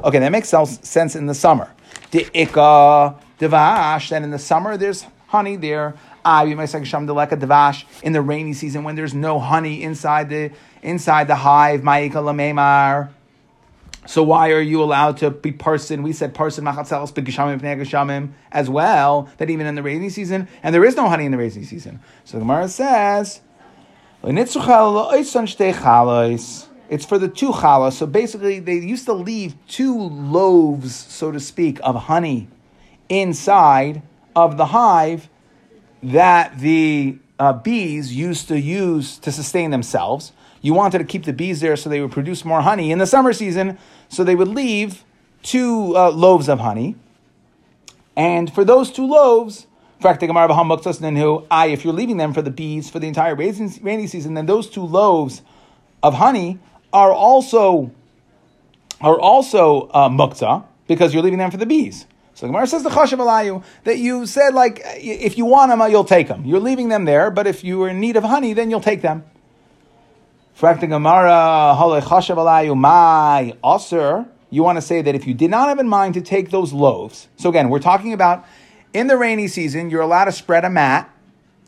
Okay, 0.04 0.18
that 0.18 0.32
makes 0.32 0.48
sense 0.48 1.16
in 1.16 1.26
the 1.26 1.34
summer. 1.34 1.70
The 2.12 2.24
devash, 3.38 4.08
then 4.08 4.24
in 4.24 4.30
the 4.30 4.38
summer 4.38 4.76
there's 4.78 5.06
honey 5.26 5.56
there. 5.56 5.94
In 6.24 8.12
the 8.12 8.22
rainy 8.22 8.52
season, 8.52 8.84
when 8.84 8.96
there's 8.96 9.14
no 9.14 9.38
honey 9.38 9.82
inside 9.82 10.28
the 10.28 10.50
inside 10.82 11.28
the 11.28 11.36
hive, 11.36 11.82
so 14.08 14.22
why 14.22 14.52
are 14.52 14.60
you 14.60 14.82
allowed 14.82 15.18
to 15.18 15.30
be 15.30 15.52
person? 15.52 16.02
We 16.02 16.14
said 16.14 16.34
person 16.34 16.64
machatzelos 16.64 18.32
as 18.50 18.70
well. 18.70 19.28
That 19.36 19.50
even 19.50 19.66
in 19.66 19.74
the 19.74 19.82
rainy 19.82 20.08
season, 20.08 20.48
and 20.62 20.74
there 20.74 20.84
is 20.86 20.96
no 20.96 21.10
honey 21.10 21.26
in 21.26 21.32
the 21.32 21.36
rainy 21.36 21.62
season. 21.64 22.00
So 22.24 22.38
the 22.38 22.40
Gemara 22.40 22.68
says, 22.68 23.42
it's 24.24 24.54
for 27.04 27.18
the 27.18 27.28
two 27.28 27.50
chalas. 27.50 27.92
So 27.92 28.06
basically, 28.06 28.60
they 28.60 28.76
used 28.76 29.04
to 29.04 29.12
leave 29.12 29.54
two 29.68 29.94
loaves, 29.98 30.94
so 30.94 31.30
to 31.30 31.38
speak, 31.38 31.78
of 31.82 31.94
honey 31.94 32.48
inside 33.10 34.00
of 34.34 34.56
the 34.56 34.66
hive 34.66 35.28
that 36.02 36.58
the 36.58 37.18
uh, 37.38 37.52
bees 37.52 38.14
used 38.14 38.48
to 38.48 38.58
use 38.58 39.18
to 39.18 39.32
sustain 39.32 39.70
themselves. 39.70 40.32
You 40.60 40.74
wanted 40.74 40.98
to 40.98 41.04
keep 41.04 41.24
the 41.24 41.32
bees 41.32 41.60
there 41.60 41.76
so 41.76 41.88
they 41.88 42.00
would 42.00 42.10
produce 42.12 42.44
more 42.44 42.62
honey 42.62 42.90
in 42.90 42.98
the 42.98 43.06
summer 43.06 43.32
season. 43.32 43.78
So 44.08 44.24
they 44.24 44.34
would 44.34 44.48
leave 44.48 45.04
two 45.42 45.96
uh, 45.96 46.10
loaves 46.10 46.48
of 46.48 46.60
honey. 46.60 46.96
And 48.16 48.52
for 48.52 48.64
those 48.64 48.90
two 48.90 49.06
loaves, 49.06 49.66
I, 50.04 50.16
if 51.66 51.84
you're 51.84 51.92
leaving 51.92 52.16
them 52.16 52.32
for 52.32 52.42
the 52.42 52.50
bees 52.50 52.90
for 52.90 52.98
the 52.98 53.08
entire 53.08 53.34
rainy 53.34 54.06
season, 54.06 54.34
then 54.34 54.46
those 54.46 54.68
two 54.68 54.84
loaves 54.84 55.42
of 56.02 56.14
honey 56.14 56.58
are 56.92 57.12
also 57.12 57.92
are 59.00 59.18
also 59.18 59.88
uh, 59.88 60.08
mukta 60.08 60.64
because 60.88 61.14
you're 61.14 61.22
leaving 61.22 61.38
them 61.38 61.50
for 61.50 61.56
the 61.56 61.66
bees. 61.66 62.06
So 62.38 62.46
the 62.46 62.52
Gemara 62.52 62.68
says 62.68 62.84
the 62.84 62.90
chashav 62.90 63.18
alayu 63.18 63.64
that 63.82 63.98
you 63.98 64.24
said 64.24 64.54
like 64.54 64.80
if 64.84 65.36
you 65.36 65.44
want 65.44 65.70
them, 65.70 65.90
you'll 65.90 66.04
take 66.04 66.28
them. 66.28 66.44
You're 66.44 66.60
leaving 66.60 66.88
them 66.88 67.04
there, 67.04 67.32
but 67.32 67.48
if 67.48 67.64
you 67.64 67.82
are 67.82 67.88
in 67.88 67.98
need 67.98 68.14
of 68.14 68.22
honey, 68.22 68.52
then 68.52 68.70
you'll 68.70 68.80
take 68.80 69.02
them. 69.02 69.24
Frak 70.56 70.78
the 70.78 70.86
Gemara, 70.86 71.74
my 72.76 73.56
aser. 73.64 74.26
You 74.50 74.62
want 74.62 74.76
to 74.76 74.82
say 74.82 75.02
that 75.02 75.16
if 75.16 75.26
you 75.26 75.34
did 75.34 75.50
not 75.50 75.68
have 75.68 75.80
in 75.80 75.88
mind 75.88 76.14
to 76.14 76.20
take 76.20 76.50
those 76.50 76.72
loaves. 76.72 77.26
So 77.38 77.48
again, 77.48 77.70
we're 77.70 77.80
talking 77.80 78.12
about 78.12 78.46
in 78.94 79.08
the 79.08 79.16
rainy 79.16 79.48
season, 79.48 79.90
you're 79.90 80.02
allowed 80.02 80.26
to 80.26 80.32
spread 80.32 80.64
a 80.64 80.70
mat 80.70 81.12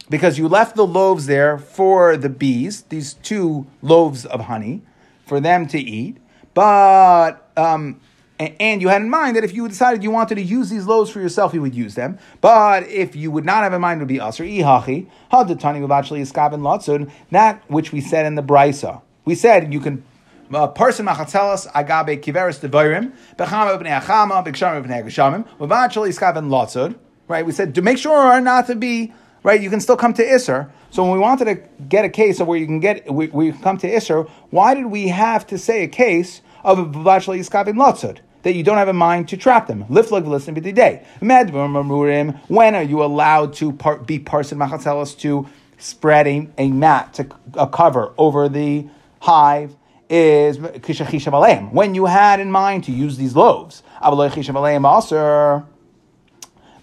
because 0.09 0.38
you 0.38 0.46
left 0.46 0.76
the 0.76 0.87
loaves 0.87 1.26
there 1.26 1.59
for 1.59 2.16
the 2.16 2.28
bees, 2.28 2.83
these 2.83 3.14
two 3.14 3.66
loaves 3.83 4.24
of 4.24 4.42
honey, 4.42 4.83
for 5.26 5.40
them 5.40 5.66
to 5.66 5.80
eat. 5.80 6.18
But 6.54 7.50
um, 7.56 8.00
and 8.40 8.81
you 8.81 8.88
had 8.88 9.03
in 9.03 9.11
mind 9.11 9.37
that 9.37 9.44
if 9.44 9.55
you 9.55 9.68
decided 9.68 10.03
you 10.03 10.11
wanted 10.11 10.37
to 10.37 10.42
use 10.42 10.70
these 10.70 10.87
loaves 10.87 11.11
for 11.11 11.20
yourself, 11.20 11.53
you 11.53 11.61
would 11.61 11.74
use 11.74 11.94
them. 11.94 12.18
But 12.40 12.85
if 12.88 13.14
you 13.14 13.31
would 13.31 13.44
not 13.44 13.64
have 13.64 13.74
in 13.74 13.83
mind, 13.83 14.00
it 14.00 14.05
would 14.05 14.09
be 14.09 14.18
aser 14.18 14.44
ihachi 14.44 15.09
hadatani 15.31 15.90
actually 15.90 16.22
iskabin 16.22 16.61
lotzun. 16.61 17.11
That 17.33 17.62
which 17.68 17.92
we 17.92 18.00
said 18.00 18.24
in 18.24 18.37
the 18.37 18.42
brisa, 18.42 19.03
we 19.24 19.35
said 19.35 19.72
you 19.72 19.81
can. 19.81 20.05
Uh, 20.53 20.66
person 20.66 21.07
machatzelas 21.07 21.70
agabe 21.72 22.20
kiveris 22.20 22.59
devorim 22.59 23.12
bechama 23.37 23.81
b'nei 23.81 24.00
achama 24.00 24.44
b'kshamim 24.44 24.85
b'nei 24.85 25.05
geshamim 25.05 25.46
v'vachal 25.59 26.09
iskabin 26.09 26.48
lotzun. 26.48 26.96
Right, 27.29 27.46
we 27.46 27.53
said 27.53 27.74
to 27.76 27.83
make 27.83 27.98
sure 27.98 28.40
not 28.40 28.66
to 28.66 28.74
be 28.74 29.12
right. 29.44 29.61
You 29.61 29.70
can 29.70 29.81
still 29.81 29.96
come 29.96 30.12
to 30.14 30.35
iser. 30.35 30.72
So 30.90 31.05
when 31.05 31.12
we 31.12 31.18
wanted 31.18 31.44
to 31.44 31.55
get 31.85 32.05
a 32.05 32.09
case 32.09 32.40
of 32.40 32.48
where 32.48 32.59
you 32.59 32.66
can 32.66 32.81
get 32.81 33.12
we, 33.12 33.29
we 33.29 33.53
come 33.53 33.76
to 33.79 33.94
iser, 33.94 34.22
why 34.48 34.74
did 34.74 34.87
we 34.87 35.09
have 35.09 35.46
to 35.48 35.59
say 35.59 35.85
a 35.85 35.88
case 35.88 36.40
of 36.64 36.81
a 36.81 36.85
v'vachal 36.87 37.38
iskabin 37.38 37.74
lotzun? 37.74 38.18
That 38.42 38.55
you 38.55 38.62
don't 38.62 38.79
have 38.79 38.88
a 38.88 38.92
mind 38.92 39.29
to 39.29 39.37
trap 39.37 39.66
them. 39.66 39.85
Listen 39.88 40.55
day. 40.55 41.07
When 41.20 42.74
are 42.74 42.83
you 42.83 43.03
allowed 43.03 43.53
to 43.55 43.72
be 44.07 44.18
parson 44.18 44.59
machatzelos 44.59 45.18
to 45.20 45.46
spread 45.79 46.26
a, 46.26 46.48
a 46.59 46.68
mat 46.68 47.14
to 47.14 47.29
a 47.55 47.66
cover 47.66 48.12
over 48.18 48.48
the 48.48 48.88
hive? 49.20 49.76
Is 50.12 50.59
when 50.59 51.94
you 51.94 52.07
had 52.07 52.40
in 52.40 52.50
mind 52.50 52.83
to 52.85 52.90
use 52.90 53.16
these 53.16 53.37
loaves. 53.37 53.85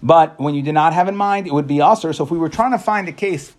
But 0.02 0.40
when 0.40 0.54
you 0.54 0.62
did 0.62 0.72
not 0.72 0.92
have 0.94 1.08
in 1.08 1.16
mind, 1.16 1.46
it 1.46 1.52
would 1.52 1.66
be 1.66 1.82
usher. 1.82 2.14
So 2.14 2.24
if 2.24 2.30
we 2.30 2.38
were 2.38 2.48
trying 2.48 2.72
to 2.72 2.78
find 2.78 3.06
a 3.06 3.12
case 3.12 3.52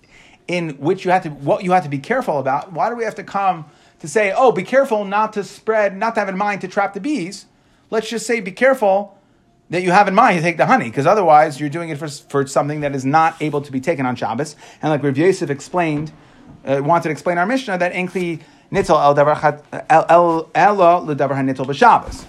in 0.48 0.72
which 0.80 1.06
you 1.06 1.12
had 1.12 1.22
to, 1.22 1.30
what 1.30 1.64
you 1.64 1.72
had 1.72 1.84
to 1.84 1.90
be 1.90 2.00
careful 2.00 2.40
about, 2.40 2.74
why 2.74 2.90
do 2.90 2.96
we 2.96 3.04
have 3.04 3.14
to 3.16 3.24
come 3.24 3.66
to 4.00 4.08
say, 4.08 4.34
oh, 4.36 4.52
be 4.52 4.64
careful 4.64 5.06
not 5.06 5.34
to 5.34 5.44
spread, 5.44 5.96
not 5.96 6.16
to 6.16 6.22
have 6.22 6.30
in 6.30 6.38
mind 6.38 6.62
to 6.62 6.68
trap 6.68 6.96
the 6.96 7.00
bees? 7.00 7.46
Let's 7.90 8.10
just 8.10 8.26
say 8.26 8.40
be 8.40 8.52
careful 8.52 9.18
that 9.70 9.84
you 9.84 9.92
have 9.92 10.08
in 10.08 10.16
mind 10.16 10.38
to 10.38 10.42
take 10.42 10.58
the 10.58 10.66
honey, 10.66 10.86
because 10.86 11.06
otherwise 11.06 11.60
you're 11.60 11.70
doing 11.70 11.90
it 11.90 11.98
for, 11.98 12.08
for 12.08 12.48
something 12.48 12.82
that 12.82 12.96
is 12.96 13.06
not 13.06 13.40
able 13.40 13.62
to 13.62 13.72
be 13.72 13.80
taken 13.80 14.06
on 14.06 14.16
Shabbos. 14.16 14.56
And 14.82 14.90
like 14.90 15.04
Rav 15.04 15.18
Yosef 15.18 15.50
explained, 15.50 16.12
uh, 16.66 16.82
wanted 16.84 17.04
to 17.04 17.10
explain 17.12 17.38
our 17.38 17.46
Mishnah 17.46 17.78
that 17.78 17.94
Enkli 17.94 18.42
nitzel 18.72 19.00
el 19.90 20.50
ella 20.56 21.02
ledavar 21.02 21.36
hanitzel 21.36 21.66
b'Shabbos. 21.66 22.26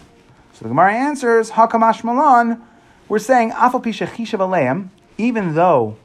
So 0.52 0.62
the 0.62 0.68
Gemara 0.68 0.92
answers 0.92 1.52
Hakamash 1.52 2.04
Malan. 2.04 2.62
We're 3.08 3.18
saying 3.18 3.52
afal 3.52 3.82
pisha 3.82 4.06
chishav 4.06 4.88
even 5.16 5.54
though 5.54 5.96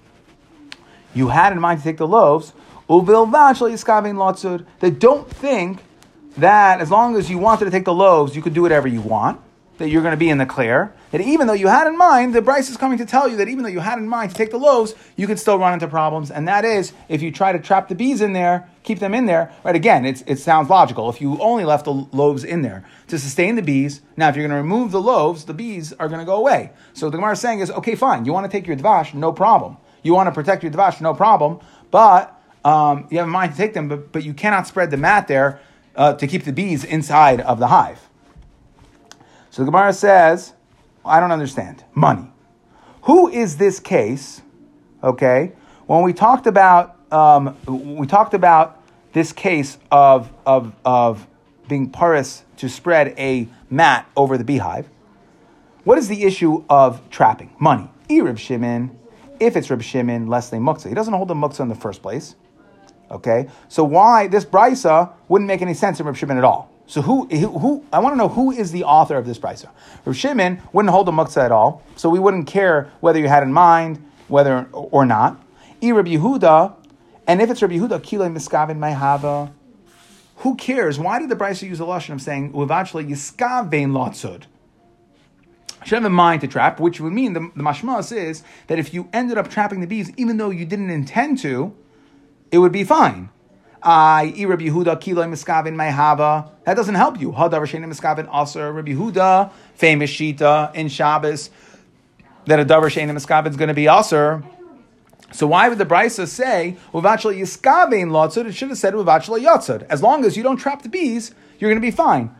you 1.13 1.29
had 1.29 1.53
in 1.53 1.59
mind 1.59 1.79
to 1.79 1.83
take 1.83 1.97
the 1.97 2.07
loaves. 2.07 2.53
They 2.87 2.95
don't 4.91 5.29
think 5.29 5.79
that 6.37 6.81
as 6.81 6.91
long 6.91 7.15
as 7.15 7.29
you 7.29 7.37
wanted 7.37 7.65
to 7.65 7.71
take 7.71 7.85
the 7.85 7.93
loaves, 7.93 8.35
you 8.35 8.41
could 8.41 8.53
do 8.53 8.61
whatever 8.61 8.87
you 8.87 9.01
want 9.01 9.39
that 9.77 9.89
you're 9.89 10.01
going 10.01 10.13
to 10.13 10.17
be 10.17 10.29
in 10.29 10.37
the 10.37 10.45
clear. 10.45 10.93
That 11.11 11.21
even 11.21 11.47
though 11.47 11.53
you 11.53 11.67
had 11.67 11.87
in 11.87 11.97
mind, 11.97 12.33
the 12.33 12.41
brisa 12.41 12.71
is 12.71 12.77
coming 12.77 12.97
to 12.97 13.05
tell 13.05 13.27
you 13.27 13.37
that 13.37 13.47
even 13.47 13.63
though 13.63 13.69
you 13.69 13.79
had 13.79 13.97
in 13.97 14.07
mind 14.07 14.31
to 14.31 14.35
take 14.35 14.51
the 14.51 14.57
loaves, 14.57 14.95
you 15.15 15.27
could 15.27 15.39
still 15.39 15.57
run 15.57 15.73
into 15.73 15.87
problems. 15.87 16.31
And 16.31 16.47
that 16.47 16.65
is 16.65 16.93
if 17.07 17.21
you 17.21 17.31
try 17.31 17.51
to 17.51 17.59
trap 17.59 17.87
the 17.87 17.95
bees 17.95 18.21
in 18.21 18.33
there, 18.33 18.69
keep 18.83 18.99
them 18.99 19.13
in 19.13 19.25
there. 19.25 19.53
Right? 19.63 19.75
Again, 19.75 20.05
it 20.05 20.39
sounds 20.39 20.69
logical. 20.69 21.09
If 21.09 21.21
you 21.21 21.39
only 21.39 21.65
left 21.65 21.85
the 21.85 21.93
loaves 21.93 22.43
in 22.43 22.61
there 22.61 22.85
to 23.07 23.17
sustain 23.17 23.55
the 23.55 23.61
bees, 23.61 24.01
now 24.17 24.29
if 24.29 24.35
you're 24.35 24.47
going 24.47 24.57
to 24.57 24.61
remove 24.61 24.91
the 24.91 25.01
loaves, 25.01 25.45
the 25.45 25.53
bees 25.53 25.93
are 25.93 26.07
going 26.07 26.19
to 26.19 26.25
go 26.25 26.35
away. 26.35 26.71
So 26.93 27.09
the 27.09 27.17
Gemara 27.17 27.33
is 27.33 27.39
saying 27.39 27.59
is 27.59 27.71
okay, 27.71 27.95
fine. 27.95 28.25
You 28.25 28.33
want 28.33 28.49
to 28.49 28.51
take 28.51 28.67
your 28.67 28.75
dvash, 28.75 29.13
no 29.13 29.31
problem. 29.31 29.77
You 30.03 30.13
want 30.13 30.27
to 30.27 30.31
protect 30.31 30.63
your 30.63 30.71
dvash, 30.71 31.01
no 31.01 31.13
problem. 31.13 31.59
But 31.91 32.39
um, 32.63 33.07
you 33.09 33.19
have 33.19 33.27
in 33.27 33.31
mind 33.31 33.51
to 33.53 33.57
take 33.57 33.73
them, 33.73 33.87
but, 33.87 34.11
but 34.11 34.23
you 34.23 34.33
cannot 34.33 34.67
spread 34.67 34.91
the 34.91 34.97
mat 34.97 35.27
there 35.27 35.59
uh, 35.95 36.13
to 36.15 36.27
keep 36.27 36.43
the 36.43 36.53
bees 36.53 36.83
inside 36.83 37.41
of 37.41 37.59
the 37.59 37.67
hive. 37.67 38.04
So 39.55 39.63
the 39.63 39.71
Gemara 39.71 39.93
says, 39.93 40.51
I 41.05 41.21
don't 41.21 41.31
understand. 41.31 41.85
Money. 41.93 42.29
Who 43.03 43.29
is 43.29 43.55
this 43.55 43.79
case? 43.79 44.41
Okay, 45.01 45.53
when 45.85 46.03
we 46.03 46.11
talked 46.11 46.45
about 46.45 46.97
um, 47.09 47.55
we 47.65 48.05
talked 48.05 48.33
about 48.33 48.83
this 49.13 49.31
case 49.31 49.77
of 49.89 50.29
of 50.45 50.75
of 50.83 51.25
being 51.69 51.89
paris 51.89 52.43
to 52.57 52.67
spread 52.67 53.17
a 53.17 53.47
mat 53.69 54.05
over 54.17 54.37
the 54.37 54.43
beehive. 54.43 54.89
What 55.85 55.97
is 55.99 56.09
the 56.09 56.23
issue 56.23 56.65
of 56.69 57.09
trapping? 57.09 57.55
Money. 57.57 57.89
E 58.09 58.19
Rib 58.19 58.37
Shimon, 58.37 58.99
if 59.39 59.55
it's 59.55 59.69
Rib 59.69 59.83
Shimon, 59.83 60.27
less 60.27 60.49
than 60.49 60.63
Muktzah. 60.63 60.89
He 60.89 60.95
doesn't 60.95 61.13
hold 61.13 61.29
the 61.29 61.33
Muktzah 61.33 61.61
in 61.61 61.69
the 61.69 61.75
first 61.75 62.01
place. 62.01 62.35
Okay, 63.09 63.47
so 63.69 63.85
why 63.85 64.27
this 64.27 64.43
brisa 64.43 65.13
wouldn't 65.29 65.47
make 65.47 65.61
any 65.61 65.75
sense 65.75 66.01
in 66.01 66.05
Reb 66.05 66.17
Shimon 66.17 66.37
at 66.37 66.43
all? 66.43 66.74
So 66.87 67.01
who, 67.01 67.25
who, 67.25 67.83
I 67.91 67.99
want 67.99 68.13
to 68.13 68.17
know 68.17 68.27
who 68.27 68.51
is 68.51 68.71
the 68.71 68.83
author 68.83 69.17
of 69.17 69.25
this 69.25 69.39
brisa. 69.39 69.69
Rav 70.05 70.15
Shimon 70.15 70.61
wouldn't 70.71 70.91
hold 70.91 71.07
the 71.07 71.11
muktzah 71.11 71.45
at 71.45 71.51
all, 71.51 71.83
so 71.95 72.09
we 72.09 72.19
wouldn't 72.19 72.47
care 72.47 72.91
whether 72.99 73.19
you 73.19 73.27
had 73.27 73.43
in 73.43 73.51
mind 73.51 74.03
whether 74.27 74.67
or 74.71 75.05
not. 75.05 75.43
E 75.81 75.91
Rabbi 75.91 76.11
Yehuda, 76.11 76.75
and 77.27 77.41
if 77.41 77.49
it's 77.49 77.61
Rabbi 77.61 77.75
Yehuda, 77.75 78.01
kilei 78.01 78.31
miskavin 78.31 78.77
mayhava. 78.77 79.51
Who 80.37 80.55
cares? 80.55 80.99
Why 80.99 81.19
did 81.19 81.29
the 81.29 81.35
brisa 81.35 81.67
use 81.67 81.79
a 81.79 81.83
lashon 81.83 82.13
of 82.13 82.21
saying 82.21 82.53
uvachle 82.53 83.07
yiskavein 83.09 83.91
lotzud? 83.91 84.43
should 85.85 85.95
have 85.95 86.05
a 86.05 86.09
mind 86.09 86.41
to 86.41 86.47
trap, 86.47 86.79
which 86.79 86.99
would 86.99 87.13
mean 87.13 87.33
the, 87.33 87.39
the 87.55 87.63
mashmas 87.63 88.15
is 88.15 88.43
that 88.67 88.79
if 88.79 88.93
you 88.93 89.07
ended 89.13 89.37
up 89.37 89.49
trapping 89.49 89.81
the 89.81 89.87
bees, 89.87 90.11
even 90.17 90.37
though 90.37 90.49
you 90.49 90.65
didn't 90.65 90.89
intend 90.89 91.37
to, 91.39 91.75
it 92.51 92.57
would 92.57 92.71
be 92.71 92.83
fine. 92.83 93.29
I 93.85 94.33
Rabbi 94.47 94.63
Yehuda 94.63 94.99
Kiloi 94.99 95.29
Miskavin 95.29 95.75
Mayhava. 95.75 96.49
That 96.63 96.73
doesn't 96.73 96.95
help 96.95 97.21
you. 97.21 97.31
Hadavar 97.31 97.67
Sheni 97.67 97.85
Miskavin 97.85 98.27
Aser 98.33 98.73
Rabbi 98.73 98.93
Yehuda, 98.93 99.51
famous 99.75 100.09
Shita 100.09 100.73
in 100.73 100.87
Shabbos, 100.87 101.51
that 102.45 102.59
a 102.59 102.65
Davar 102.65 102.89
Sheni 102.89 103.11
Miskavin 103.11 103.51
is 103.51 103.55
going 103.55 103.67
to 103.67 103.75
be 103.75 103.87
Aser. 103.87 104.43
So 105.31 105.45
why 105.45 105.69
would 105.69 105.77
the 105.77 105.85
Brisa 105.85 106.27
say 106.27 106.77
Uvachla 106.93 107.37
Yiskavin 107.37 108.09
Lotzud? 108.09 108.47
It 108.47 108.53
should 108.53 108.69
have 108.69 108.77
said 108.79 108.95
Uvachla 108.95 109.39
Yotzud. 109.39 109.83
As 109.83 110.01
long 110.01 110.25
as 110.25 110.35
you 110.35 110.41
don't 110.41 110.57
trap 110.57 110.81
the 110.81 110.89
bees, 110.89 111.35
you're 111.59 111.69
going 111.69 111.79
to 111.79 111.85
be 111.85 111.91
fine. 111.91 112.35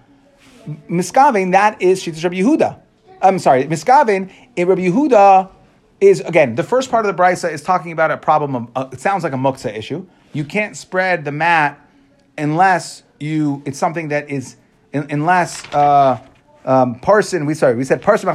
Miskavin, 0.90 1.52
that 1.52 1.80
is 1.80 2.02
Shita 2.02 2.24
Rabbi 2.24 2.38
Yehuda. 2.38 2.80
I'm 3.22 3.38
sorry, 3.38 3.66
Miskavin, 3.66 4.32
in 4.56 4.68
Rabbi 4.68 4.88
Yehuda 4.88 5.52
is 6.02 6.20
again 6.22 6.56
the 6.56 6.64
first 6.64 6.92
part 6.92 7.06
of 7.06 7.16
the 7.16 7.22
brisa 7.22 7.50
is 7.52 7.62
talking 7.62 7.92
about 7.92 8.12
a 8.12 8.18
problem 8.18 8.56
of 8.56 8.68
uh, 8.76 8.90
it 8.92 9.00
sounds 9.00 9.24
like 9.24 9.34
a 9.34 9.38
muksa 9.38 9.74
issue. 9.76 10.06
You 10.36 10.44
can't 10.44 10.76
spread 10.76 11.26
the 11.26 11.32
mat 11.32 11.80
unless 12.38 13.04
you 13.20 13.64
it's 13.66 13.80
something 13.80 14.10
that 14.10 14.30
is 14.30 14.58
unless 14.94 15.66
uh, 15.74 16.20
um, 16.66 17.00
parson 17.00 17.46
we 17.46 17.54
sorry 17.54 17.76
we 17.76 17.86
said 17.86 18.02
parson 18.02 18.28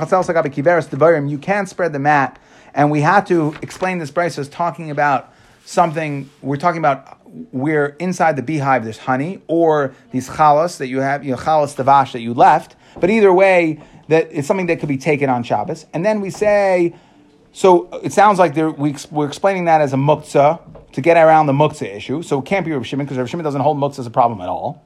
you 1.29 1.39
can't 1.39 1.69
spread 1.69 1.93
the 1.93 1.99
mat 1.99 2.39
and 2.73 2.91
we 2.91 3.03
had 3.03 3.27
to 3.27 3.55
explain 3.61 3.99
this 3.99 4.11
brisa 4.11 4.39
as 4.39 4.49
talking 4.49 4.91
about 4.91 5.33
something. 5.71 6.29
We're 6.43 6.57
talking 6.57 6.79
about 6.79 7.19
where 7.53 7.87
inside 8.01 8.37
the 8.37 8.43
beehive 8.43 8.85
there's 8.85 8.99
honey, 8.99 9.41
or 9.47 9.95
these 10.11 10.29
chalas 10.29 10.79
that 10.79 10.89
you 10.89 11.01
have, 11.01 11.25
you 11.25 11.31
know, 11.33 11.37
chalas 11.37 11.77
davash 11.77 12.13
that 12.13 12.21
you 12.21 12.35
left. 12.35 12.77
But 12.99 13.11
either 13.11 13.33
way, 13.33 13.81
that 14.09 14.29
it's 14.33 14.49
something 14.49 14.67
that 14.67 14.81
could 14.81 14.89
be 14.89 14.99
taken 14.99 15.31
on 15.31 15.45
Shabbos. 15.45 15.87
And 15.95 16.05
then 16.05 16.21
we 16.21 16.31
say, 16.31 16.95
so 17.53 17.89
it 18.03 18.13
sounds 18.13 18.39
like 18.39 18.57
we, 18.57 18.97
we're 19.11 19.29
explaining 19.29 19.67
that 19.67 19.81
as 19.81 19.93
a 19.93 19.97
muktzah 19.97 20.61
to 20.93 21.01
get 21.01 21.17
around 21.17 21.47
the 21.47 21.53
muktzah 21.53 21.95
issue. 21.95 22.23
So 22.23 22.41
it 22.41 22.47
can't 22.47 22.65
be 22.65 22.73
Rav 22.73 22.87
Shimon 22.87 23.07
because 23.07 23.19
Rav 23.19 23.29
Shimon 23.29 23.45
doesn't 23.45 23.61
hold 23.61 23.79
muktzah 23.79 24.01
as 24.01 24.07
a 24.07 24.11
problem 24.11 24.41
at 24.41 24.49
all. 24.49 24.85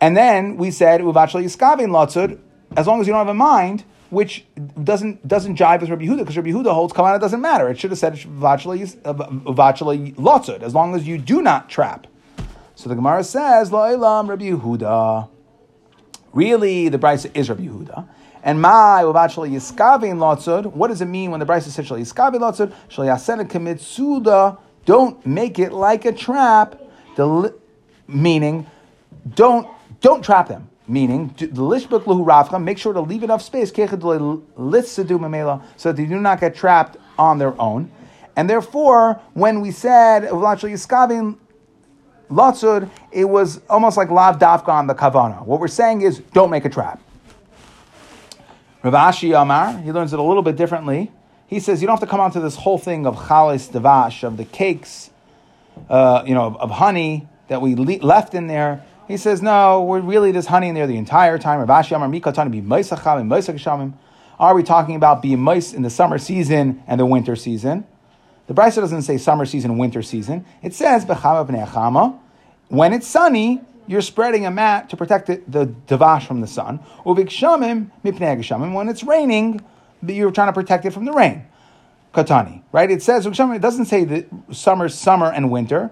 And 0.00 0.16
then 0.16 0.56
we 0.56 0.70
said 0.70 1.00
uvachal 1.00 1.42
yiskavin 1.42 1.88
lotzud, 1.88 2.38
as 2.76 2.86
long 2.86 3.00
as 3.00 3.06
you 3.06 3.12
don't 3.12 3.20
have 3.26 3.28
a 3.28 3.34
mind, 3.34 3.84
which 4.10 4.44
doesn't 4.82 5.26
doesn't 5.26 5.58
jive 5.58 5.80
with 5.80 5.90
Rabbi 5.90 6.04
Yehuda, 6.04 6.18
because 6.18 6.36
Rabbi 6.36 6.50
Yehuda 6.50 6.72
holds 6.74 6.92
kamana 6.92 7.20
doesn't 7.20 7.40
matter. 7.40 7.68
It 7.68 7.78
should 7.78 7.90
have 7.90 7.98
said 7.98 8.14
uvachal 8.14 8.94
lotzud, 10.14 10.62
uh, 10.62 10.64
as 10.64 10.74
long 10.74 10.94
as 10.94 11.06
you 11.06 11.18
do 11.18 11.40
not 11.42 11.70
trap. 11.70 12.06
So 12.74 12.88
the 12.88 12.96
Gemara 12.96 13.24
says, 13.24 13.70
La'ilam 13.70 14.28
Rabbi 14.28 14.50
Yehuda. 14.50 15.28
Really, 16.32 16.88
the 16.88 16.98
Brisa 16.98 17.30
is 17.34 17.48
Rabbi 17.48 17.62
Yehuda. 17.62 18.08
And 18.42 18.60
my 18.60 19.00
uvachal 19.04 19.48
yiskavin 19.48 20.18
lotzud. 20.18 20.66
What 20.66 20.88
does 20.88 21.00
it 21.00 21.06
mean 21.06 21.30
when 21.30 21.40
the 21.40 21.46
Brisa 21.46 21.70
says 21.70 21.86
shal 21.86 21.96
yiskavin 21.96 22.40
lotzud? 22.40 22.74
Shal 22.88 23.04
yasena 23.06 23.48
commit 23.48 23.80
suda. 23.80 24.58
Don't 24.84 25.24
make 25.26 25.58
it 25.58 25.72
like 25.72 26.04
a 26.04 26.12
trap. 26.12 26.80
The, 27.16 27.54
meaning, 28.06 28.66
don't 29.34 29.66
don't 30.00 30.22
trap 30.22 30.48
them. 30.48 30.68
Meaning, 30.86 31.34
the 31.38 31.46
Lishbukluhu 31.46 32.26
Rafka, 32.26 32.62
make 32.62 32.76
sure 32.76 32.92
to 32.92 33.00
leave 33.00 33.22
enough 33.22 33.40
space 33.40 33.70
so 33.70 33.86
that 33.86 35.94
they 35.96 36.04
do 36.04 36.20
not 36.20 36.40
get 36.40 36.54
trapped 36.54 36.98
on 37.18 37.38
their 37.38 37.58
own. 37.58 37.90
And 38.36 38.50
therefore, 38.50 39.18
when 39.32 39.62
we 39.62 39.70
said 39.70 40.24
Lotzud, 42.30 42.90
it 43.12 43.24
was 43.24 43.62
almost 43.70 43.96
like 43.96 44.10
Lav 44.10 44.38
Dafka 44.38 44.68
on 44.68 44.86
the 44.86 44.94
Kavana. 44.94 45.42
What 45.46 45.60
we're 45.60 45.68
saying 45.68 46.02
is, 46.02 46.18
don't 46.34 46.50
make 46.50 46.66
a 46.66 46.70
trap. 46.70 47.00
Rav 48.82 48.92
Ashi 48.92 49.40
Amar, 49.40 49.78
he 49.78 49.90
learns 49.90 50.12
it 50.12 50.18
a 50.18 50.22
little 50.22 50.42
bit 50.42 50.56
differently. 50.56 51.10
He 51.54 51.60
says 51.60 51.80
you 51.80 51.86
don't 51.86 51.94
have 51.94 52.00
to 52.00 52.10
come 52.10 52.18
onto 52.18 52.40
this 52.40 52.56
whole 52.56 52.78
thing 52.78 53.06
of 53.06 53.14
chalis 53.14 53.70
devash, 53.70 54.24
of 54.24 54.36
the 54.36 54.44
cakes, 54.44 55.10
uh, 55.88 56.24
you 56.26 56.34
know, 56.34 56.46
of, 56.46 56.56
of, 56.56 56.72
honey 56.72 57.28
that 57.46 57.62
we 57.62 57.76
le- 57.76 58.04
left 58.04 58.34
in 58.34 58.48
there. 58.48 58.84
He 59.06 59.16
says, 59.16 59.40
no, 59.40 59.84
we're 59.84 60.00
really 60.00 60.32
there's 60.32 60.46
honey 60.46 60.68
in 60.68 60.74
there 60.74 60.88
the 60.88 60.96
entire 60.96 61.38
time. 61.38 61.60
Are 61.60 62.04
we 64.56 64.62
talking 64.64 64.96
about 64.96 65.22
being 65.22 65.40
mice 65.40 65.72
in 65.72 65.82
the 65.82 65.90
summer 65.90 66.18
season 66.18 66.82
and 66.88 66.98
the 66.98 67.06
winter 67.06 67.36
season? 67.36 67.86
The 68.48 68.54
Brisa 68.54 68.80
doesn't 68.80 69.02
say 69.02 69.16
summer 69.16 69.46
season, 69.46 69.78
winter 69.78 70.02
season. 70.02 70.44
It 70.60 70.74
says 70.74 71.04
when 72.68 72.92
it's 72.92 73.06
sunny, 73.06 73.60
you're 73.86 74.02
spreading 74.02 74.44
a 74.44 74.50
mat 74.50 74.90
to 74.90 74.96
protect 74.96 75.28
the, 75.28 75.40
the 75.46 75.66
devash 75.66 76.26
from 76.26 76.40
the 76.40 76.48
sun. 76.48 76.78
When 77.04 78.88
it's 78.88 79.04
raining, 79.04 79.60
you're 80.08 80.30
trying 80.30 80.48
to 80.48 80.52
protect 80.52 80.84
it 80.84 80.90
from 80.92 81.04
the 81.04 81.12
rain. 81.12 81.46
Katani, 82.12 82.62
right? 82.70 82.90
It 82.90 83.02
says 83.02 83.26
it 83.26 83.60
doesn't 83.60 83.86
say 83.86 84.04
that 84.04 84.28
summer, 84.52 84.88
summer 84.88 85.32
and 85.32 85.50
winter. 85.50 85.90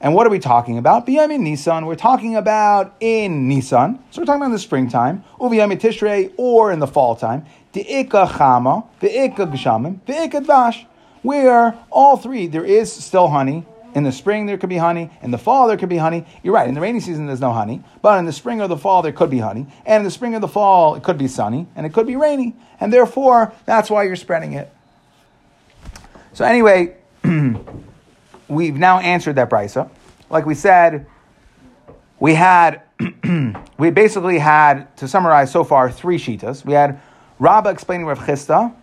And 0.00 0.14
what 0.14 0.26
are 0.26 0.30
we 0.30 0.38
talking 0.38 0.78
about? 0.78 1.06
Biyam 1.06 1.30
in 1.30 1.44
Nisan. 1.44 1.84
We're 1.84 1.94
talking 1.94 2.34
about 2.34 2.94
in 3.00 3.46
Nisan. 3.48 3.98
So 4.10 4.22
we're 4.22 4.24
talking 4.24 4.40
about 4.40 4.46
in 4.46 4.52
the 4.52 4.58
springtime. 4.58 5.22
Tishrei 5.38 6.32
or 6.38 6.72
in 6.72 6.78
the 6.78 6.86
fall 6.86 7.14
time. 7.16 7.44
De'ika 7.74 8.26
chama, 8.26 8.86
ve'ika 9.02 9.52
geshamim, 9.52 10.00
ve'ika 10.06 10.42
dvash. 10.44 10.86
Where 11.20 11.78
all 11.90 12.16
three, 12.16 12.46
there 12.46 12.64
is 12.64 12.90
still 12.90 13.28
honey. 13.28 13.66
In 13.94 14.04
the 14.04 14.12
spring, 14.12 14.46
there 14.46 14.56
could 14.58 14.68
be 14.68 14.76
honey. 14.76 15.10
In 15.22 15.30
the 15.30 15.38
fall, 15.38 15.66
there 15.66 15.76
could 15.76 15.88
be 15.88 15.96
honey. 15.96 16.26
You're 16.42 16.54
right. 16.54 16.68
In 16.68 16.74
the 16.74 16.80
rainy 16.80 17.00
season, 17.00 17.26
there's 17.26 17.40
no 17.40 17.52
honey. 17.52 17.82
But 18.02 18.18
in 18.18 18.24
the 18.24 18.32
spring 18.32 18.60
or 18.60 18.68
the 18.68 18.76
fall, 18.76 19.02
there 19.02 19.12
could 19.12 19.30
be 19.30 19.38
honey. 19.38 19.66
And 19.84 20.00
in 20.00 20.04
the 20.04 20.10
spring 20.10 20.34
or 20.34 20.40
the 20.40 20.48
fall, 20.48 20.94
it 20.94 21.02
could 21.02 21.18
be 21.18 21.28
sunny. 21.28 21.66
And 21.74 21.84
it 21.86 21.92
could 21.92 22.06
be 22.06 22.16
rainy. 22.16 22.54
And 22.78 22.92
therefore, 22.92 23.52
that's 23.66 23.90
why 23.90 24.04
you're 24.04 24.16
spreading 24.16 24.52
it. 24.52 24.72
So 26.32 26.44
anyway, 26.44 26.96
we've 28.48 28.76
now 28.76 29.00
answered 29.00 29.34
that 29.34 29.50
brisa. 29.50 29.90
Like 30.30 30.46
we 30.46 30.54
said, 30.54 31.06
we 32.20 32.34
had 32.34 32.82
we 33.78 33.90
basically 33.90 34.38
had 34.38 34.94
to 34.98 35.08
summarize 35.08 35.50
so 35.50 35.64
far 35.64 35.90
three 35.90 36.18
shitas. 36.18 36.64
We 36.64 36.74
had 36.74 37.00
Rabbah 37.38 37.70
explaining 37.70 38.06
Rav 38.06 38.18
Chisda 38.20 38.74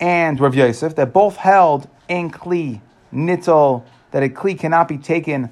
and 0.00 0.40
Rav 0.40 0.54
Yosef 0.54 0.96
that 0.96 1.12
both 1.12 1.36
held 1.36 1.88
in 2.08 2.30
kli 2.30 2.80
that 4.10 4.22
a 4.22 4.28
kli 4.28 4.58
cannot 4.58 4.88
be 4.88 4.98
taken 4.98 5.50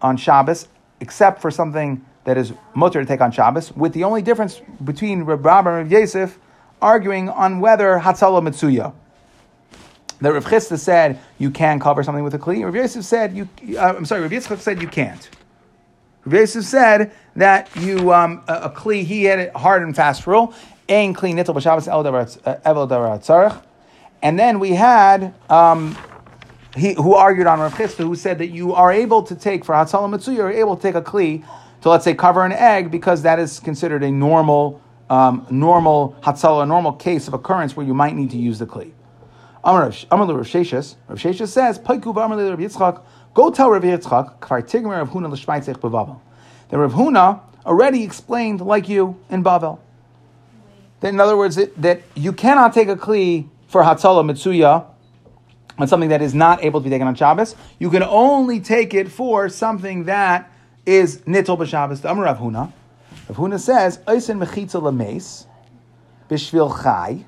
on 0.00 0.16
Shabbos 0.16 0.68
except 1.00 1.40
for 1.40 1.50
something 1.50 2.04
that 2.24 2.36
is 2.36 2.52
mutter 2.74 3.00
to 3.00 3.06
take 3.06 3.20
on 3.20 3.32
Shabbos. 3.32 3.72
With 3.74 3.92
the 3.92 4.04
only 4.04 4.22
difference 4.22 4.60
between 4.84 5.22
Rav 5.22 5.44
Rabbah 5.44 5.70
and 5.70 5.90
Rav 5.90 6.00
Yosef 6.00 6.38
arguing 6.80 7.28
on 7.28 7.60
whether 7.60 7.98
Hatzalah 7.98 8.42
Mitsuya 8.42 8.92
that 10.20 10.32
Rav 10.32 10.44
Chisda 10.44 10.78
said 10.78 11.18
you 11.38 11.50
can 11.50 11.78
cover 11.78 12.02
something 12.02 12.24
with 12.24 12.34
a 12.34 12.38
kli. 12.38 12.64
Rav 12.64 12.74
Yosef 12.74 13.04
said 13.04 13.36
you. 13.36 13.48
Uh, 13.76 13.94
I'm 13.96 14.04
sorry. 14.04 14.22
Rav 14.22 14.30
Yitzchak 14.30 14.58
said 14.58 14.82
you 14.82 14.88
can't. 14.88 15.28
Rav 16.24 16.40
Yosef 16.40 16.64
said 16.64 17.12
that 17.36 17.74
you 17.76 18.12
um, 18.12 18.42
a, 18.48 18.54
a 18.54 18.70
kli. 18.70 19.04
He 19.04 19.24
had 19.24 19.38
a 19.54 19.58
hard 19.58 19.82
and 19.82 19.94
fast 19.94 20.26
rule. 20.26 20.52
Ein 20.88 21.14
kli 21.14 21.34
nitel 21.34 21.54
b'shabbos 21.54 21.88
el 21.88 22.04
davar 22.04 23.24
tzarich. 23.24 23.62
And 24.20 24.38
then 24.38 24.58
we 24.58 24.72
had 24.72 25.32
um, 25.48 25.96
he 26.76 26.94
who 26.94 27.14
argued 27.14 27.46
on 27.46 27.60
Rav 27.60 27.74
Chisda, 27.74 28.04
who 28.04 28.14
said 28.14 28.38
that 28.38 28.48
you 28.48 28.74
are 28.74 28.92
able 28.92 29.22
to 29.22 29.34
take 29.34 29.64
for 29.64 29.74
Hatzalah 29.74 30.14
Mitzu, 30.14 30.34
you're 30.34 30.50
able 30.50 30.76
to 30.76 30.82
take 30.82 30.94
a 30.94 31.02
kli 31.02 31.44
to 31.80 31.90
let's 31.90 32.04
say 32.04 32.14
cover 32.14 32.44
an 32.44 32.52
egg 32.52 32.90
because 32.90 33.22
that 33.22 33.38
is 33.38 33.60
considered 33.60 34.02
a 34.02 34.10
normal 34.10 34.80
um, 35.08 35.46
normal 35.50 36.16
Hatzalah, 36.22 36.64
a 36.64 36.66
normal 36.66 36.92
case 36.92 37.28
of 37.28 37.34
occurrence 37.34 37.76
where 37.76 37.86
you 37.86 37.94
might 37.94 38.14
need 38.14 38.30
to 38.30 38.36
use 38.36 38.58
the 38.58 38.66
kli. 38.66 38.92
Amar 39.64 39.82
Rav 39.82 39.92
Sheshes, 39.92 41.48
says, 41.48 41.78
Yitzchak, 41.78 43.02
go 43.34 43.50
tell 43.50 43.70
Rav 43.70 43.82
Yitzchak, 43.82 44.38
kvar 44.38 44.62
tigmer 44.62 44.98
Rav 44.98 45.10
Huna 45.10 45.30
l'shmaitzech 45.30 45.78
b'Bavel. 45.78 46.20
That 46.68 46.78
Rav 46.78 46.92
Huna 46.92 47.40
already 47.66 48.02
explained, 48.04 48.60
like 48.60 48.88
you, 48.88 49.18
in 49.30 49.42
Bavel. 49.42 49.78
That 51.00 51.08
in 51.08 51.20
other 51.20 51.36
words, 51.36 51.56
that, 51.56 51.80
that 51.80 52.02
you 52.14 52.32
cannot 52.32 52.74
take 52.74 52.88
a 52.88 52.96
kli 52.96 53.48
for 53.68 53.82
Hatzalah 53.82 54.30
Mitsuya 54.30 54.86
on 55.78 55.88
something 55.88 56.10
that 56.10 56.22
is 56.22 56.34
not 56.34 56.62
able 56.62 56.80
to 56.80 56.84
be 56.84 56.90
taken 56.90 57.06
on 57.06 57.14
Shabbos. 57.14 57.54
You 57.78 57.90
can 57.90 58.02
only 58.02 58.60
take 58.60 58.92
it 58.94 59.10
for 59.10 59.48
something 59.48 60.04
that 60.04 60.50
is 60.84 61.22
nitol 61.22 61.56
b'Shabbos. 61.58 62.04
Amar 62.10 62.24
Rav 62.24 62.38
Huna. 62.38 62.72
Rav 63.28 63.36
Huna 63.36 63.60
says, 63.60 64.00
Eisen 64.06 64.40
mechitza 64.40 64.82
l'meis, 64.82 65.46
b'shvil 66.28 66.82
chai, 66.82 67.24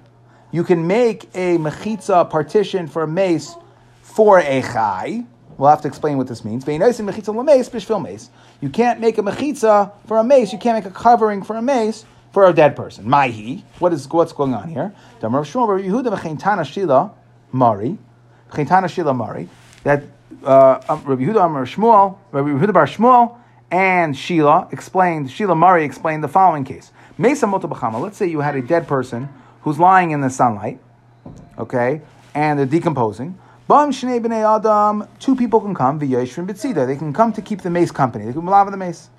you 0.53 0.65
can 0.65 0.87
make 0.87 1.25
a 1.35 1.59
mechitza 1.59 2.29
partition 2.29 2.89
for 2.89 3.05
a 3.05 3.09
mace 3.09 3.55
for 4.03 4.41
a 4.41 4.63
chai. 4.63 5.25
We'll 5.57 5.71
have 5.71 5.83
to 5.83 5.89
explain 5.89 6.17
what 6.17 6.27
this 6.27 6.45
means. 6.45 6.67
You 6.67 6.79
can't 6.79 7.01
make 9.01 9.19
a 9.19 9.23
mechitza 9.23 9.93
for 10.07 10.19
a 10.19 10.25
mace. 10.25 10.53
You 10.53 10.59
can't 10.59 10.77
make 10.77 10.87
a 10.87 10.91
covering 10.91 11.43
for 11.43 11.57
a 11.57 11.63
mace 11.63 12.05
for 12.33 12.49
a 12.49 12.53
dead 12.53 12.77
person. 12.77 13.05
Maihi. 13.05 13.63
What 13.79 13.93
is 13.93 14.09
what's 14.09 14.33
going 14.33 14.55
on 14.55 14.69
here? 14.69 14.93
Mari. 17.53 17.99
Mari. 19.15 19.49
That 19.85 20.05
uh, 20.45 20.81
um, 20.89 21.03
Rabbi 21.05 21.23
Yehuda 21.23 21.45
Amar 21.45 21.65
Shmuel, 21.65 22.19
Rabbi 22.33 22.49
Yehuda 22.49 22.73
Bar 22.73 22.87
Shmuel, 22.87 23.37
and 23.71 24.17
Sheila 24.17 24.69
explained. 24.73 25.31
Sheila 25.31 25.55
Mari 25.55 25.85
explained 25.85 26.23
the 26.23 26.29
following 26.29 26.65
case. 26.65 26.93
Mesa 27.19 27.47
Let's 27.47 28.17
say 28.17 28.27
you 28.27 28.41
had 28.41 28.57
a 28.57 28.63
dead 28.63 28.89
person 28.89 29.29
who's 29.63 29.79
lying 29.79 30.11
in 30.11 30.21
the 30.21 30.31
sunlight, 30.31 30.81
okay, 31.59 32.01
and 32.35 32.59
they're 32.59 32.67
decomposing. 32.67 33.39
Bam 33.69 33.93
shnei 33.93 34.21
b'nei 34.21 34.43
adam, 34.43 35.07
two 35.19 35.37
people 35.37 35.61
can 35.61 35.75
come 35.75 35.99
via 35.99 36.19
Yishrin 36.19 36.47
b'tzida. 36.47 36.87
They 36.87 36.97
can 36.97 37.13
come 37.13 37.33
to 37.35 37.43
keep 37.43 37.63
the 37.63 37.71
mace 37.71 37.91
company. 37.91 38.25
They 38.25 38.33
can 38.33 38.47
lava 38.47 38.71
the 38.71 38.77
mace. 38.77 39.11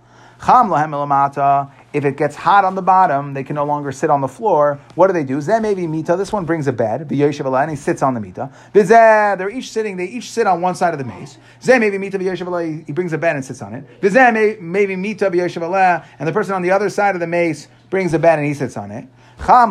Cham 0.45 0.69
lahem. 0.69 1.71
If 1.93 2.05
it 2.05 2.15
gets 2.15 2.35
hot 2.35 2.63
on 2.63 2.75
the 2.75 2.81
bottom, 2.81 3.33
they 3.33 3.43
can 3.43 3.55
no 3.55 3.65
longer 3.65 3.91
sit 3.91 4.09
on 4.09 4.21
the 4.21 4.27
floor. 4.27 4.79
What 4.95 5.07
do 5.07 5.13
they 5.13 5.25
do? 5.25 5.37
Zeh 5.37 5.61
maybe 5.61 5.87
mita. 5.87 6.15
This 6.15 6.31
one 6.31 6.45
brings 6.45 6.67
a 6.67 6.71
bed. 6.71 7.09
V'yoshev 7.09 7.61
and 7.61 7.69
he 7.69 7.75
sits 7.75 8.01
on 8.01 8.13
the 8.13 8.21
mita. 8.21 8.49
V'zeh, 8.73 9.37
they're 9.37 9.49
each 9.49 9.71
sitting. 9.71 9.97
They 9.97 10.05
each 10.05 10.31
sit 10.31 10.47
on 10.47 10.61
one 10.61 10.75
side 10.75 10.93
of 10.93 10.99
the 10.99 11.05
mace. 11.05 11.37
Zeh 11.61 11.79
maybe 11.79 11.97
mita 11.97 12.17
v'yoshev 12.17 12.85
He 12.85 12.93
brings 12.93 13.11
a 13.11 13.17
bed 13.17 13.35
and 13.35 13.43
sits 13.43 13.61
on 13.61 13.73
it. 13.73 14.01
V'zeh 14.01 14.61
maybe 14.61 14.95
mita 14.95 15.29
v'yoshev 15.29 16.05
and 16.17 16.27
the 16.27 16.31
person 16.31 16.53
on 16.53 16.61
the 16.61 16.71
other 16.71 16.89
side 16.89 17.15
of 17.15 17.19
the 17.19 17.27
mace 17.27 17.67
brings 17.89 18.13
a 18.13 18.19
bed 18.19 18.39
and 18.39 18.47
he 18.47 18.53
sits 18.53 18.77
on 18.77 18.91
it. 18.91 19.05
Now 19.47 19.65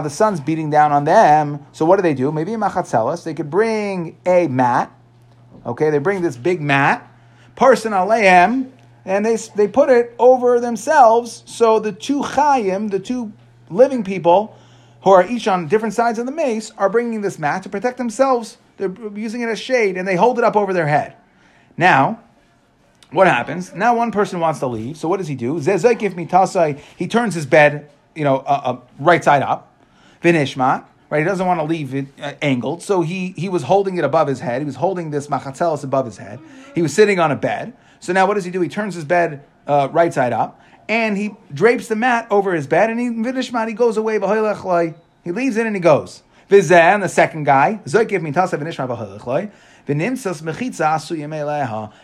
the 0.00 0.08
sun's 0.08 0.40
beating 0.40 0.70
down 0.70 0.92
on 0.92 1.04
them. 1.04 1.66
So 1.72 1.84
what 1.84 1.96
do 1.96 2.02
they 2.02 2.14
do? 2.14 2.30
Maybe 2.30 2.52
in 2.52 2.60
machatzelas, 2.60 3.24
they 3.24 3.34
could 3.34 3.50
bring 3.50 4.18
a 4.24 4.46
mat. 4.46 4.92
Okay, 5.66 5.90
they 5.90 5.98
bring 5.98 6.22
this 6.22 6.36
big 6.36 6.60
mat, 6.60 7.10
person 7.56 7.92
aleim, 7.92 8.70
and 9.06 9.24
they, 9.24 9.36
they 9.54 9.68
put 9.68 9.88
it 9.88 10.14
over 10.18 10.60
themselves. 10.60 11.42
So 11.46 11.78
the 11.78 11.92
two 11.92 12.20
chayim, 12.20 12.90
the 12.90 12.98
two 12.98 13.32
living 13.70 14.04
people, 14.04 14.54
who 15.02 15.10
are 15.10 15.26
each 15.26 15.46
on 15.48 15.68
different 15.68 15.94
sides 15.94 16.18
of 16.18 16.26
the 16.26 16.32
mace, 16.32 16.72
are 16.72 16.90
bringing 16.90 17.20
this 17.22 17.38
mat 17.38 17.62
to 17.62 17.68
protect 17.68 17.96
themselves. 17.96 18.58
They're 18.76 18.92
using 19.14 19.40
it 19.40 19.48
as 19.48 19.60
shade, 19.60 19.96
and 19.96 20.06
they 20.06 20.16
hold 20.16 20.38
it 20.38 20.44
up 20.44 20.56
over 20.56 20.72
their 20.72 20.88
head. 20.88 21.14
Now, 21.76 22.20
what 23.12 23.28
happens? 23.28 23.72
Now 23.72 23.96
one 23.96 24.10
person 24.10 24.40
wants 24.40 24.58
to 24.58 24.66
leave. 24.66 24.96
So 24.96 25.08
what 25.08 25.18
does 25.18 25.28
he 25.28 25.36
do? 25.36 25.58
He 25.58 27.08
turns 27.08 27.34
his 27.34 27.46
bed, 27.46 27.90
you 28.16 28.24
know, 28.24 28.38
uh, 28.38 28.60
uh, 28.64 28.80
right 28.98 29.22
side 29.22 29.42
up. 29.42 29.72
Vinishmat. 30.22 30.84
Right, 31.08 31.20
he 31.20 31.24
doesn't 31.24 31.46
want 31.46 31.60
to 31.60 31.64
leave 31.64 31.94
it 31.94 32.06
uh, 32.20 32.32
angled, 32.42 32.82
so 32.82 33.00
he 33.02 33.32
he 33.36 33.48
was 33.48 33.62
holding 33.62 33.96
it 33.96 34.02
above 34.02 34.26
his 34.26 34.40
head. 34.40 34.60
He 34.60 34.64
was 34.64 34.74
holding 34.74 35.12
this 35.12 35.28
machatzelis 35.28 35.84
above 35.84 36.04
his 36.04 36.16
head. 36.16 36.40
He 36.74 36.82
was 36.82 36.92
sitting 36.92 37.20
on 37.20 37.30
a 37.30 37.36
bed. 37.36 37.74
So 38.06 38.12
now, 38.12 38.28
what 38.28 38.34
does 38.34 38.44
he 38.44 38.52
do? 38.52 38.60
He 38.60 38.68
turns 38.68 38.94
his 38.94 39.04
bed 39.04 39.42
uh, 39.66 39.88
right 39.90 40.14
side 40.14 40.32
up, 40.32 40.60
and 40.88 41.16
he 41.16 41.34
drapes 41.52 41.88
the 41.88 41.96
mat 41.96 42.28
over 42.30 42.54
his 42.54 42.68
bed, 42.68 42.88
and 42.88 43.00
he 43.00 43.08
vinishmat. 43.08 43.66
He 43.66 43.74
goes 43.74 43.96
away. 43.96 44.20
He 45.24 45.32
leaves 45.32 45.56
it 45.56 45.66
and 45.66 45.74
he 45.74 45.80
goes. 45.80 46.22
Vizan, 46.48 47.00
the 47.00 47.08
second 47.08 47.42
guy, 47.42 47.80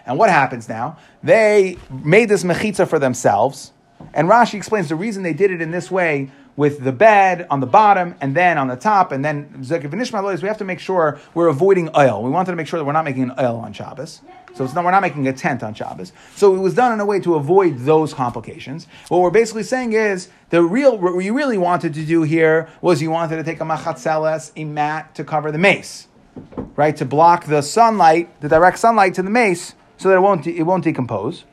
and 0.05 0.19
what 0.19 0.31
happens 0.31 0.69
now? 0.69 0.99
They 1.23 1.79
made 1.89 2.29
this 2.29 2.43
mechitza 2.43 2.89
for 2.89 2.99
themselves. 2.99 3.71
And 4.13 4.29
Rashi 4.29 4.55
explains 4.55 4.89
the 4.89 4.97
reason 4.97 5.23
they 5.23 5.35
did 5.35 5.53
it 5.53 5.61
in 5.61 5.71
this 5.71 5.89
way 5.89 6.33
with 6.57 6.85
the 6.85 6.93
bed 6.93 7.47
on 7.51 7.61
the 7.61 7.67
bottom 7.67 8.15
and 8.21 8.35
then 8.37 8.59
on 8.59 8.69
the 8.69 8.77
top, 8.77 9.11
and 9.13 9.25
then 9.25 9.49
we 9.61 9.67
have 9.69 10.59
to 10.59 10.65
make 10.65 10.79
sure 10.79 11.19
we're 11.35 11.49
avoiding 11.49 11.89
oil. 11.97 12.23
We 12.23 12.31
wanted 12.31 12.51
to 12.51 12.57
make 12.57 12.67
sure 12.67 12.79
that 12.79 12.85
we're 12.85 12.93
not 12.93 13.05
making 13.05 13.23
an 13.23 13.33
oil 13.39 13.57
on 13.57 13.73
Shabbos. 13.73 14.21
So 14.55 14.65
it's 14.65 14.75
not, 14.75 14.85
we're 14.85 14.91
not 14.91 15.01
making 15.01 15.27
a 15.29 15.33
tent 15.33 15.63
on 15.63 15.73
Shabbos. 15.73 16.13
So 16.37 16.55
it 16.55 16.59
was 16.59 16.75
done 16.75 16.93
in 16.93 17.01
a 17.01 17.07
way 17.07 17.21
to 17.21 17.37
avoid 17.37 17.79
those 17.79 18.13
complications. 18.13 18.87
What 19.09 19.23
we're 19.23 19.31
basically 19.31 19.63
saying 19.63 19.95
is 19.95 20.29
the 20.51 20.63
real 20.63 20.99
what 20.99 21.19
you 21.25 21.33
really 21.35 21.57
wanted 21.57 21.95
to 21.95 22.05
do 22.05 22.23
here 22.23 22.69
was 22.83 23.01
you 23.01 23.11
wanted 23.11 23.37
to 23.37 23.45
take 23.45 23.61
a 23.61 23.65
machatzeles, 23.65 24.53
a 24.55 24.65
mat 24.65 25.15
to 25.15 25.25
cover 25.25 25.53
the 25.53 25.59
mace, 25.59 26.07
right? 26.77 26.95
To 26.99 27.07
block 27.07 27.47
the 27.47 27.63
sunlight, 27.63 28.41
the 28.43 28.49
direct 28.49 28.79
sunlight 28.79 29.15
to 29.15 29.23
the 29.23 29.31
mace, 29.31 29.75
so 29.97 30.11
that 30.11 30.17
it 30.17 30.21
won't 30.21 30.47
it 30.47 30.65
won't 30.65 30.85
decompose. 30.85 31.45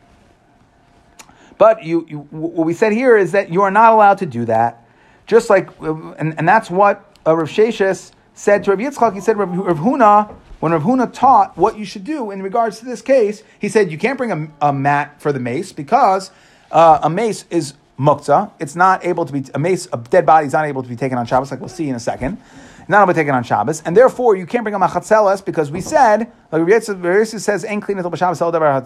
But 1.57 1.83
you, 1.83 2.05
you, 2.09 2.19
what 2.31 2.65
we 2.65 2.73
said 2.73 2.93
here 2.93 3.17
is 3.17 3.33
that 3.33 3.51
you 3.51 3.61
are 3.63 3.71
not 3.71 3.91
allowed 3.91 4.17
to 4.19 4.25
do 4.25 4.45
that. 4.45 4.85
Just 5.29 5.47
like, 5.47 5.69
and, 5.79 6.33
and 6.39 6.47
that's 6.47 6.71
what 6.71 7.05
uh, 7.27 7.37
Rav 7.37 7.47
Sheshes 7.47 8.13
said 8.33 8.63
to 8.63 8.71
Rav 8.71 8.79
Yitzchak. 8.79 9.13
He 9.13 9.19
said, 9.21 9.37
Rav, 9.37 9.55
Rav 9.55 9.77
Huna, 9.77 10.33
when 10.59 10.71
Rav 10.71 10.81
Huna 10.81 11.13
taught 11.13 11.55
what 11.55 11.77
you 11.77 11.85
should 11.85 12.03
do 12.03 12.31
in 12.31 12.41
regards 12.41 12.79
to 12.79 12.85
this 12.85 13.03
case, 13.03 13.43
he 13.59 13.69
said 13.69 13.91
you 13.91 13.99
can't 13.99 14.17
bring 14.17 14.31
a, 14.31 14.69
a 14.69 14.73
mat 14.73 15.21
for 15.21 15.31
the 15.31 15.39
mace 15.39 15.71
because 15.71 16.31
uh, 16.71 16.97
a 17.03 17.11
mace 17.11 17.45
is 17.51 17.75
mukta. 17.99 18.49
It's 18.59 18.75
not 18.75 19.05
able 19.05 19.23
to 19.23 19.31
be, 19.31 19.45
a 19.53 19.59
mace, 19.59 19.87
a 19.93 19.97
dead 19.97 20.25
body 20.25 20.47
is 20.47 20.53
not 20.53 20.65
able 20.65 20.81
to 20.81 20.89
be 20.89 20.95
taken 20.95 21.19
on 21.19 21.27
Shabbos, 21.27 21.51
like 21.51 21.59
we'll 21.59 21.69
see 21.69 21.89
in 21.89 21.95
a 21.95 21.99
second 21.99 22.41
not 22.89 23.03
only 23.03 23.13
taken 23.13 23.35
on 23.35 23.43
Shabbos, 23.43 23.83
and 23.85 23.95
therefore 23.95 24.35
you 24.35 24.47
can't 24.47 24.63
bring 24.63 24.73
a 24.73 24.79
machatzeles 24.79 25.45
because 25.45 25.69
we 25.69 25.79
said, 25.79 26.21
like 26.51 26.67
Rabbi 26.67 26.79
says, 26.79 27.63
"En 27.63 27.79
clean 27.81 27.99
b'Shabbos 27.99 28.41
el 28.41 28.51
davar 28.51 28.83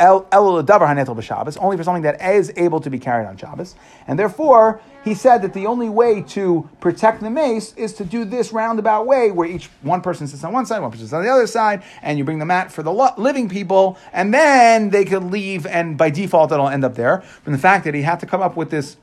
hanetel 0.00 1.16
b'Shabbos," 1.16 1.56
only 1.60 1.76
for 1.76 1.84
something 1.84 2.02
that 2.02 2.20
is 2.20 2.52
able 2.56 2.80
to 2.80 2.90
be 2.90 2.98
carried 2.98 3.28
on 3.28 3.36
Shabbos, 3.36 3.76
and 4.08 4.18
therefore 4.18 4.80
he 5.04 5.14
said 5.14 5.42
that 5.42 5.52
the 5.52 5.66
only 5.66 5.88
way 5.88 6.22
to 6.22 6.68
protect 6.80 7.20
the 7.20 7.30
mace 7.30 7.74
is 7.74 7.92
to 7.94 8.04
do 8.04 8.24
this 8.24 8.52
roundabout 8.52 9.06
way, 9.06 9.30
where 9.30 9.48
each 9.48 9.68
one 9.82 10.00
person 10.00 10.26
sits 10.26 10.44
on 10.44 10.52
one 10.52 10.64
side, 10.64 10.80
one 10.80 10.90
person 10.90 11.06
sits 11.06 11.12
on 11.12 11.24
the 11.24 11.30
other 11.30 11.46
side, 11.46 11.82
and 12.02 12.18
you 12.18 12.24
bring 12.24 12.38
the 12.38 12.44
mat 12.44 12.70
for 12.70 12.82
the 12.82 12.92
living 12.92 13.48
people, 13.48 13.98
and 14.12 14.32
then 14.32 14.90
they 14.90 15.04
could 15.04 15.24
leave, 15.24 15.66
and 15.66 15.98
by 15.98 16.10
default 16.10 16.52
it'll 16.52 16.68
end 16.68 16.84
up 16.84 16.94
there. 16.94 17.20
From 17.42 17.52
the 17.52 17.58
fact 17.58 17.84
that 17.84 17.94
he 17.94 18.02
had 18.02 18.20
to 18.20 18.26
come 18.26 18.40
up 18.40 18.56
with 18.56 18.70
this 18.70 18.96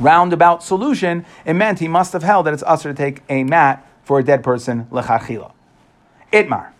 roundabout 0.00 0.62
solution, 0.62 1.26
it 1.44 1.54
meant 1.54 1.78
he 1.78 1.88
must 1.88 2.12
have 2.12 2.22
held 2.22 2.46
that 2.46 2.54
it's 2.54 2.62
usher 2.62 2.92
to 2.92 2.96
take 2.96 3.22
a 3.28 3.44
mat 3.44 3.86
for 4.04 4.18
a 4.18 4.24
dead 4.24 4.42
person, 4.42 4.86
lechachila. 4.86 5.52
Itmar. 6.32 6.70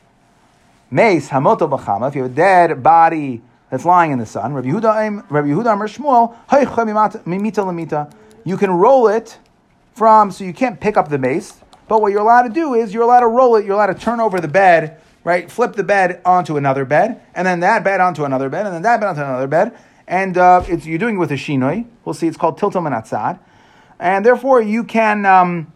Mace, 0.91 1.29
hamoto 1.29 1.69
b'chama, 1.69 2.09
if 2.09 2.15
you 2.15 2.23
have 2.23 2.33
a 2.33 2.35
dead 2.35 2.83
body 2.83 3.43
that's 3.71 3.85
lying 3.85 4.13
in 4.13 4.19
the 4.19 4.27
sun, 4.27 4.53
Rabbi 4.55 4.69
Yehuda, 4.69 5.31
Rabbi 5.31 5.49
Yehuda 5.49 5.77
Shmuel, 5.89 6.35
you 8.45 8.57
can 8.57 8.71
roll 8.71 9.09
it 9.09 9.39
from, 9.95 10.31
so 10.31 10.45
you 10.45 10.53
can't 10.53 10.81
pick 10.81 10.97
up 10.97 11.09
the 11.09 11.19
mace, 11.19 11.55
but 11.89 12.01
what 12.01 12.13
you're 12.13 12.21
allowed 12.21 12.43
to 12.43 12.49
do 12.49 12.75
is 12.75 12.95
you're 12.95 13.03
allowed 13.03 13.21
to 13.21 13.27
roll 13.27 13.57
it, 13.57 13.65
you're 13.65 13.75
allowed 13.75 13.93
to 13.93 13.99
turn 13.99 14.21
over 14.21 14.41
the 14.41 14.49
bed, 14.49 15.01
right? 15.25 15.51
Flip 15.51 15.75
the 15.75 15.85
bed 15.85 16.21
onto 16.25 16.57
another 16.57 16.85
bed, 16.85 17.21
and 17.35 17.47
then 17.47 17.61
that 17.61 17.85
bed 17.85 18.01
onto 18.01 18.25
another 18.25 18.49
bed, 18.49 18.67
and 18.67 18.75
then 18.75 18.83
that 18.83 19.01
bed 19.01 19.09
onto 19.09 19.21
another 19.21 19.47
bed, 19.47 19.77
and 20.07 20.37
uh, 20.37 20.65
you're 20.69 20.99
doing 20.99 21.17
it 21.17 21.19
with 21.19 21.31
a 21.31 21.37
shinoi. 21.37 21.87
We'll 22.05 22.15
see. 22.15 22.27
It's 22.27 22.37
called 22.37 22.59
tiltum 22.59 22.87
and 22.87 23.39
and 23.99 24.27
therefore 24.27 24.61
you 24.61 24.85
can. 24.85 25.25
Um, 25.25 25.73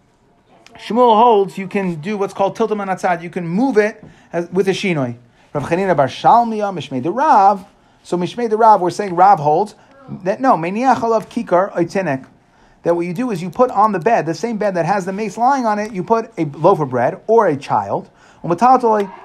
Shmuel 0.79 1.17
holds 1.17 1.57
you 1.57 1.69
can 1.69 1.95
do 2.03 2.19
what's 2.19 2.35
called 2.35 2.57
tiltum 2.57 2.83
and 2.83 3.23
You 3.23 3.31
can 3.31 3.49
move 3.49 3.79
it 3.79 4.05
as, 4.33 4.51
with 4.51 4.69
a 4.69 4.73
shinoi. 4.73 5.17
Rav 5.55 5.63
Chanina 5.63 5.97
bar 5.97 6.07
Shalmiya 6.07 6.75
mishmei 6.75 7.03
de 7.03 7.11
Rav. 7.11 7.65
So 8.03 8.19
mishmei 8.19 8.51
de 8.51 8.57
Rav, 8.57 8.81
we're 8.81 8.91
saying 8.91 9.15
Rav 9.15 9.39
holds 9.39 9.75
that 10.25 10.41
no 10.41 10.57
meniach 10.57 11.03
of 11.03 11.29
kikar 11.31 11.73
oitinek. 11.73 12.27
That 12.87 12.95
what 12.95 13.05
you 13.05 13.15
do 13.15 13.33
is 13.33 13.43
you 13.43 13.51
put 13.51 13.73
on 13.73 13.91
the 13.91 13.99
bed, 13.99 14.27
the 14.27 14.35
same 14.35 14.59
bed 14.59 14.77
that 14.77 14.87
has 14.87 15.07
the 15.07 15.13
mace 15.13 15.37
lying 15.37 15.67
on 15.67 15.81
it, 15.81 15.91
you 15.91 16.05
put 16.05 16.31
a 16.39 16.45
loaf 16.45 16.79
of 16.79 16.91
bread 16.91 17.21
or 17.27 17.49
a 17.49 17.57
child, 17.57 18.09
um, 18.45 18.53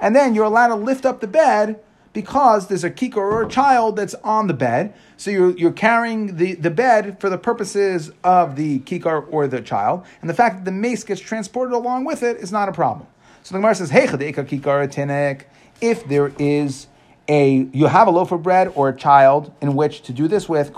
and 0.02 0.16
then 0.16 0.34
you're 0.34 0.46
allowed 0.46 0.70
to 0.70 0.76
lift 0.76 1.06
up 1.06 1.20
the 1.20 1.28
bed 1.28 1.80
because 2.12 2.70
there's 2.70 2.84
a 2.84 2.90
kikar 2.90 3.18
or 3.18 3.44
a 3.44 3.48
child 3.48 3.98
that's 3.98 4.16
on 4.24 4.48
the 4.48 4.56
bed. 4.56 4.96
So 5.16 5.30
you're, 5.30 5.56
you're 5.56 5.72
carrying 5.72 6.38
the, 6.38 6.56
the 6.56 6.72
bed 6.72 7.22
for 7.22 7.30
the 7.30 7.38
purposes 7.38 8.12
of 8.24 8.56
the 8.56 8.80
kikar 8.80 9.28
or 9.30 9.46
the 9.46 9.62
child. 9.62 10.08
And 10.22 10.30
the 10.32 10.34
fact 10.34 10.56
that 10.56 10.66
the 10.66 10.72
mace 10.72 11.04
gets 11.04 11.22
transported 11.22 11.76
along 11.76 12.06
with 12.06 12.24
it 12.24 12.38
is 12.38 12.52
not 12.52 12.68
a 12.68 12.72
problem. 12.72 13.08
So 13.44 13.54
the 13.54 13.60
Gemara 13.60 13.76
says, 13.76 13.92
Hey, 13.92 14.08
kikar. 14.08 15.46
If 15.82 16.08
there 16.08 16.34
is 16.40 16.88
a, 17.28 17.70
you 17.72 17.86
have 17.86 18.08
a 18.08 18.12
loaf 18.12 18.32
of 18.32 18.42
bread 18.42 18.72
or 18.74 18.90
a 18.90 18.98
child 18.98 19.54
in 19.62 19.76
which 19.76 20.02
to 20.02 20.14
do 20.14 20.28
this 20.28 20.50
with, 20.50 20.74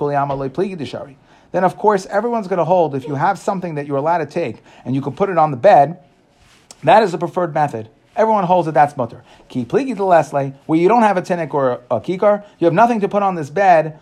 then 1.53 1.63
of 1.63 1.77
course 1.77 2.05
everyone's 2.07 2.49
going 2.49 2.57
to 2.57 2.65
hold, 2.65 2.93
if 2.93 3.07
you 3.07 3.15
have 3.15 3.39
something 3.39 3.75
that 3.75 3.87
you're 3.87 3.97
allowed 3.97 4.17
to 4.17 4.25
take 4.25 4.61
and 4.83 4.93
you 4.93 5.01
can 5.01 5.13
put 5.13 5.29
it 5.29 5.37
on 5.37 5.51
the 5.51 5.57
bed, 5.57 6.03
that 6.83 7.01
is 7.03 7.13
the 7.13 7.17
preferred 7.17 7.53
method. 7.53 7.87
Everyone 8.15 8.43
holds 8.43 8.65
that 8.65 8.73
that's 8.73 8.97
mutter. 8.97 9.23
Ki 9.47 9.63
pligi 9.63 9.95
the 9.95 10.03
lesle, 10.03 10.53
where 10.65 10.79
you 10.79 10.89
don't 10.89 11.03
have 11.03 11.15
a 11.15 11.21
tinik 11.21 11.53
or 11.53 11.71
a, 11.89 11.95
a 11.95 12.01
kikar, 12.01 12.43
you 12.59 12.65
have 12.65 12.73
nothing 12.73 12.99
to 12.99 13.07
put 13.07 13.23
on 13.23 13.35
this 13.35 13.49
bed 13.49 13.99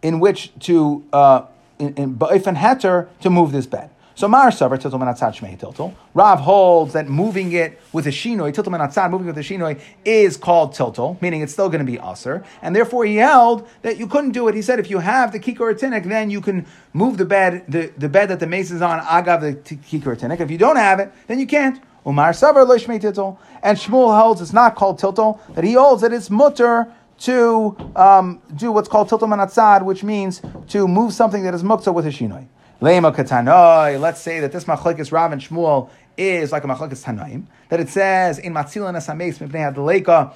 in 0.00 0.18
which 0.18 0.52
to 0.60 1.04
uh, 1.12 1.44
in, 1.78 1.94
in 1.94 2.16
heter 2.16 3.08
to 3.20 3.30
move 3.30 3.52
this 3.52 3.66
bed. 3.66 3.90
So 4.14 4.28
Mar 4.28 4.50
Savar 4.50 4.78
Tiltul 4.78 5.00
Menatzad 5.00 5.34
Shmei. 5.34 5.94
Rav 6.14 6.40
holds 6.40 6.92
that 6.92 7.08
moving 7.08 7.52
it 7.52 7.80
with 7.92 8.06
a 8.06 8.10
shinoi, 8.10 8.52
Tiltul 8.52 8.78
Menatzad, 8.78 9.10
moving 9.10 9.26
with 9.26 9.38
a 9.38 9.40
shinoi, 9.40 9.80
is 10.04 10.36
called 10.36 10.74
Tiltul, 10.74 11.20
meaning 11.22 11.40
it's 11.40 11.52
still 11.52 11.68
going 11.68 11.84
to 11.84 11.90
be 11.90 11.98
Aser. 11.98 12.44
And 12.60 12.76
therefore 12.76 13.04
he 13.04 13.16
held 13.16 13.66
that 13.82 13.96
you 13.98 14.06
couldn't 14.06 14.32
do 14.32 14.48
it. 14.48 14.54
He 14.54 14.62
said 14.62 14.78
if 14.78 14.90
you 14.90 14.98
have 14.98 15.32
the 15.32 15.40
Kikor 15.40 15.78
Tinik, 15.78 16.04
then 16.04 16.30
you 16.30 16.40
can 16.40 16.66
move 16.92 17.16
the 17.16 17.24
bed, 17.24 17.64
the, 17.68 17.92
the 17.96 18.08
bed 18.08 18.28
that 18.28 18.40
the 18.40 18.46
mace 18.46 18.70
is 18.70 18.82
on, 18.82 19.00
Agav 19.00 19.40
the 19.40 19.76
Kikor 19.76 20.18
Tinik. 20.18 20.40
If 20.40 20.50
you 20.50 20.58
don't 20.58 20.76
have 20.76 21.00
it, 21.00 21.12
then 21.26 21.38
you 21.38 21.46
can't. 21.46 21.82
Umar 22.06 22.32
Savar 22.32 22.66
Lishmei 22.66 23.00
Tiltul. 23.00 23.38
And 23.62 23.78
Shmuel 23.78 24.18
holds 24.18 24.40
it's 24.40 24.52
not 24.52 24.74
called 24.74 25.00
tiltal, 25.00 25.38
that 25.54 25.64
he 25.64 25.74
holds 25.74 26.02
that 26.02 26.12
it's 26.12 26.28
mutter 26.30 26.92
to 27.20 27.76
um, 27.94 28.42
do 28.56 28.72
what's 28.72 28.88
called 28.88 29.08
tiltal 29.08 29.28
manatzad, 29.28 29.84
which 29.84 30.02
means 30.02 30.42
to 30.68 30.88
move 30.88 31.12
something 31.12 31.44
that 31.44 31.54
is 31.54 31.62
mukta 31.62 31.94
with 31.94 32.04
a 32.06 32.10
shinoi. 32.10 32.46
Let's 32.82 34.20
say 34.20 34.40
that 34.40 34.50
this 34.50 34.64
machlekes 34.64 35.12
Rav 35.12 35.30
and 35.30 35.40
Shmuel 35.40 35.88
is 36.16 36.50
like 36.50 36.64
a 36.64 36.66
machlekes 36.66 37.04
tanaim, 37.04 37.44
that 37.68 37.78
it 37.78 37.88
says 37.88 38.40
in 38.40 38.52
matzilan 38.52 38.96
esameis 38.96 39.38
mipnei 39.38 39.72
adleika, 39.72 40.34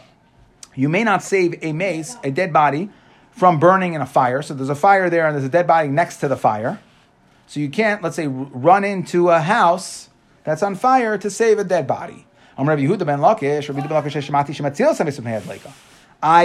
you 0.77 0.89
may 0.89 1.03
not 1.03 1.25
save 1.25 1.59
a 1.63 1.73
mace, 1.73 2.17
a 2.23 2.31
dead 2.31 2.53
body, 2.53 2.89
from 3.33 3.59
burning 3.59 3.95
in 3.95 4.01
a 4.01 4.07
fire. 4.07 4.43
So 4.43 4.55
there's 4.55 4.69
a 4.69 4.77
fire 4.77 5.11
there 5.11 5.27
and 5.27 5.35
there's 5.35 5.45
a 5.45 5.49
dead 5.49 5.67
body 5.67 5.89
next 5.89 6.19
to 6.19 6.29
the 6.29 6.37
fire. 6.37 6.81
So 7.49 7.59
you 7.59 7.69
can't, 7.69 8.01
let's 8.01 8.15
say, 8.15 8.29
run 8.29 8.85
into 8.85 9.29
a 9.31 9.41
house 9.41 10.09
that's 10.45 10.63
on 10.63 10.77
fire 10.77 11.19
to 11.19 11.29
save 11.29 11.59
a 11.59 11.65
dead 11.65 11.89
body. 11.89 12.27
I 12.59 12.65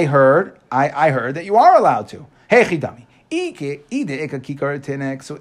heard, 0.06 0.60
I, 0.72 0.89
I 0.89 1.12
heard 1.12 1.36
that 1.36 1.45
you 1.45 1.56
are 1.56 1.76
allowed 1.76 2.08
to. 2.10 2.26
Hey 2.49 2.64
Chidami. 2.64 3.06
So 3.32 3.38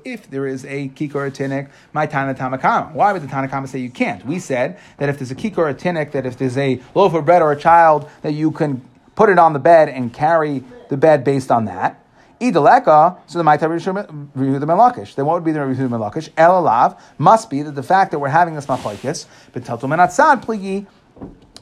if 0.05 0.30
there 0.30 0.47
is 0.47 0.64
a 0.64 0.88
kikor 0.91 1.28
tinik, 1.32 1.70
my 1.93 2.07
Tana 2.07 2.36
Tamakama. 2.36 2.93
Why 2.93 3.12
would 3.12 3.20
the 3.20 3.26
Tanakama 3.26 3.66
say 3.66 3.80
you 3.80 3.91
can't? 3.91 4.24
We 4.24 4.38
said 4.38 4.78
that 4.99 5.09
if 5.09 5.18
there's 5.18 5.32
a 5.32 5.34
kikor 5.34 5.74
tinik, 5.74 6.12
that 6.12 6.24
if 6.24 6.38
there's 6.38 6.57
a 6.57 6.80
loaf 6.95 7.14
of 7.14 7.24
bread 7.24 7.43
or 7.43 7.51
a 7.51 7.57
child, 7.57 8.09
that 8.22 8.30
you 8.30 8.53
can 8.53 8.88
put 9.16 9.28
it 9.28 9.41
on 9.41 9.55
the 9.55 9.59
bed 9.59 9.88
and 9.88 10.14
carry 10.14 10.62
the 10.88 10.97
bed 10.97 11.24
based 11.24 11.51
on 11.51 11.64
that. 11.64 12.01
Idaleka, 12.41 13.18
so 13.26 13.38
the 13.38 13.45
Maitai 13.45 13.66
Yehuda 13.68 14.62
Melakish. 14.62 15.16
Then 15.16 15.26
what 15.26 15.34
would 15.34 15.45
be 15.45 15.51
the 15.51 15.59
Yehuda 15.59 15.88
Melakish? 15.88 16.30
Elalav 16.34 16.97
must 17.18 17.51
be 17.51 17.62
that 17.62 17.74
the 17.74 17.82
fact 17.82 18.12
that 18.12 18.20
we're 18.20 18.28
having 18.28 18.55
this 18.55 18.66
machlokes, 18.66 19.26
but 19.53 19.64
Teltul 19.64 19.88
Menatzad 19.88 20.45
Pligi, 20.45 20.86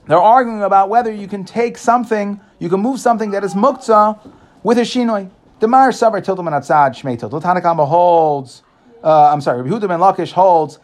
they're 0.07 0.21
arguing 0.21 0.63
about 0.63 0.91
whether 0.91 1.11
you 1.11 1.27
can 1.27 1.47
take 1.47 1.79
something, 1.79 2.39
you 2.59 2.69
can 2.69 2.81
move 2.81 3.01
something 3.01 3.31
that 3.31 3.45
is 3.45 3.55
muktzah 3.55 4.19
with 4.63 4.77
a 4.77 4.83
shinoi. 4.83 5.31
Demar 5.61 5.91
Savar 5.91 6.25
Tiltul 6.25 6.39
Menatzad 6.39 6.91
Shmei 6.91 7.19
Tiltul. 7.19 7.43
Tanakama 7.43 7.87
holds, 7.87 8.63
uh, 9.03 9.31
I'm 9.33 9.41
sorry, 9.41 9.69
Yehuda 9.69 9.89
Ben 9.89 10.01
Lakish 10.01 10.33
holds 10.33 10.79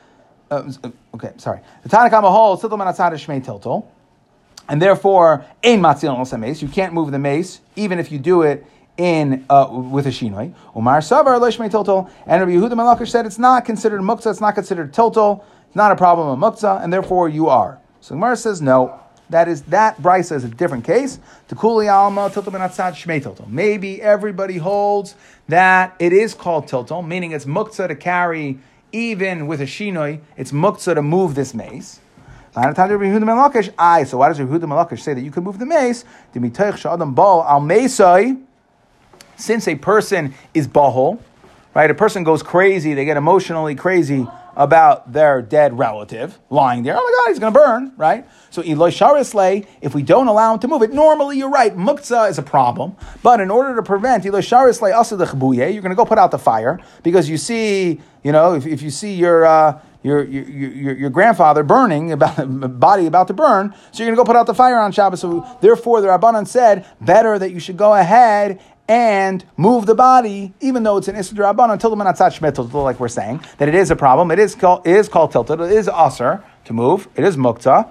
uh, 0.51 0.73
okay, 1.15 1.33
sorry. 1.37 1.61
The 1.83 1.89
Tanakama 1.89 2.31
holds 2.31 2.63
tiltal 2.63 2.79
manatzad 2.79 3.13
is 3.15 3.25
shmei 3.25 3.45
tiltal, 3.45 3.87
and 4.69 4.81
therefore 4.81 5.45
ein 5.63 5.81
matzil 5.81 6.15
on 6.15 6.41
mace. 6.41 6.63
You 6.63 6.69
can't 6.69 6.93
move 6.93 7.11
the 7.11 7.19
mace 7.19 7.61
even 7.77 7.99
if 7.99 8.13
you 8.13 8.19
do 8.19 8.43
it 8.43 8.65
in 8.97 9.45
uh, 9.51 9.69
with 9.71 10.07
a 10.07 10.11
shinoi. 10.11 10.55
Umar 10.77 11.01
savar 11.01 11.41
lishmei 11.41 11.71
tiltal, 11.71 12.11
and 12.27 12.41
Rabbi 12.41 12.53
Yehuda 12.53 12.73
Malakish 12.73 13.09
said 13.09 13.27
it's 13.27 13.39
not 13.39 13.65
considered 13.65 14.01
muktzah. 14.01 14.31
It's 14.31 14.41
not 14.41 14.55
considered 14.55 14.93
tiltal. 14.93 15.45
It's 15.67 15.77
not 15.77 15.93
a 15.93 15.97
problem 15.97 16.29
of 16.29 16.39
muktzah, 16.39 16.83
and 16.83 16.93
therefore 16.93 17.29
you 17.29 17.49
are. 17.49 17.81
So 18.01 18.15
Gemara 18.15 18.37
says 18.37 18.61
no. 18.61 19.01
That 19.35 19.49
is 19.49 19.63
that 19.63 20.01
brisa 20.01 20.37
is 20.37 20.45
a 20.45 20.49
different 20.49 20.85
case. 20.85 21.19
To 21.49 21.57
kuli 21.57 21.89
alma 21.89 22.31
tiltal 22.31 22.53
benatzad 22.53 22.93
shmei 22.93 23.21
tiltal. 23.21 23.49
Maybe 23.49 24.01
everybody 24.01 24.59
holds 24.59 25.17
that 25.49 25.97
it 25.99 26.13
is 26.13 26.35
called 26.35 26.69
tiltal, 26.69 27.05
meaning 27.05 27.33
it's 27.33 27.45
muktzah 27.45 27.89
to 27.89 27.97
carry 27.97 28.61
even 28.93 29.49
with 29.49 29.61
a 29.61 29.65
shinoi. 29.65 30.21
It's 30.37 30.53
muktzah 30.53 30.95
to 30.95 31.03
move 31.03 31.35
this 31.35 31.53
mace. 31.53 31.99
I 32.55 32.73
so 32.73 34.19
why 34.19 34.29
does 34.29 34.39
Yehuda 34.39 34.67
Malakish 34.67 35.01
say 35.01 35.15
that 35.15 35.21
you 35.21 35.33
can 35.33 35.43
move 35.43 35.59
the 35.59 35.67
mace? 35.67 36.05
Since 39.37 39.67
a 39.67 39.75
person 39.75 40.35
is 40.55 40.69
bahol, 40.69 41.19
right? 41.75 41.91
A 41.91 41.95
person 41.95 42.23
goes 42.23 42.45
crazy, 42.45 42.95
they 42.95 43.05
get 43.05 43.17
emotionally 43.17 43.75
crazy 43.75 44.29
about 44.57 45.13
their 45.13 45.43
dead 45.43 45.79
relative 45.79 46.39
lying 46.51 46.83
there. 46.83 46.97
Oh 46.97 47.03
my 47.03 47.25
God, 47.25 47.31
he's 47.31 47.39
going 47.39 47.53
to 47.53 47.59
burn, 47.59 47.93
right? 47.97 48.27
So 48.51 48.63
Eloi 48.63 48.91
Sharisle, 48.91 49.67
if 49.81 49.95
we 49.95 50.03
don't 50.03 50.29
allow 50.29 50.55
him 50.55 50.61
to 50.61 50.69
move 50.69 50.83
it, 50.83 50.93
normally 50.93 51.39
you're 51.39 51.51
right, 51.51 51.77
muktzah 51.77 52.31
is 52.31 52.39
a 52.39 52.43
problem. 52.43 52.97
But 53.23 53.41
in 53.41 53.51
order 53.51 53.75
to 53.77 53.83
prevent 53.83 54.25
Eloi 54.27 54.41
Sharisle 54.41 54.95
also 54.95 55.17
the 55.17 55.25
you're 55.35 55.83
going 55.83 55.91
to 55.91 55.97
go 55.97 56.05
put 56.05 56.19
out 56.19 56.31
the 56.31 56.39
fire 56.39 56.81
because 57.03 57.29
you 57.29 57.37
see, 57.37 58.01
you 58.23 58.33
know, 58.33 58.55
if, 58.55 58.67
if 58.67 58.83
you 58.83 58.91
see 58.91 59.15
your. 59.15 59.45
Uh, 59.45 59.81
your, 60.05 60.23
your, 60.23 60.45
your, 60.45 60.97
your, 60.99 61.11
grandfather 61.11 61.63
burning, 61.63 62.13
about 62.13 62.37
body 62.79 63.07
about 63.07 63.27
to 63.29 63.33
burn, 63.33 63.75
so 63.91 64.03
you're 64.03 64.15
going 64.15 64.17
to 64.17 64.21
go 64.21 64.25
put 64.25 64.37
out 64.37 64.47
the 64.47 64.55
fire 64.55 64.79
on 64.79 64.93
Shabbos. 64.93 65.21
So 65.21 65.59
therefore, 65.63 66.03
the 66.03 66.09
Rabbanan 66.09 66.47
said, 66.47 66.87
better 67.01 67.39
that 67.39 67.53
you 67.53 67.59
should 67.59 67.79
go 67.79 67.95
ahead 67.95 68.61
and 68.89 69.45
move 69.57 69.87
the 69.87 69.95
body, 69.95 70.53
even 70.61 70.83
though 70.83 70.99
it's 70.99 71.09
an 71.09 71.17
Issa 71.17 71.35
Rabban, 71.35 71.73
until 71.73 71.91
the 71.91 71.97
Manatzat 71.97 72.39
Shmet 72.39 72.73
like 72.73 73.01
we're 73.01 73.09
saying, 73.09 73.41
that 73.59 73.69
it 73.69 73.75
is 73.75 73.91
a 73.91 73.97
problem. 73.97 74.31
It 74.31 74.39
is 74.39 74.55
called, 74.55 74.87
it 74.87 74.97
is 74.97 75.09
called 75.09 75.33
tilted. 75.33 75.61
It 75.61 75.73
is 75.73 75.89
Aser 75.89 76.45
to 76.65 76.73
move. 76.73 77.09
It 77.17 77.25
is 77.25 77.37
Mukta. 77.37 77.91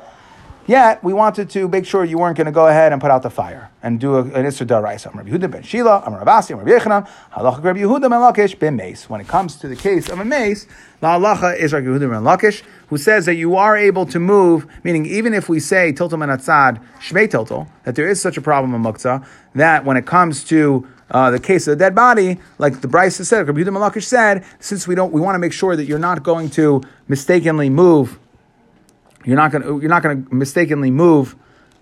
Yet, 0.66 1.04
we 1.04 1.12
wanted 1.12 1.50
to 1.50 1.68
make 1.68 1.86
sure 1.86 2.06
you 2.06 2.18
weren't 2.18 2.38
going 2.38 2.46
to 2.46 2.52
go 2.54 2.68
ahead 2.68 2.94
and 2.94 3.02
put 3.02 3.12
out 3.12 3.22
the 3.22 3.30
fire 3.30 3.70
and 3.82 4.00
do 4.00 4.16
a, 4.16 4.22
an 4.22 4.46
Isser 4.46 4.66
Daraisa. 4.66 5.14
Rabbi 5.14 5.30
Yehuda 5.30 5.52
ben 5.52 5.62
Shila, 5.62 6.02
I'm 6.06 6.14
Rabbi 6.14 6.32
Yochanan, 6.32 7.06
Halacha 7.34 7.62
Rabbi 7.62 7.80
Yehuda 7.80 8.04
ben 8.04 8.12
Lakish 8.12 8.58
ben 8.58 8.78
Mace. 8.78 9.10
When 9.10 9.20
it 9.20 9.28
comes 9.28 9.58
to 9.58 9.68
the 9.68 9.76
case 9.76 10.08
of 10.08 10.22
a 10.22 10.26
mace, 10.26 10.66
the 11.02 11.08
halacha 11.08 11.60
is 11.60 11.74
Rabbi 11.74 11.88
Yehuda 11.88 12.10
ben 12.10 12.24
Lakish, 12.24 12.64
who 12.88 12.98
says 12.98 13.26
that 13.26 13.36
you 13.36 13.58
are 13.58 13.76
able 13.76 14.06
to 14.06 14.22
move, 14.22 14.66
meaning 14.86 15.06
even 15.06 15.34
if 15.34 15.50
we 15.50 15.60
say 15.60 15.92
Tiltal 15.92 16.18
ben 16.18 16.30
Atzad, 16.30 16.82
Shmei 17.02 17.28
Tiltal, 17.28 17.68
that 17.84 17.96
there 17.96 18.08
is 18.08 18.22
such 18.22 18.38
a 18.38 18.42
problem 18.42 18.74
in 18.74 18.82
Muktzah, 18.82 19.26
that 19.56 19.84
when 19.84 19.98
it 19.98 20.06
comes 20.06 20.46
to 20.46 20.88
uh, 21.12 21.30
the 21.30 21.40
case 21.40 21.68
of 21.68 21.78
the 21.78 21.84
dead 21.84 21.94
body, 21.94 22.40
like 22.58 22.80
the 22.80 22.88
brisa 22.88 23.26
said, 23.26 23.46
Rabbi 23.46 23.60
Yehuda 23.60 23.92
Malakish 23.92 24.04
said, 24.04 24.46
since 24.62 24.88
we 24.88 24.96
don't, 24.96 25.12
we 25.12 25.20
want 25.20 25.36
to 25.36 25.40
make 25.40 25.52
sure 25.52 25.76
that 25.76 25.84
you're 25.84 26.00
not 26.00 26.24
going 26.24 26.50
to 26.52 26.82
mistakenly 27.10 27.70
move 27.70 28.18
you're 29.26 29.38
not 29.38 29.52
going 29.52 29.64
to 29.64 29.80
you're 29.80 29.90
not 29.90 30.04
going 30.04 30.26
to 30.26 30.36
mistakenly 30.36 30.92
move. 30.92 31.36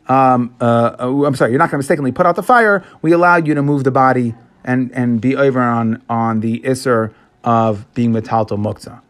Um, 0.08 0.56
uh, 0.60 0.96
uh, 1.00 1.26
I'm 1.26 1.36
sorry, 1.36 1.52
you're 1.52 1.60
not 1.60 1.70
going 1.70 1.78
to 1.78 1.86
mistakenly 1.86 2.12
put 2.12 2.26
out 2.26 2.36
the 2.36 2.44
fire. 2.44 2.84
We 3.02 3.12
allowed 3.12 3.48
you 3.48 3.54
to 3.54 3.62
move 3.62 3.84
the 3.84 3.92
body 3.92 4.36
and 4.64 4.92
and 4.94 5.22
be 5.22 5.36
over 5.36 5.60
on 5.60 6.02
on 6.10 6.42
the 6.42 6.60
isser 6.62 7.14
of 7.44 7.92
being 7.94 8.12
metalto 8.14 8.58
mukta. 8.58 9.02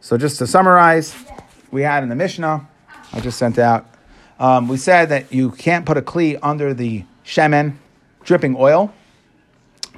So 0.00 0.16
just 0.16 0.38
to 0.38 0.46
summarize, 0.46 1.14
we 1.70 1.82
had 1.82 2.02
in 2.02 2.08
the 2.08 2.14
Mishnah, 2.14 2.66
I 3.12 3.20
just 3.20 3.38
sent 3.38 3.58
out. 3.58 3.86
Um, 4.38 4.68
we 4.68 4.78
said 4.78 5.10
that 5.10 5.32
you 5.32 5.50
can't 5.50 5.84
put 5.84 5.98
a 5.98 6.02
kli 6.02 6.38
under 6.42 6.72
the 6.72 7.04
shemen, 7.24 7.74
dripping 8.24 8.56
oil. 8.56 8.94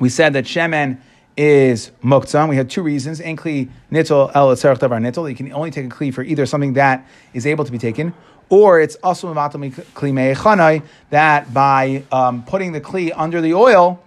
We 0.00 0.08
said 0.08 0.32
that 0.32 0.44
shemen 0.44 0.98
is 1.36 1.90
muktzah. 2.02 2.48
We 2.48 2.56
had 2.56 2.68
two 2.70 2.82
reasons. 2.82 3.20
Kli 3.20 3.68
nitol 3.90 4.30
el 4.34 4.48
davar 4.48 5.00
nitol. 5.00 5.28
You 5.28 5.36
can 5.36 5.52
only 5.52 5.70
take 5.70 5.86
a 5.86 5.88
kli 5.88 6.12
for 6.12 6.22
either 6.22 6.46
something 6.46 6.74
that 6.74 7.06
is 7.32 7.46
able 7.46 7.64
to 7.64 7.72
be 7.72 7.78
taken, 7.78 8.14
or 8.48 8.80
it's 8.80 8.96
also 8.96 9.32
kli 9.32 10.12
me'echanai, 10.12 10.82
that 11.10 11.52
by 11.52 12.04
um, 12.12 12.44
putting 12.44 12.72
the 12.72 12.80
kli 12.80 13.12
under 13.14 13.40
the 13.40 13.54
oil, 13.54 14.02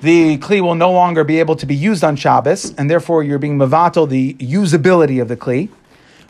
the 0.00 0.38
kli 0.38 0.60
will 0.60 0.74
no 0.74 0.92
longer 0.92 1.24
be 1.24 1.38
able 1.38 1.56
to 1.56 1.66
be 1.66 1.74
used 1.74 2.04
on 2.04 2.16
Shabbos, 2.16 2.74
and 2.76 2.90
therefore 2.90 3.22
you're 3.22 3.38
being 3.38 3.58
mavatal 3.58 4.08
the 4.08 4.34
usability 4.34 5.20
of 5.20 5.28
the 5.28 5.36
kli. 5.36 5.68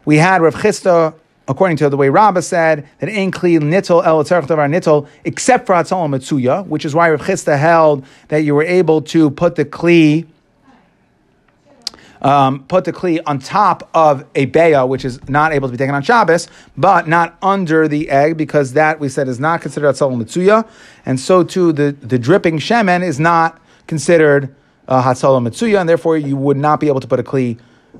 We 0.05 0.19
had 0.19 0.41
Rav 0.41 0.55
Chisda 0.55 1.15
according 1.49 1.77
to 1.77 1.89
the 1.89 1.97
way 1.97 2.09
Rabbah 2.09 2.43
said, 2.43 2.89
that 2.99 3.09
ain't 3.09 3.35
kli 3.35 3.59
nitol 3.59 4.05
el 4.05 4.25
davar 4.25 4.69
nitol, 4.71 5.09
except 5.25 5.67
for 5.67 5.75
atzal 5.75 6.09
mitzuya, 6.09 6.67
which 6.67 6.85
is 6.85 6.95
why 6.95 7.11
Rav 7.11 7.21
Chisda 7.21 7.59
held 7.59 8.05
that 8.29 8.39
you 8.39 8.55
were 8.55 8.65
able 8.65 9.01
to 9.03 9.31
put 9.31 9.55
the 9.55 9.65
kli, 9.65 10.27
um, 12.21 12.65
put 12.65 12.85
the 12.85 12.93
kli 12.93 13.21
on 13.27 13.39
top 13.39 13.89
of 13.95 14.25
a 14.35 14.47
beya, 14.47 14.89
which 14.89 15.05
is 15.05 15.27
not 15.29 15.53
able 15.53 15.69
to 15.69 15.73
be 15.73 15.79
taken 15.79 15.95
on 15.95 16.03
Shabbos, 16.03 16.49
but 16.77 17.07
not 17.07 17.37
under 17.43 17.87
the 17.87 18.11
egg, 18.11 18.37
because 18.37 18.73
that 18.73 18.99
we 18.99 19.09
said 19.09 19.29
is 19.29 19.39
not 19.39 19.61
considered 19.61 19.95
atzal 19.95 20.11
mitzuya, 20.21 20.69
and 21.05 21.21
so 21.21 21.45
too 21.45 21.73
the, 21.73 21.93
the 22.01 22.19
dripping 22.19 22.59
shemen 22.59 23.05
is 23.05 23.21
not 23.21 23.61
considered 23.87 24.53
uh, 24.89 25.03
hatzal 25.03 25.41
mitzuya, 25.47 25.81
and 25.81 25.89
therefore 25.89 26.17
you 26.17 26.37
would 26.37 26.57
not 26.57 26.81
be 26.81 26.89
able 26.89 27.01
to 27.01 27.07
put 27.07 27.21
a 27.21 27.23
kli 27.23 27.57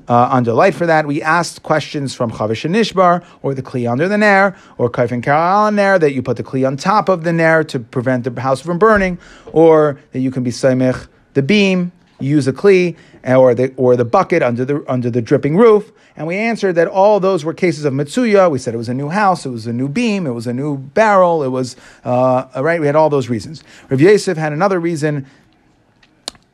uh, 0.07 0.29
under 0.31 0.53
light 0.53 0.75
for 0.75 0.85
that. 0.85 1.05
We 1.05 1.21
asked 1.21 1.63
questions 1.63 2.13
from 2.15 2.31
Chavish 2.31 2.65
and 2.65 2.73
Nishbar, 2.75 3.23
or 3.41 3.53
the 3.53 3.63
Kli 3.63 3.89
under 3.89 4.07
the 4.07 4.17
Nair, 4.17 4.55
or 4.77 4.89
Kaif 4.89 5.11
and 5.11 5.23
Karal 5.23 5.73
Nair, 5.73 5.99
that 5.99 6.13
you 6.13 6.21
put 6.21 6.37
the 6.37 6.43
Kli 6.43 6.65
on 6.65 6.77
top 6.77 7.09
of 7.09 7.23
the 7.23 7.33
Nair 7.33 7.63
to 7.65 7.79
prevent 7.79 8.23
the 8.23 8.41
house 8.41 8.61
from 8.61 8.77
burning, 8.77 9.19
or 9.53 9.99
that 10.11 10.19
you 10.19 10.31
can 10.31 10.43
be 10.43 10.51
Saimich 10.51 11.07
the 11.33 11.43
beam, 11.43 11.91
use 12.19 12.47
a 12.47 12.53
Kli, 12.53 12.95
or 13.25 13.53
the, 13.53 13.73
or 13.77 13.95
the 13.95 14.05
bucket 14.05 14.41
under 14.41 14.65
the, 14.65 14.83
under 14.87 15.09
the 15.09 15.21
dripping 15.21 15.57
roof. 15.57 15.91
And 16.15 16.25
we 16.25 16.35
answered 16.35 16.73
that 16.73 16.87
all 16.87 17.19
those 17.19 17.45
were 17.45 17.53
cases 17.53 17.85
of 17.85 17.93
Mitsuya. 17.93 18.49
We 18.49 18.57
said 18.57 18.73
it 18.73 18.77
was 18.77 18.89
a 18.89 18.93
new 18.93 19.09
house, 19.09 19.45
it 19.45 19.49
was 19.49 19.67
a 19.67 19.73
new 19.73 19.87
beam, 19.87 20.25
it 20.25 20.31
was 20.31 20.47
a 20.47 20.53
new 20.53 20.77
barrel, 20.77 21.43
it 21.43 21.49
was, 21.49 21.75
uh, 22.03 22.45
right? 22.55 22.81
We 22.81 22.87
had 22.87 22.95
all 22.95 23.09
those 23.09 23.29
reasons. 23.29 23.63
Rav 23.89 24.01
Yosef 24.01 24.35
had 24.35 24.51
another 24.51 24.79
reason. 24.79 25.27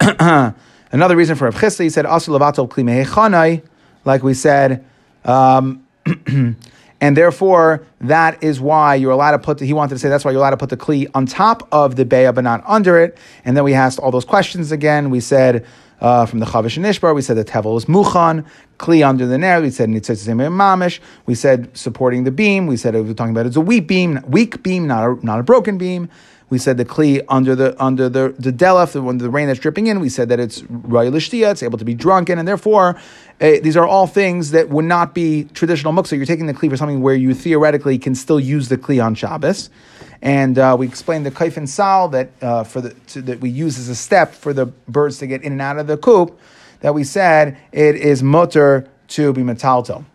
Another 0.94 1.16
reason 1.16 1.36
for 1.36 1.46
Rav 1.46 1.56
Chisda, 1.56 1.82
he 1.82 1.89
said, 1.89 2.06
Asu 2.06 2.38
levatel 2.38 2.70
kli 2.70 3.64
like 4.06 4.22
we 4.22 4.36
said, 4.36 4.86
um, 5.26 5.88
and 7.02 7.18
therefore 7.18 7.84
that 8.02 8.44
is 8.44 8.62
why 8.62 8.94
you're 8.94 9.12
allowed 9.12 9.32
to 9.32 9.39
put. 9.39 9.58
The, 9.58 9.66
he 9.66 9.74
wanted 9.74 9.96
to 9.96 10.00
say 10.00 10.08
that's 10.08 10.24
why 10.24 10.30
you're 10.30 10.39
allowed 10.39 10.52
to 10.52 10.58
put 10.58 10.70
the 10.70 10.78
kli 10.78 11.10
on 11.16 11.26
top 11.26 11.68
of 11.72 11.96
the 11.96 12.06
beya, 12.06 12.36
but 12.36 12.44
not 12.44 12.64
under 12.68 13.00
it. 13.00 13.18
And 13.44 13.58
then 13.58 13.64
we 13.64 13.74
asked 13.74 13.98
all 13.98 14.12
those 14.12 14.26
questions 14.26 14.72
again. 14.72 15.10
We 15.10 15.20
said. 15.20 15.66
Uh, 16.02 16.26
from 16.26 16.39
the 16.39 16.46
Chavish 16.46 16.76
and 16.76 16.86
Ishbar, 16.86 17.16
we 17.16 17.22
said 17.22 17.38
the 17.38 17.46
tevel 17.46 17.78
is 17.78 17.86
muchan, 17.86 18.46
kli 18.78 19.08
under 19.08 19.26
the 19.26 19.38
nair. 19.38 19.62
We 19.62 19.70
said 19.70 19.88
nitzitzim 19.88 20.36
mamish. 20.52 21.00
We 21.28 21.34
said 21.34 21.78
supporting 21.78 22.26
the 22.26 22.32
beam. 22.32 22.68
We 22.68 22.76
said 22.76 22.94
we 22.94 23.04
were 23.04 23.14
talking 23.14 23.32
about 23.32 23.46
it's 23.46 23.56
a 23.56 23.62
weak 23.62 23.88
beam, 23.88 24.20
weak 24.28 24.62
beam, 24.64 24.86
not 24.86 25.08
a, 25.08 25.26
not 25.26 25.39
a 25.39 25.44
broken 25.44 25.78
beam. 25.78 26.10
We 26.54 26.60
said 26.60 26.78
the 26.78 26.86
kli 26.86 27.20
under 27.30 27.56
the 27.56 27.76
under 27.84 28.10
the 28.10 28.36
the 28.38 28.54
delef, 28.54 28.95
under 28.95 29.24
the 29.24 29.30
rain 29.32 29.47
that's 29.47 29.60
dripping 29.60 29.88
in. 29.88 29.99
We 29.99 30.08
said 30.08 30.30
that 30.30 30.39
it's 30.39 30.62
royal 30.70 31.16
it's 31.16 31.64
able 31.64 31.80
to 31.80 31.84
be 31.84 31.95
drunken, 31.95 32.38
and 32.38 32.47
therefore 32.47 32.95
uh, 33.41 33.54
these 33.64 33.76
are 33.76 33.88
all 33.88 34.06
things 34.06 34.51
that 34.51 34.70
would 34.70 34.86
not 34.86 35.16
be 35.16 35.45
traditional 35.56 35.93
muksa. 35.93 36.16
You're 36.16 36.28
taking 36.28 36.45
the 36.45 36.54
kli 36.54 36.70
for 36.70 36.78
something 36.78 37.01
where 37.01 37.16
you 37.16 37.34
theoretically 37.34 37.97
can 37.97 38.14
still 38.14 38.39
use 38.39 38.70
the 38.70 38.78
kli 38.78 39.04
on 39.04 39.16
Shabbos. 39.16 39.72
And 40.22 40.60
uh, 40.60 40.76
we 40.78 40.86
explained 40.86 41.26
the 41.26 41.32
kaif 41.32 41.58
and 41.58 41.68
sal 41.68 42.10
that 42.10 42.30
uh, 42.39 42.64
for 42.64 42.82
the 42.82 42.91
to, 43.08 43.24
that 43.24 43.39
we 43.39 43.49
use 43.49 43.80
as 43.80 43.89
a 43.89 43.95
step 43.95 44.36
for 44.36 44.54
the 44.54 44.68
birds 44.68 45.18
to 45.18 45.26
get 45.26 45.41
in 45.41 45.54
and 45.54 45.62
out 45.62 45.80
of 45.80 45.88
the 45.88 45.97
coop. 45.97 46.39
That 46.82 46.93
we 46.93 47.04
said 47.04 47.58
it 47.72 47.95
is 47.95 48.22
mutter 48.22 48.88
to 49.08 49.34
be 49.34 49.41
metalto. 49.41 50.06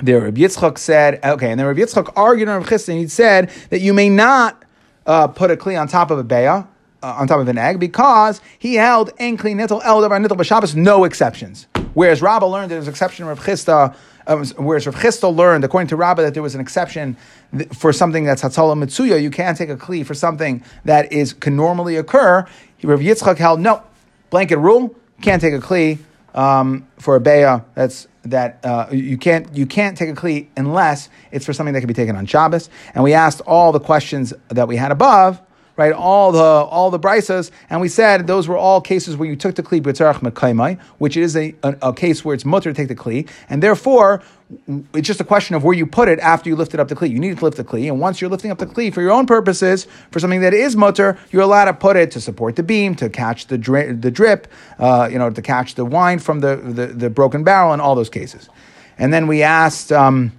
There, 0.00 0.20
Rabbi 0.20 0.42
Yitzchak 0.42 0.78
said, 0.78 1.24
okay, 1.24 1.50
and 1.50 1.58
then 1.58 1.66
Rabbi 1.66 1.80
Yitzchak 1.80 2.12
argued 2.14 2.48
on 2.48 2.60
Rabbi 2.60 2.68
Chisda, 2.68 2.96
he 2.96 3.08
said 3.08 3.50
that 3.70 3.80
you 3.80 3.92
may 3.92 4.10
not 4.10 4.62
uh, 5.06 5.28
put 5.28 5.50
a 5.50 5.56
kli 5.56 5.80
on 5.80 5.88
top 5.88 6.10
of 6.10 6.18
a 6.18 6.24
beya, 6.24 6.66
uh, 7.02 7.06
on 7.18 7.26
top 7.26 7.40
of 7.40 7.48
an 7.48 7.58
egg, 7.58 7.78
because 7.78 8.40
he 8.58 8.74
held 8.74 9.10
en 9.18 9.36
kli 9.36 9.54
nittel 9.54 9.80
el 9.84 10.00
davar 10.00 10.24
nittel 10.24 10.36
b'Shabbos, 10.36 10.74
no 10.74 11.04
exceptions. 11.04 11.66
Whereas 11.94 12.20
Rabbah 12.20 12.46
learned 12.46 12.70
there 12.70 12.78
was 12.78 12.88
an 12.88 12.92
exception 12.92 13.26
of 13.26 13.40
Chisda, 13.40 13.96
um, 14.26 14.44
whereas 14.56 14.86
Rav 14.86 14.96
Chisda 14.96 15.34
learned, 15.34 15.64
according 15.64 15.88
to 15.88 15.96
Rabbah, 15.96 16.22
that 16.22 16.34
there 16.34 16.42
was 16.42 16.54
an 16.54 16.60
exception 16.60 17.16
for 17.72 17.92
something 17.92 18.24
that's 18.24 18.42
Hatzalah 18.42 18.76
Mitsuya. 18.76 19.22
You 19.22 19.30
can't 19.30 19.56
take 19.56 19.70
a 19.70 19.76
Kli 19.76 20.04
for 20.04 20.12
something 20.12 20.62
that 20.84 21.10
is 21.12 21.32
can 21.32 21.56
normally 21.56 21.96
occur. 21.96 22.46
Rav 22.82 23.00
Yitzchak 23.00 23.38
held, 23.38 23.60
no, 23.60 23.82
blanket 24.30 24.58
rule, 24.58 24.94
can't 25.22 25.40
take 25.40 25.54
a 25.54 25.58
Kli 25.58 25.98
um, 26.34 26.86
for 26.98 27.16
a 27.16 27.20
Beya 27.20 27.64
that's 27.74 28.08
that 28.30 28.64
uh, 28.64 28.86
you 28.90 29.16
can't 29.16 29.54
you 29.54 29.66
can't 29.66 29.96
take 29.96 30.08
a 30.08 30.14
kli 30.14 30.48
unless 30.56 31.08
it's 31.30 31.44
for 31.44 31.52
something 31.52 31.74
that 31.74 31.80
can 31.80 31.88
be 31.88 31.94
taken 31.94 32.16
on 32.16 32.26
Shabbos. 32.26 32.68
And 32.94 33.04
we 33.04 33.12
asked 33.12 33.40
all 33.42 33.72
the 33.72 33.80
questions 33.80 34.32
that 34.48 34.68
we 34.68 34.76
had 34.76 34.92
above 34.92 35.40
right? 35.76 35.92
All 35.92 36.32
the 36.32 36.38
all 36.38 36.90
the 36.90 36.98
brisas, 36.98 37.50
and 37.68 37.80
we 37.80 37.88
said 37.88 38.26
those 38.26 38.48
were 38.48 38.56
all 38.56 38.80
cases 38.80 39.16
where 39.16 39.28
you 39.28 39.36
took 39.36 39.54
the 39.54 39.62
kli 39.62 39.80
b'tzarach 39.80 40.20
mekaymai, 40.20 40.80
which 40.98 41.16
is 41.16 41.36
a, 41.36 41.54
a, 41.62 41.76
a 41.82 41.92
case 41.92 42.24
where 42.24 42.34
it's 42.34 42.44
mutter 42.44 42.72
to 42.72 42.74
take 42.74 42.88
the 42.88 42.94
kli, 42.94 43.28
and 43.48 43.62
therefore 43.62 44.22
it's 44.94 45.06
just 45.06 45.20
a 45.20 45.24
question 45.24 45.56
of 45.56 45.64
where 45.64 45.74
you 45.74 45.84
put 45.86 46.08
it 46.08 46.18
after 46.20 46.48
you 46.48 46.56
lifted 46.56 46.80
up 46.80 46.88
the 46.88 46.94
kli. 46.94 47.10
You 47.10 47.18
need 47.18 47.38
to 47.38 47.44
lift 47.44 47.56
the 47.56 47.64
kli, 47.64 47.88
and 47.88 48.00
once 48.00 48.20
you're 48.20 48.30
lifting 48.30 48.50
up 48.50 48.58
the 48.58 48.66
kli 48.66 48.92
for 48.92 49.02
your 49.02 49.12
own 49.12 49.26
purposes, 49.26 49.86
for 50.10 50.18
something 50.18 50.40
that 50.40 50.54
is 50.54 50.76
mutter, 50.76 51.18
you're 51.30 51.42
allowed 51.42 51.66
to 51.66 51.74
put 51.74 51.96
it 51.96 52.10
to 52.12 52.20
support 52.20 52.56
the 52.56 52.62
beam, 52.62 52.94
to 52.96 53.10
catch 53.10 53.46
the 53.48 53.58
dri- 53.58 53.92
the 53.92 54.10
drip, 54.10 54.46
uh, 54.78 55.08
you 55.10 55.18
know, 55.18 55.30
to 55.30 55.42
catch 55.42 55.74
the 55.74 55.84
wine 55.84 56.18
from 56.18 56.40
the, 56.40 56.56
the, 56.56 56.86
the 56.86 57.10
broken 57.10 57.44
barrel, 57.44 57.74
in 57.74 57.80
all 57.80 57.94
those 57.94 58.10
cases. 58.10 58.48
And 58.98 59.12
then 59.12 59.26
we 59.26 59.42
asked. 59.42 59.92
Um, 59.92 60.32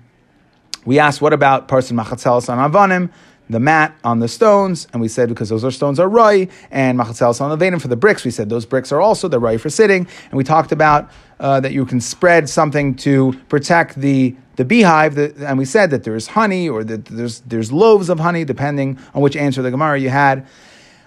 we 0.85 0.99
asked, 0.99 1.21
what 1.21 1.33
about 1.33 1.67
person 1.67 1.97
machatzelas 1.97 2.47
on 2.47 2.71
avanim, 2.71 3.09
the 3.49 3.59
mat 3.59 3.95
on 4.03 4.19
the 4.19 4.27
stones, 4.27 4.87
and 4.91 5.01
we 5.01 5.07
said 5.07 5.29
because 5.29 5.49
those 5.49 5.63
are 5.63 5.71
stones 5.71 5.99
are 5.99 6.09
roi, 6.09 6.47
and 6.71 6.99
machatzelas 6.99 7.39
on 7.41 7.49
the 7.49 7.57
venim 7.57 7.79
for 7.79 7.87
the 7.87 7.95
bricks, 7.95 8.25
we 8.25 8.31
said 8.31 8.49
those 8.49 8.65
bricks 8.65 8.91
are 8.91 9.01
also 9.01 9.27
the 9.27 9.39
roi 9.39 9.57
for 9.57 9.69
sitting, 9.69 10.07
and 10.25 10.33
we 10.33 10.43
talked 10.43 10.71
about 10.71 11.09
uh, 11.39 11.59
that 11.59 11.71
you 11.71 11.85
can 11.85 12.01
spread 12.01 12.49
something 12.49 12.95
to 12.95 13.33
protect 13.49 13.95
the 13.95 14.35
the 14.57 14.65
beehive, 14.65 15.13
the, 15.13 15.33
and 15.47 15.57
we 15.57 15.65
said 15.65 15.91
that 15.91 16.03
there's 16.03 16.27
honey 16.27 16.67
or 16.67 16.83
that 16.83 17.05
there's 17.05 17.41
there's 17.41 17.71
loaves 17.71 18.09
of 18.09 18.19
honey, 18.19 18.43
depending 18.43 18.97
on 19.13 19.21
which 19.21 19.35
answer 19.35 19.61
the 19.61 19.71
Gemara 19.71 19.99
you 19.99 20.09
had. 20.09 20.45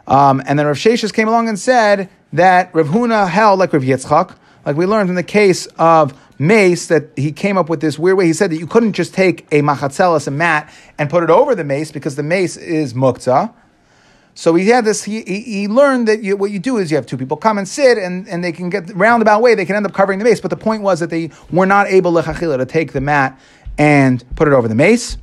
Um, 0.07 0.43
and 0.47 0.59
then 0.59 0.67
Rav 0.67 0.77
Sheshes 0.77 1.13
came 1.13 1.29
along 1.29 1.49
and 1.49 1.59
said 1.59 2.09
that 2.33 2.75
Rav 2.75 2.89
Huna 2.89 3.29
held 3.29 3.59
like 3.59 3.73
Rav 3.73 3.83
Yitzchak, 3.83 4.37
like 4.65 4.77
we 4.77 4.87
learned 4.87 5.09
in 5.09 5.17
the 5.17 5.23
case 5.23 5.67
of 5.79 6.19
mace, 6.41 6.87
that 6.87 7.11
he 7.17 7.31
came 7.31 7.59
up 7.59 7.69
with 7.69 7.81
this 7.81 7.99
weird 7.99 8.17
way. 8.17 8.27
He 8.27 8.33
said 8.33 8.51
that 8.51 8.57
you 8.57 8.67
couldn't 8.67 8.95
just 8.95 9.13
take 9.13 9.47
a 9.53 9.61
machatzelas, 9.61 10.27
a 10.27 10.31
mat, 10.31 10.73
and 10.99 11.11
put 11.11 11.23
it 11.23 11.31
over 11.31 11.55
the 11.55 11.65
mace 11.65 11.93
because 11.93 12.17
the 12.17 12.23
mace 12.23 12.57
is 12.57 12.95
muktzah. 12.95 13.53
So 14.35 14.55
he 14.55 14.69
had 14.69 14.87
this. 14.87 15.05
He, 15.05 15.23
he, 15.23 15.69
learned 15.69 16.09
that 16.09 16.23
you, 16.23 16.37
what 16.37 16.51
you 16.51 16.59
do 16.59 16.79
is 16.79 16.91
you 16.91 16.97
have 16.97 17.05
two 17.05 17.19
people 17.19 17.37
come 17.37 17.59
and 17.59 17.69
sit, 17.69 17.99
and, 17.99 18.27
and 18.27 18.43
they 18.43 18.53
can 18.53 18.71
get 18.71 18.91
roundabout 18.97 19.43
way. 19.43 19.55
They 19.55 19.67
can 19.67 19.77
end 19.77 19.85
up 19.85 19.93
covering 19.93 20.19
the 20.19 20.25
mace. 20.25 20.41
But 20.41 20.49
the 20.49 20.57
point 20.57 20.83
was 20.83 21.01
that 21.01 21.11
they 21.11 21.31
were 21.51 21.67
not 21.67 21.89
able 21.89 22.15
to 22.15 22.67
take 22.67 22.93
the 22.93 23.01
mat 23.03 23.39
and 23.77 24.25
put 24.37 24.49
it 24.49 24.55
over 24.55 24.67
the 24.67 24.75
mace. 24.75 25.19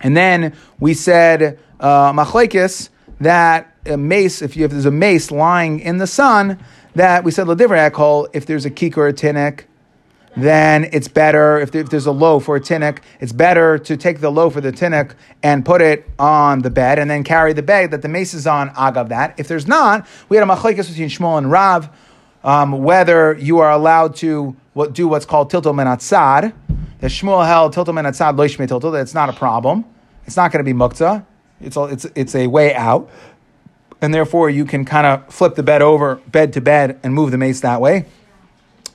And 0.00 0.16
then 0.16 0.54
we 0.80 0.94
said 0.94 1.58
uh, 1.80 2.12
machlekes 2.12 2.88
that 3.20 3.74
a 3.84 3.98
mace, 3.98 4.40
if 4.40 4.56
you 4.56 4.62
have 4.62 4.70
there's 4.70 4.86
a 4.86 4.90
mace 4.90 5.30
lying 5.30 5.80
in 5.80 5.98
the 5.98 6.06
sun, 6.06 6.58
that 6.94 7.24
we 7.24 7.30
said 7.30 7.46
ladivra 7.46 8.30
if 8.32 8.46
there's 8.46 8.64
a 8.64 8.70
kik 8.70 8.96
or 8.96 9.08
a 9.08 9.12
tinnik, 9.12 9.64
then 10.36 10.88
it's 10.92 11.08
better 11.08 11.60
if, 11.60 11.70
there's 11.70 12.06
a 12.06 12.12
loaf 12.12 12.48
or 12.48 12.56
a 12.56 12.60
tinnik, 12.60 12.98
it's 13.20 13.32
better 13.32 13.78
to 13.78 13.96
take 13.96 14.20
the 14.20 14.30
loaf 14.30 14.56
or 14.56 14.60
the 14.60 14.72
tinnik 14.72 15.14
and 15.42 15.64
put 15.64 15.80
it 15.80 16.08
on 16.18 16.62
the 16.62 16.70
bed 16.70 16.98
and 16.98 17.10
then 17.10 17.22
carry 17.22 17.52
the 17.52 17.62
bag 17.62 17.90
that 17.90 18.02
the 18.02 18.08
mace 18.08 18.34
is 18.34 18.46
on 18.46 18.70
agav 18.70 19.08
that. 19.08 19.38
If 19.38 19.48
there's 19.48 19.66
not, 19.66 20.06
we 20.28 20.36
had 20.36 20.48
a 20.48 20.50
machlekes 20.50 20.88
between 20.88 21.08
Shmuel 21.08 21.38
and 21.38 21.50
Rav 21.50 21.90
um, 22.44 22.82
whether 22.82 23.32
you 23.34 23.58
are 23.58 23.72
allowed 23.72 24.14
to 24.16 24.54
what, 24.74 24.92
do 24.92 25.08
what's 25.08 25.24
called 25.24 25.50
tilto 25.50 25.72
menatzad. 25.72 26.52
The 27.00 27.06
Shmuel 27.06 27.46
held 27.46 27.74
tilto 27.74 27.86
menatzad 27.86 28.36
loishme 28.36 28.68
tilto. 28.68 29.00
it's 29.00 29.14
not 29.14 29.30
a 29.30 29.32
problem. 29.32 29.84
It's 30.26 30.36
not 30.36 30.52
going 30.52 30.64
to 30.64 30.70
be 30.70 30.78
muktzah. 30.78 31.24
It's 31.60 31.76
a, 31.76 31.84
it's 31.84 32.06
it's 32.14 32.34
a 32.34 32.46
way 32.46 32.74
out, 32.74 33.08
and 34.02 34.12
therefore 34.12 34.50
you 34.50 34.64
can 34.64 34.84
kind 34.84 35.06
of 35.06 35.32
flip 35.32 35.54
the 35.54 35.62
bed 35.62 35.80
over 35.80 36.16
bed 36.16 36.52
to 36.54 36.60
bed 36.60 37.00
and 37.02 37.14
move 37.14 37.30
the 37.30 37.38
mace 37.38 37.60
that 37.60 37.80
way. 37.80 38.04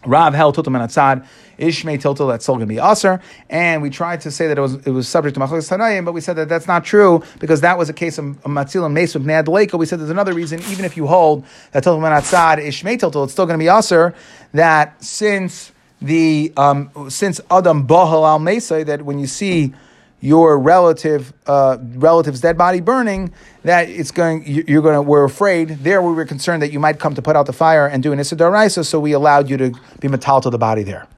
Rav 0.10 0.34
held 0.34 0.56
tiltum 0.56 0.80
and 0.80 0.90
atzad, 0.90 1.26
ishmei 1.58 2.02
tiltul 2.02 2.30
that's 2.30 2.44
still 2.44 2.56
going 2.56 2.68
to 2.68 2.74
be 2.74 2.80
aser, 2.80 3.22
and 3.50 3.82
we 3.82 3.90
tried 3.90 4.22
to 4.22 4.32
say 4.32 4.48
that 4.48 4.58
it 4.58 4.62
was 4.62 4.76
it 4.88 4.92
was 4.92 5.08
subject 5.08 5.36
to 5.36 5.40
machlokes 5.40 5.70
tanayim, 5.70 6.06
but 6.06 6.14
we 6.14 6.22
said 6.22 6.36
that 6.36 6.50
that's 6.50 6.68
not 6.68 6.84
true 6.84 7.24
because 7.40 7.62
that 7.62 7.78
was 7.78 7.90
a 7.90 7.94
case 7.94 8.18
of 8.18 8.26
matzil 8.44 8.86
and 8.86 8.96
meis 8.96 9.16
of 9.16 9.22
bnei 9.22 9.80
We 9.80 9.86
said 9.86 10.00
there's 10.00 10.10
another 10.10 10.34
reason, 10.34 10.60
even 10.70 10.86
if 10.86 10.98
you 10.98 11.08
hold 11.08 11.46
that 11.72 11.84
tiltum 11.84 12.04
and 12.06 12.24
atzad 12.24 12.58
ishmei 12.66 12.98
tiltul, 12.98 13.24
it's 13.26 13.34
still 13.34 13.46
going 13.46 13.60
to 13.60 13.64
be 13.64 13.70
aser. 13.70 14.16
That 14.54 15.04
since 15.04 15.72
the 16.02 16.54
um, 16.58 16.90
since 17.10 17.40
adam 17.52 17.88
bahal 17.88 18.28
al 18.28 18.40
mesay, 18.40 18.86
that 18.86 19.04
when 19.04 19.20
you 19.20 19.28
see 19.28 19.74
your 20.22 20.60
relative 20.60 21.34
uh, 21.48 21.78
relative's 21.82 22.42
dead 22.42 22.58
body 22.58 22.82
burning, 22.82 23.34
that 23.64 23.90
it's 23.90 24.12
going 24.12 24.44
you're 24.46 24.82
going 24.82 24.96
to 24.96 25.02
we're 25.02 25.24
afraid. 25.24 25.70
There 25.70 26.02
we 26.02 26.14
were 26.14 26.26
concerned 26.26 26.62
that 26.62 26.72
you 26.72 26.80
might 26.80 27.00
come 27.00 27.16
to 27.16 27.22
put 27.22 27.36
out 27.36 27.46
the 27.46 27.54
fire 27.54 27.88
and 27.88 28.04
do 28.04 28.12
an 28.12 28.20
Issa 28.20 28.84
so 28.84 29.00
we 29.00 29.14
allowed 29.14 29.50
you 29.50 29.58
to 29.58 29.72
be 30.00 30.08
metal 30.08 30.42
to 30.42 30.50
the 30.50 30.58
body 30.58 30.84
there. 30.84 31.08